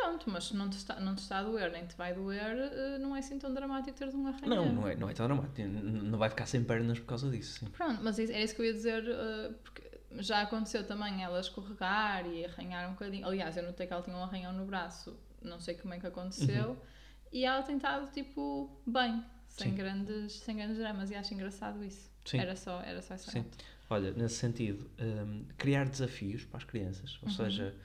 Pronto, 0.09 0.29
mas 0.29 0.45
se 0.45 0.55
não 0.55 0.69
te 0.69 0.77
está, 0.77 0.99
não 0.99 1.13
te 1.13 1.19
está 1.19 1.37
a 1.39 1.43
doer 1.43 1.71
nem 1.71 1.85
te 1.85 1.95
vai 1.95 2.13
doer, 2.13 2.55
eh, 2.57 2.97
não 2.99 3.15
é 3.15 3.19
assim 3.19 3.37
tão 3.37 3.53
dramático 3.53 3.95
teres 3.97 4.15
um 4.15 4.25
arranhão. 4.27 4.65
Não, 4.65 4.73
não 4.73 4.87
é, 4.87 4.95
não 4.95 5.09
é 5.09 5.13
tão 5.13 5.27
dramático. 5.27 5.67
Não 5.69 6.17
vai 6.17 6.29
ficar 6.29 6.45
sem 6.47 6.63
pernas 6.63 6.97
por 6.99 7.05
causa 7.05 7.29
disso. 7.29 7.59
Sim. 7.59 7.67
Pronto, 7.71 7.99
mas 8.03 8.17
era 8.17 8.41
isso 8.41 8.55
que 8.55 8.61
eu 8.61 8.65
ia 8.65 8.73
dizer, 8.73 9.03
eh, 9.07 9.51
porque 9.63 9.83
já 10.17 10.41
aconteceu 10.41 10.83
também 10.85 11.23
ela 11.23 11.39
escorregar 11.39 12.25
e 12.25 12.43
arranhar 12.45 12.89
um 12.89 12.93
bocadinho. 12.93 13.27
Aliás, 13.27 13.55
eu 13.55 13.63
notei 13.63 13.85
que 13.85 13.93
ela 13.93 14.01
tinha 14.01 14.15
um 14.15 14.23
arranhão 14.23 14.51
no 14.51 14.65
braço, 14.65 15.15
não 15.43 15.59
sei 15.59 15.75
como 15.75 15.93
é 15.93 15.99
que 15.99 16.07
aconteceu, 16.07 16.81
e 17.31 17.45
ela 17.45 17.61
tem 17.61 17.75
estado 17.77 18.11
tipo 18.11 18.81
bem, 18.87 19.23
sem 19.47 19.67
Uhum. 19.69 19.75
Sim. 19.77 19.77
grandes, 19.83 20.33
sem 20.39 20.55
grandes 20.55 20.77
dramas, 20.77 21.11
e 21.11 21.15
acho 21.15 21.33
engraçado 21.35 21.83
isso. 21.83 22.09
Sim. 22.25 22.39
Era 22.39 22.55
só, 22.55 22.81
era 22.81 23.01
só 23.03 23.13
essa 23.13 23.29
Sim. 23.31 23.39
nota. 23.39 23.57
Olha, 23.91 24.11
nesse 24.11 24.35
sentido, 24.35 24.89
hum, 24.99 25.45
criar 25.57 25.87
desafios 25.87 26.45
para 26.45 26.57
as 26.57 26.63
crianças, 26.63 27.19
ou 27.21 27.27
Uhum. 27.29 27.35
seja, 27.35 27.75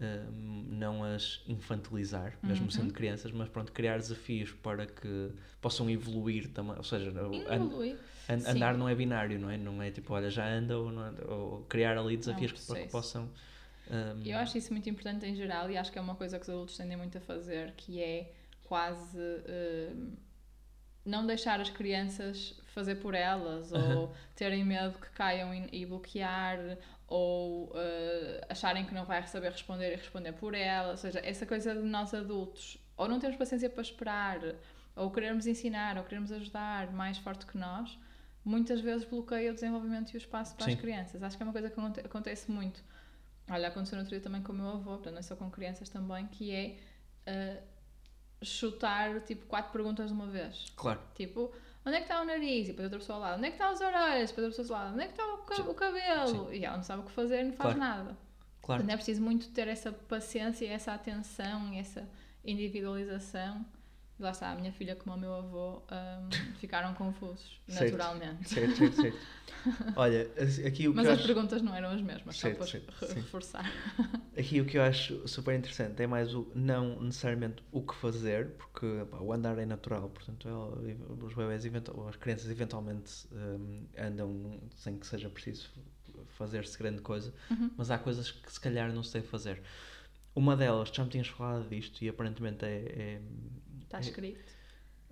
não 0.00 1.02
as 1.04 1.42
infantilizar, 1.46 2.38
mesmo 2.42 2.66
Uhum. 2.66 2.70
sendo 2.70 2.92
crianças, 2.92 3.32
mas 3.32 3.48
pronto, 3.48 3.72
criar 3.72 3.96
desafios 3.98 4.52
para 4.52 4.86
que 4.86 5.30
possam 5.60 5.88
evoluir 5.88 6.48
também, 6.50 6.76
ou 6.76 6.84
seja, 6.84 7.10
an- 7.10 8.38
Sim. 8.40 8.48
andar 8.50 8.76
não 8.76 8.88
é 8.88 8.94
binário, 8.94 9.38
não 9.38 9.48
é? 9.50 9.56
Não 9.56 9.80
é 9.82 9.90
tipo, 9.90 10.12
olha, 10.12 10.30
já 10.30 10.46
anda 10.46 10.78
ou, 10.78 10.90
não 10.92 11.02
anda, 11.02 11.30
ou 11.30 11.62
criar 11.64 11.96
ali 11.96 12.16
desafios 12.16 12.52
para 12.52 12.76
que 12.76 12.88
possam. 12.88 13.30
hum, 13.90 14.22
Eu 14.24 14.38
acho 14.38 14.58
isso 14.58 14.72
muito 14.72 14.88
importante 14.90 15.24
em 15.26 15.34
geral 15.34 15.70
e 15.70 15.76
acho 15.76 15.90
que 15.92 15.98
é 15.98 16.02
uma 16.02 16.14
coisa 16.14 16.36
que 16.38 16.42
os 16.42 16.48
adultos 16.50 16.76
tendem 16.76 16.96
muito 16.96 17.16
a 17.18 17.20
fazer, 17.20 17.72
que 17.76 18.02
é 18.02 18.32
quase 18.64 19.18
não 21.04 21.24
deixar 21.24 21.60
as 21.60 21.70
crianças 21.70 22.60
fazer 22.74 22.96
por 22.96 23.14
elas 23.14 23.72
ou 23.72 24.12
terem 24.34 24.64
medo 24.64 24.98
que 24.98 25.08
caiam 25.10 25.54
e 25.54 25.86
bloquear 25.86 26.58
ou 27.08 27.72
eh, 27.74 28.46
acharem 28.48 28.84
que 28.84 28.92
não 28.94 29.04
vai 29.04 29.24
saber 29.26 29.50
responder 29.52 29.92
e 29.92 29.96
responder 29.96 30.32
por 30.32 30.54
ela. 30.54 30.90
Ou 30.92 30.96
seja, 30.96 31.20
essa 31.24 31.46
coisa 31.46 31.74
de 31.74 31.82
nós 31.82 32.12
adultos 32.14 32.78
ou 32.96 33.08
não 33.08 33.18
termos 33.20 33.38
paciência 33.38 33.70
para 33.70 33.82
esperar 33.82 34.40
ou 34.96 35.10
querermos 35.10 35.46
ensinar 35.46 35.96
ou 35.98 36.04
querermos 36.04 36.32
ajudar 36.32 36.90
mais 36.92 37.18
forte 37.18 37.46
que 37.46 37.56
nós, 37.58 37.98
muitas 38.44 38.80
vezes 38.80 39.04
bloqueia 39.06 39.50
o 39.50 39.54
desenvolvimento 39.54 40.12
e 40.12 40.16
o 40.16 40.18
espaço 40.18 40.54
para 40.56 40.64
Sim. 40.66 40.72
as 40.72 40.80
crianças. 40.80 41.22
Acho 41.22 41.36
que 41.36 41.42
é 41.42 41.46
uma 41.46 41.52
coisa 41.52 41.68
que 41.70 41.78
aconte- 41.78 42.00
acontece 42.00 42.50
muito. 42.50 42.82
Olha, 43.48 43.68
aconteceu 43.68 43.96
no 43.96 44.02
outro 44.02 44.10
dia 44.16 44.20
também 44.22 44.42
com 44.42 44.52
o 44.52 44.56
meu 44.56 44.68
avô, 44.68 44.90
portanto, 44.94 45.12
não 45.12 45.18
é 45.20 45.22
só 45.22 45.36
com 45.36 45.48
crianças 45.50 45.88
também, 45.88 46.26
que 46.26 46.50
é 46.50 46.78
eh, 47.26 47.62
chutar 48.42 49.20
tipo 49.20 49.46
quatro 49.46 49.72
perguntas 49.72 50.08
de 50.08 50.12
uma 50.14 50.26
vez. 50.26 50.72
Claro, 50.76 51.00
Tipo, 51.14 51.52
onde 51.86 51.96
é 51.96 51.98
que 52.00 52.04
está 52.04 52.20
o 52.20 52.24
nariz? 52.24 52.64
E 52.68 52.70
depois 52.72 52.84
outra 52.86 52.98
pessoa 52.98 53.18
lá, 53.18 53.36
onde 53.36 53.46
é 53.46 53.50
que 53.50 53.54
estão 53.54 53.70
as 53.70 53.80
orelhas? 53.80 54.30
Depois 54.30 54.46
outra 54.46 54.62
pessoa 54.62 54.78
lá, 54.80 54.90
onde 54.92 55.02
é 55.02 55.06
que 55.06 55.12
está 55.12 55.24
o, 55.34 55.38
ca- 55.38 55.54
Sim. 55.54 55.62
o 55.62 55.74
cabelo? 55.74 56.52
E 56.52 56.64
ela 56.64 56.76
não 56.76 56.84
sabe 56.84 57.02
o 57.02 57.04
que 57.06 57.12
fazer 57.12 57.40
e 57.40 57.44
não 57.44 57.52
faz 57.52 57.74
Claro. 57.74 57.78
nada. 57.78 58.16
claro. 58.60 58.82
Portanto, 58.82 58.90
é 58.90 58.96
preciso 58.96 59.22
muito 59.22 59.48
ter 59.50 59.68
essa 59.68 59.92
paciência, 59.92 60.64
e 60.64 60.68
essa 60.68 60.92
atenção 60.92 61.72
e 61.72 61.78
essa 61.78 62.06
individualização. 62.44 63.64
Lá 64.18 64.30
está, 64.30 64.50
a 64.52 64.54
minha 64.54 64.72
filha 64.72 64.96
como 64.96 65.14
o 65.14 65.18
meu 65.18 65.34
avô 65.34 65.82
ahm, 65.90 66.28
ficaram 66.58 66.94
confusos, 66.94 67.60
Certo. 67.68 67.92
naturalmente. 67.92 68.48
Certo, 68.48 68.76
certo, 68.76 68.96
certo. 68.96 69.18
Olha, 69.96 70.22
aqui 70.66 70.88
o 70.88 70.92
que 70.92 70.96
Mas 70.96 71.08
as 71.08 71.18
acho... 71.18 71.26
perguntas 71.26 71.62
não 71.62 71.74
eram 71.74 71.90
as 71.90 72.00
mesmas, 72.00 72.36
Certo, 72.36 72.64
só 72.64 72.78
para 72.78 73.14
reforçar. 73.14 73.70
Aqui 74.38 74.60
o 74.60 74.66
que 74.66 74.76
eu 74.76 74.82
acho 74.82 75.26
super 75.26 75.54
interessante 75.54 76.02
é 76.02 76.06
mais 76.06 76.34
o 76.34 76.46
não 76.54 77.00
necessariamente 77.00 77.62
o 77.72 77.80
que 77.82 77.94
fazer, 77.94 78.50
porque 78.58 78.86
pá, 79.10 79.18
o 79.18 79.32
andar 79.32 79.58
é 79.58 79.64
natural, 79.64 80.08
portanto 80.10 80.46
ela- 80.48 80.78
os 81.24 81.34
bebés, 81.34 81.64
as 82.08 82.16
crianças 82.16 82.50
eventualmente 82.50 83.26
hum, 83.32 83.86
andam 83.98 84.60
sem 84.76 84.98
que 84.98 85.06
seja 85.06 85.30
preciso 85.30 85.70
fazer-se 86.36 86.78
grande 86.78 87.00
coisa, 87.00 87.32
Uhum. 87.50 87.70
mas 87.78 87.90
há 87.90 87.98
coisas 87.98 88.30
que 88.30 88.52
se 88.52 88.60
calhar 88.60 88.92
não 88.92 89.02
se 89.02 89.14
deve 89.14 89.26
fazer. 89.26 89.62
Uma 90.34 90.54
delas, 90.54 90.90
já 90.90 91.02
me 91.02 91.08
tinhas 91.10 91.28
falado 91.28 91.66
disto 91.68 92.02
e 92.04 92.08
aparentemente 92.10 92.62
é, 92.64 92.84
é- 93.16 93.20
Está 93.86 93.98
É- 93.98 94.00
escrito. 94.00 94.52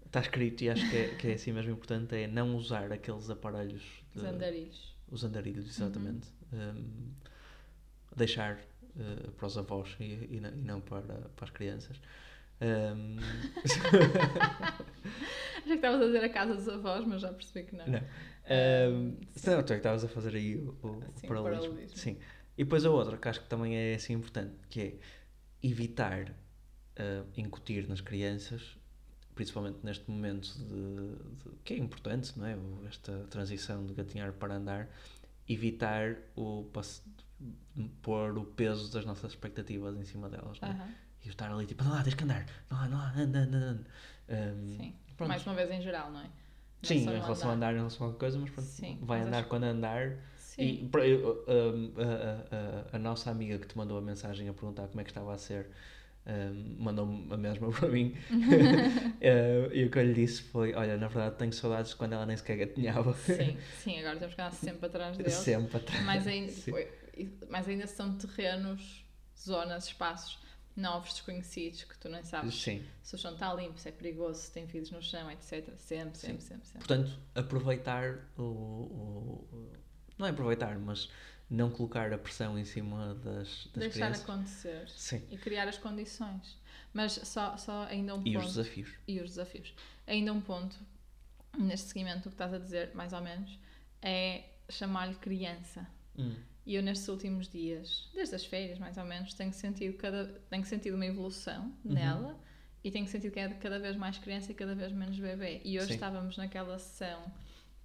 está 0.07 0.21
escrito 0.21 0.63
e 0.63 0.71
acho 0.71 0.89
que 0.91 0.97
é, 0.97 1.15
que 1.17 1.27
é 1.29 1.33
assim 1.35 1.53
mesmo 1.53 1.73
importante, 1.73 2.15
é 2.15 2.27
não 2.27 2.55
usar 2.57 2.93
aqueles 2.93 3.31
aparelhos, 3.31 3.83
de- 4.13 4.19
Os 4.21 4.25
andarilhos. 4.25 4.97
os 5.11 5.25
andarilhos, 5.25 5.67
exatamente. 5.69 6.29
Hum, 6.53 7.13
deixar 8.17 8.59
eh, 8.97 9.31
para 9.37 9.47
os 9.47 9.59
avós 9.59 9.97
e, 9.99 10.37
e 10.37 10.41
não, 10.41 10.51
e 10.51 10.63
não 10.63 10.81
para, 10.81 11.03
para 11.35 11.45
as 11.45 11.51
crianças. 11.51 12.01
Achei 15.57 15.67
que 15.67 15.73
estavas 15.75 16.01
a 16.03 16.07
dizer 16.07 16.25
a 16.25 16.29
casa 16.29 16.55
dos 16.55 16.69
avós, 16.69 17.05
mas 17.07 17.21
já 17.23 17.33
percebi 17.33 17.67
que 17.69 17.77
não. 17.77 17.85
não. 17.87 18.01
Se 19.35 19.51
não, 19.51 19.63
tu 19.63 19.73
é 19.73 19.77
que 19.77 19.81
estavas 19.81 20.05
a 20.05 20.09
fazer 20.09 20.35
aí 20.37 20.57
o, 20.57 20.69
o 20.83 21.03
Sim, 21.17 21.27
o 21.27 21.29
paralelismo. 21.29 21.65
paralelismo. 21.71 21.97
Sim. 21.99 22.19
E 22.57 22.63
depois 22.65 22.85
a 22.85 22.91
outra, 22.91 23.17
que 23.17 23.29
acho 23.29 23.41
que 23.43 23.49
também 23.49 23.77
é 23.77 23.95
assim 23.95 24.13
importante, 24.15 24.55
que 24.69 24.81
é 24.81 24.95
evitar 25.63 26.33
uh, 26.99 27.27
incutir 27.37 27.89
nas 27.89 28.01
crianças, 28.01 28.77
principalmente 29.35 29.79
neste 29.83 30.11
momento 30.11 30.49
de, 30.59 31.45
de, 31.45 31.57
que 31.65 31.75
é 31.75 31.79
importante, 31.79 32.39
não 32.39 32.47
é? 32.47 32.57
Esta 32.89 33.27
transição 33.31 33.85
de 33.85 33.95
gatinhar 33.95 34.33
para 34.33 34.55
andar, 34.55 34.89
evitar 35.49 36.17
o 36.37 36.65
pôr 38.03 38.39
o 38.39 38.45
peso 38.45 38.91
das 38.93 39.05
nossas 39.05 39.33
expectativas 39.33 39.97
em 39.97 40.05
cima 40.05 40.29
delas, 40.29 40.61
não 40.61 40.69
é? 40.69 40.73
Uhum. 40.73 40.89
E 41.25 41.29
estar 41.29 41.51
ali 41.51 41.67
tipo, 41.67 41.83
não 41.83 41.93
lá, 41.93 42.03
tens 42.03 42.15
que 42.15 42.25
andar, 42.25 42.47
não 42.71 42.79
lá, 42.79 42.89
não 42.89 42.99
lá, 42.99 43.13
anda, 43.17 43.39
anda, 43.41 43.57
anda. 43.57 43.87
Um, 44.29 44.77
Sim, 44.77 44.95
pronto. 45.17 45.29
mais 45.29 45.47
uma 45.47 45.55
vez 45.55 45.71
em 45.71 45.81
geral, 45.81 46.11
não 46.11 46.21
é? 46.21 46.25
Não 46.25 46.31
Sim, 46.83 46.97
em 46.97 47.05
relação 47.05 47.33
andar. 47.33 47.49
a 47.51 47.55
andar, 47.55 47.73
em 47.73 47.77
relação 47.77 48.07
a 48.07 48.11
qualquer 48.11 48.19
coisa, 48.19 48.39
mas 48.39 48.51
pronto, 48.51 48.69
Sim, 48.69 48.99
vai 49.03 49.19
mas 49.19 49.29
andar 49.29 49.39
acho... 49.41 49.49
quando 49.49 49.65
andar. 49.65 50.17
Sim. 50.37 50.63
E 50.63 50.91
a, 50.95 52.03
a, 52.03 52.93
a, 52.93 52.97
a, 52.97 52.99
nossa 52.99 53.31
amiga 53.31 53.59
que 53.59 53.67
te 53.67 53.77
mandou 53.77 53.99
a 53.99 54.01
mensagem 54.01 54.49
a 54.49 54.53
perguntar 54.53 54.87
como 54.87 55.01
é 55.01 55.05
que 55.05 55.11
estava 55.11 55.35
a 55.35 55.39
ser, 55.39 55.69
um, 56.27 56.77
mandou-me 56.83 57.33
a 57.33 57.37
mesma 57.37 57.71
para 57.73 57.89
mim. 57.89 58.15
uh, 58.31 59.73
e 59.73 59.85
o 59.85 59.91
que 59.91 59.99
eu 59.99 60.05
lhe 60.05 60.15
disse 60.15 60.43
foi: 60.43 60.75
Olha, 60.75 60.97
na 60.97 61.09
verdade 61.09 61.37
tenho 61.37 61.53
saudades 61.53 61.95
quando 61.95 62.15
ela 62.15 62.27
nem 62.27 62.37
sequer 62.37 62.57
gatinhava. 62.57 63.15
Sim, 63.15 63.57
sim, 63.83 63.99
agora 64.01 64.19
temos 64.19 64.35
que 64.35 64.41
andar 64.41 64.53
sempre 64.53 64.87
atrás 64.87 65.17
dele. 65.17 65.31
Sempre 65.31 65.77
atrás. 65.77 66.05
Mas 66.05 66.27
ainda, 66.27 66.53
mas 67.49 67.69
ainda 67.69 67.87
são 67.87 68.17
terrenos, 68.17 69.05
zonas, 69.39 69.87
espaços 69.87 70.43
novos, 70.77 71.13
desconhecidos, 71.13 71.85
que 71.85 71.97
tu 71.99 72.09
nem 72.09 72.25
sabes 72.25 72.61
Sim. 72.61 72.85
se 73.01 73.15
o 73.15 73.19
chão 73.19 73.35
está 73.35 73.55
limpo, 73.55 73.79
se 73.79 73.89
é 73.89 73.93
perigoso, 73.93 74.41
se 74.41 74.51
tem 74.51 74.67
vidros 74.67 74.91
no 74.91 75.01
chão, 75.01 75.31
etc. 75.31 75.51
Sempre, 75.77 76.19
sempre, 76.19 76.19
sempre, 76.19 76.43
sempre. 76.43 76.79
Portanto, 76.79 77.21
aproveitar 77.35 78.29
o, 78.37 78.43
o, 78.43 79.73
Não 80.19 80.27
é 80.27 80.31
aproveitar, 80.31 80.77
mas 80.79 81.09
não 81.55 81.71
colocar 81.71 82.13
a 82.13 82.19
pressão 82.19 82.59
em 82.59 82.65
cima 82.65 83.15
das, 83.15 83.69
das 83.69 83.85
Deixar 83.85 83.93
crianças. 83.93 84.23
acontecer. 84.23 84.89
Sim. 84.91 85.23
E 85.31 85.37
criar 85.37 85.69
as 85.69 85.79
condições. 85.79 86.59
Mas 86.93 87.13
só, 87.13 87.57
só 87.57 87.85
ainda 87.85 88.15
um 88.15 88.21
e 88.21 88.33
ponto. 88.33 88.33
E 88.33 88.37
os 88.37 88.47
desafios. 88.47 88.95
E 89.07 89.21
os 89.21 89.31
desafios. 89.31 89.75
Ainda 90.07 90.33
um 90.33 90.41
ponto, 90.41 90.77
neste 91.59 91.89
seguimento, 91.89 92.29
o 92.29 92.31
que 92.31 92.35
estás 92.35 92.53
a 92.53 92.59
dizer, 92.59 92.95
mais 92.95 93.13
ou 93.13 93.21
menos, 93.21 93.59
é 94.03 94.45
chamar-lhe 94.69 95.15
criança. 95.15 95.87
Hum. 96.19 96.35
E 96.67 96.75
eu 96.75 96.83
nestes 96.83 97.09
últimos 97.09 97.49
dias, 97.49 98.09
desde 98.15 98.35
as 98.35 98.45
férias 98.45 98.79
mais 98.79 98.97
ou 98.97 99.05
menos, 99.05 99.35
tenho 99.35 99.53
sentido, 99.53 99.97
cada, 99.99 100.27
tenho 100.49 100.65
sentido 100.65 100.95
uma 100.95 101.05
evolução 101.05 101.75
uhum. 101.85 101.93
nela 101.93 102.39
e 102.83 102.91
tenho 102.91 103.07
sentido 103.07 103.33
que 103.33 103.41
é 103.41 103.49
cada 103.49 103.79
vez 103.79 103.97
mais 103.97 104.17
criança 104.19 104.51
e 104.51 104.55
cada 104.55 104.75
vez 104.75 104.93
menos 104.93 105.19
bebê. 105.19 105.61
E 105.65 105.79
hoje 105.79 105.89
Sim. 105.89 105.95
estávamos 105.95 106.37
naquela 106.37 106.79
sessão 106.79 107.31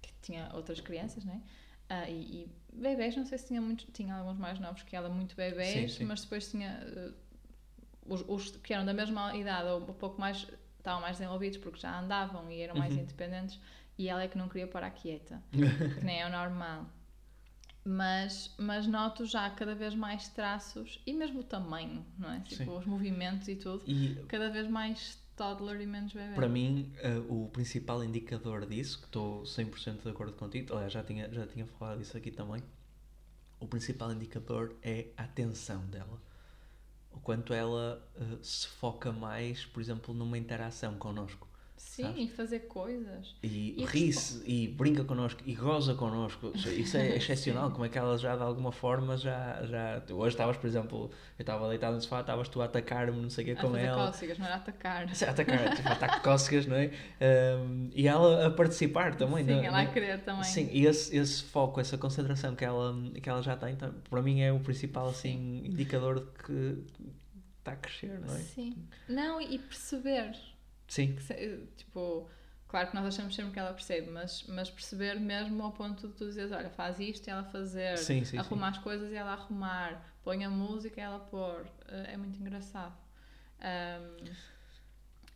que 0.00 0.12
tinha 0.22 0.50
outras 0.54 0.80
crianças, 0.80 1.24
né? 1.24 1.42
Uh, 1.90 2.08
e, 2.08 2.42
e 2.42 2.50
bebés, 2.72 3.16
não 3.16 3.26
sei 3.26 3.36
se 3.38 3.48
tinha 3.48 3.60
muitos, 3.60 3.86
tinha 3.92 4.14
alguns 4.14 4.38
mais 4.38 4.60
novos 4.60 4.82
que 4.82 4.94
ela, 4.94 5.08
muito 5.08 5.34
bebés, 5.34 5.92
sim, 5.92 5.98
sim. 5.98 6.04
mas 6.04 6.22
depois 6.22 6.50
tinha 6.50 6.80
uh, 6.86 8.14
os, 8.14 8.24
os, 8.28 8.56
que 8.58 8.72
eram 8.72 8.84
da 8.84 8.94
mesma 8.94 9.34
idade 9.36 9.68
ou 9.68 9.80
um 9.80 9.94
pouco 9.94 10.20
mais, 10.20 10.46
estavam 10.78 11.00
mais 11.00 11.18
desenvolvidos 11.18 11.58
porque 11.58 11.80
já 11.80 11.98
andavam 11.98 12.50
e 12.50 12.60
eram 12.60 12.76
mais 12.76 12.94
uhum. 12.94 13.02
independentes 13.02 13.58
e 13.98 14.08
ela 14.08 14.22
é 14.22 14.28
que 14.28 14.38
não 14.38 14.48
queria 14.48 14.68
parar 14.68 14.90
quieta, 14.90 15.42
que 15.50 16.04
nem 16.04 16.20
é 16.20 16.26
o 16.26 16.30
normal 16.30 16.86
mas, 17.84 18.54
mas 18.58 18.86
noto 18.86 19.24
já 19.24 19.48
cada 19.50 19.74
vez 19.74 19.94
mais 19.94 20.28
traços 20.28 21.00
e 21.06 21.12
mesmo 21.12 21.40
o 21.40 21.44
tamanho, 21.44 22.04
não 22.18 22.32
é? 22.32 22.40
Tipo, 22.40 22.64
Sim. 22.64 22.78
os 22.78 22.86
movimentos 22.86 23.48
e 23.48 23.56
tudo, 23.56 23.82
e, 23.86 24.14
cada 24.28 24.50
vez 24.50 24.68
mais 24.68 25.19
toddler 25.40 25.80
e 25.80 25.86
menos 25.86 26.12
bebê. 26.12 26.34
Para 26.34 26.48
mim, 26.50 26.92
uh, 27.02 27.44
o 27.44 27.48
principal 27.48 28.04
indicador 28.04 28.66
disso, 28.66 28.98
que 28.98 29.06
estou 29.06 29.42
100% 29.44 30.02
de 30.02 30.10
acordo 30.10 30.34
contigo, 30.34 30.74
aliás, 30.74 30.92
já 30.92 31.02
tinha, 31.02 31.32
já 31.32 31.46
tinha 31.46 31.64
falado 31.64 31.98
disso 31.98 32.14
aqui 32.14 32.30
também, 32.30 32.62
o 33.58 33.66
principal 33.66 34.12
indicador 34.12 34.76
é 34.82 35.06
a 35.16 35.22
atenção 35.22 35.80
dela. 35.86 36.20
O 37.10 37.18
quanto 37.20 37.54
ela 37.54 38.06
uh, 38.16 38.44
se 38.44 38.68
foca 38.68 39.10
mais, 39.12 39.64
por 39.64 39.80
exemplo, 39.80 40.12
numa 40.12 40.36
interação 40.36 40.96
connosco. 40.96 41.48
Sim, 41.80 42.02
sabes? 42.02 42.18
e 42.18 42.28
fazer 42.28 42.58
coisas. 42.60 43.34
E, 43.42 43.80
e 43.80 43.84
ri-se 43.86 44.42
e 44.44 44.68
brinca 44.68 45.02
connosco 45.02 45.40
e 45.46 45.54
goza 45.54 45.94
connosco. 45.94 46.52
Isso 46.54 46.98
é 46.98 47.16
excepcional, 47.16 47.70
como 47.70 47.86
é 47.86 47.88
que 47.88 47.96
ela 47.98 48.18
já 48.18 48.36
de 48.36 48.42
alguma 48.42 48.70
forma 48.70 49.16
já. 49.16 49.64
já... 49.64 50.02
Hoje 50.12 50.34
estavas, 50.34 50.58
por 50.58 50.66
exemplo, 50.66 51.10
eu 51.38 51.42
estava 51.42 51.68
deitado 51.70 51.96
no 51.96 52.02
sofá, 52.02 52.20
estavas 52.20 52.48
tu 52.50 52.60
a 52.60 52.66
atacar-me, 52.66 53.20
não 53.22 53.30
sei 53.30 53.44
o 53.44 53.46
que 53.48 53.62
com 53.62 53.74
ela. 53.74 54.06
cócegas, 54.06 54.38
não 54.38 54.46
era 54.46 54.56
atacar. 54.56 55.08
Atacar, 55.26 55.74
tipo, 55.74 55.88
ataque 55.88 56.20
cócegas, 56.20 56.66
não 56.66 56.76
é? 56.76 56.90
Um, 57.20 57.90
e 57.94 58.06
ela 58.06 58.46
a 58.46 58.50
participar 58.50 59.14
também, 59.14 59.44
Sim, 59.44 59.52
não, 59.52 59.64
ela 59.64 59.80
a 59.80 59.86
querer 59.86 60.20
também. 60.20 60.44
Sim, 60.44 60.68
e 60.70 60.84
esse, 60.84 61.16
esse 61.16 61.42
foco, 61.44 61.80
essa 61.80 61.96
concentração 61.96 62.54
que 62.54 62.64
ela, 62.64 62.94
que 63.22 63.28
ela 63.28 63.42
já 63.42 63.56
tem, 63.56 63.72
então, 63.72 63.94
para 64.08 64.20
mim 64.20 64.42
é 64.42 64.52
o 64.52 64.60
principal 64.60 65.08
assim, 65.08 65.62
indicador 65.64 66.20
de 66.20 66.44
que 66.44 66.84
está 67.58 67.72
a 67.72 67.76
crescer, 67.76 68.20
não 68.20 68.34
é? 68.34 68.38
Sim. 68.38 68.76
Não, 69.08 69.40
e 69.40 69.58
perceber 69.58 70.36
Sim. 70.90 71.14
Que, 71.14 71.68
tipo, 71.76 72.28
claro 72.66 72.88
que 72.88 72.96
nós 72.96 73.06
achamos 73.06 73.32
sempre 73.32 73.52
que 73.52 73.60
ela 73.60 73.72
percebe, 73.72 74.10
mas, 74.10 74.42
mas 74.48 74.68
perceber 74.68 75.20
mesmo 75.20 75.62
ao 75.62 75.70
ponto 75.70 76.08
de 76.08 76.14
tu 76.14 76.26
dizeres, 76.26 76.50
olha, 76.50 76.68
faz 76.68 76.98
isto 76.98 77.28
e 77.28 77.30
ela 77.30 77.44
fazer, 77.44 77.96
sim, 77.96 78.24
sim, 78.24 78.36
arrumar 78.36 78.72
sim. 78.72 78.78
as 78.78 78.82
coisas 78.82 79.12
e 79.12 79.14
ela 79.14 79.32
arrumar, 79.32 80.04
põe 80.24 80.44
a 80.44 80.50
música 80.50 81.00
e 81.00 81.04
ela 81.04 81.20
pôr. 81.20 81.64
Eh, 81.86 82.14
é 82.14 82.16
muito 82.16 82.40
engraçado. 82.40 82.92
Um, 83.60 84.24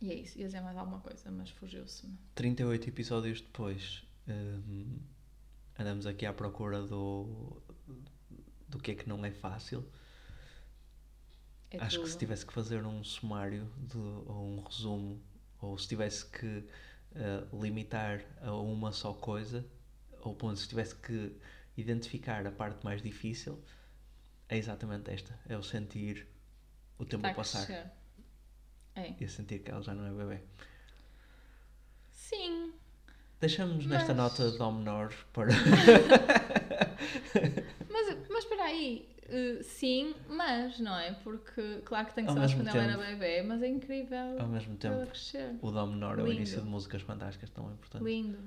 e 0.01 0.11
é 0.11 0.15
isso, 0.15 0.37
ia 0.37 0.45
dizer 0.45 0.59
mais 0.59 0.75
alguma 0.75 0.99
coisa, 0.99 1.31
mas 1.31 1.49
fugiu-se-me. 1.51 2.17
38 2.35 2.89
episódios 2.89 3.39
depois, 3.39 4.03
um, 4.27 4.99
andamos 5.79 6.05
aqui 6.05 6.25
à 6.25 6.33
procura 6.33 6.81
do, 6.81 7.63
do 8.67 8.77
que 8.77 8.91
é 8.91 8.95
que 8.95 9.07
não 9.07 9.23
é 9.23 9.31
fácil. 9.31 9.89
É 11.71 11.77
Acho 11.77 11.95
tudo. 11.95 12.05
que 12.05 12.11
se 12.11 12.17
tivesse 12.17 12.45
que 12.45 12.51
fazer 12.51 12.85
um 12.85 13.05
sumário 13.05 13.71
de, 13.77 13.97
ou 13.97 14.43
um 14.43 14.59
resumo 14.61 15.23
ou 15.61 15.77
se 15.77 15.87
tivesse 15.87 16.25
que 16.25 16.45
uh, 17.15 17.61
limitar 17.61 18.21
a 18.41 18.53
uma 18.53 18.91
só 18.91 19.13
coisa, 19.13 19.65
ou 20.21 20.35
ponto, 20.35 20.59
se 20.59 20.67
tivesse 20.67 20.95
que 20.95 21.35
identificar 21.77 22.45
a 22.45 22.51
parte 22.51 22.83
mais 22.83 23.01
difícil, 23.01 23.63
é 24.49 24.57
exatamente 24.57 25.11
esta: 25.11 25.37
é 25.47 25.57
o 25.57 25.63
sentir 25.63 26.27
o 26.97 27.05
tempo 27.05 27.27
a 27.27 27.33
passar. 27.33 27.91
É. 28.95 29.13
E 29.19 29.25
a 29.25 29.29
sentir 29.29 29.59
que 29.59 29.71
ela 29.71 29.81
já 29.81 29.93
não 29.93 30.05
é 30.05 30.11
bebê. 30.11 30.41
Sim. 32.11 32.73
Deixamos 33.39 33.85
mas... 33.85 33.97
nesta 33.97 34.13
nota 34.13 34.49
de 34.51 34.57
Dó 34.57 34.71
menor 34.71 35.13
para. 35.33 35.51
mas, 37.91 38.17
mas 38.29 38.43
espera 38.43 38.63
aí, 38.63 39.14
Uh, 39.27 39.63
sim, 39.63 40.13
mas 40.29 40.79
não 40.79 40.95
é? 40.97 41.11
Porque, 41.23 41.81
claro 41.83 42.07
que 42.07 42.13
tem 42.13 42.25
que 42.25 42.31
ser 42.31 42.55
quando 42.55 42.67
ela 42.67 42.83
era 42.83 42.97
bebê, 42.97 43.41
mas 43.41 43.61
é 43.63 43.67
incrível 43.67 44.39
ao 44.39 44.47
mesmo 44.47 44.75
tempo. 44.75 45.07
O 45.61 45.71
Dó 45.71 45.85
menor 45.87 46.19
é 46.19 46.23
o 46.23 46.31
início 46.31 46.61
de 46.61 46.67
músicas 46.67 47.01
fantásticas 47.01 47.49
tão 47.49 47.71
importante. 47.71 48.03
Lindo. 48.03 48.37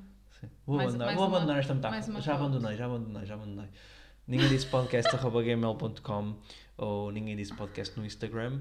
Sim. 0.40 0.48
Vou 0.64 0.76
mais, 0.76 0.88
abandonar, 0.90 1.06
mais 1.06 1.18
vou 1.18 1.26
abandonar 1.26 1.58
esta 1.58 1.74
metáfora. 1.74 2.20
Já 2.20 2.34
abandonei, 2.34 2.76
já 2.76 2.86
abandonei, 2.86 3.26
já 3.26 3.34
abandonei. 3.34 3.70
Ninguém 4.26 4.48
disse 4.48 4.66
podcast.gmail.com 4.66 6.36
ou 6.76 7.10
ninguém 7.10 7.34
disse 7.34 7.54
podcast 7.54 7.98
no 7.98 8.06
Instagram. 8.06 8.60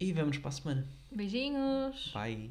E 0.00 0.12
vemos 0.12 0.38
para 0.38 0.48
a 0.48 0.52
semana. 0.52 0.88
Beijinhos. 1.10 2.10
Bye. 2.14 2.50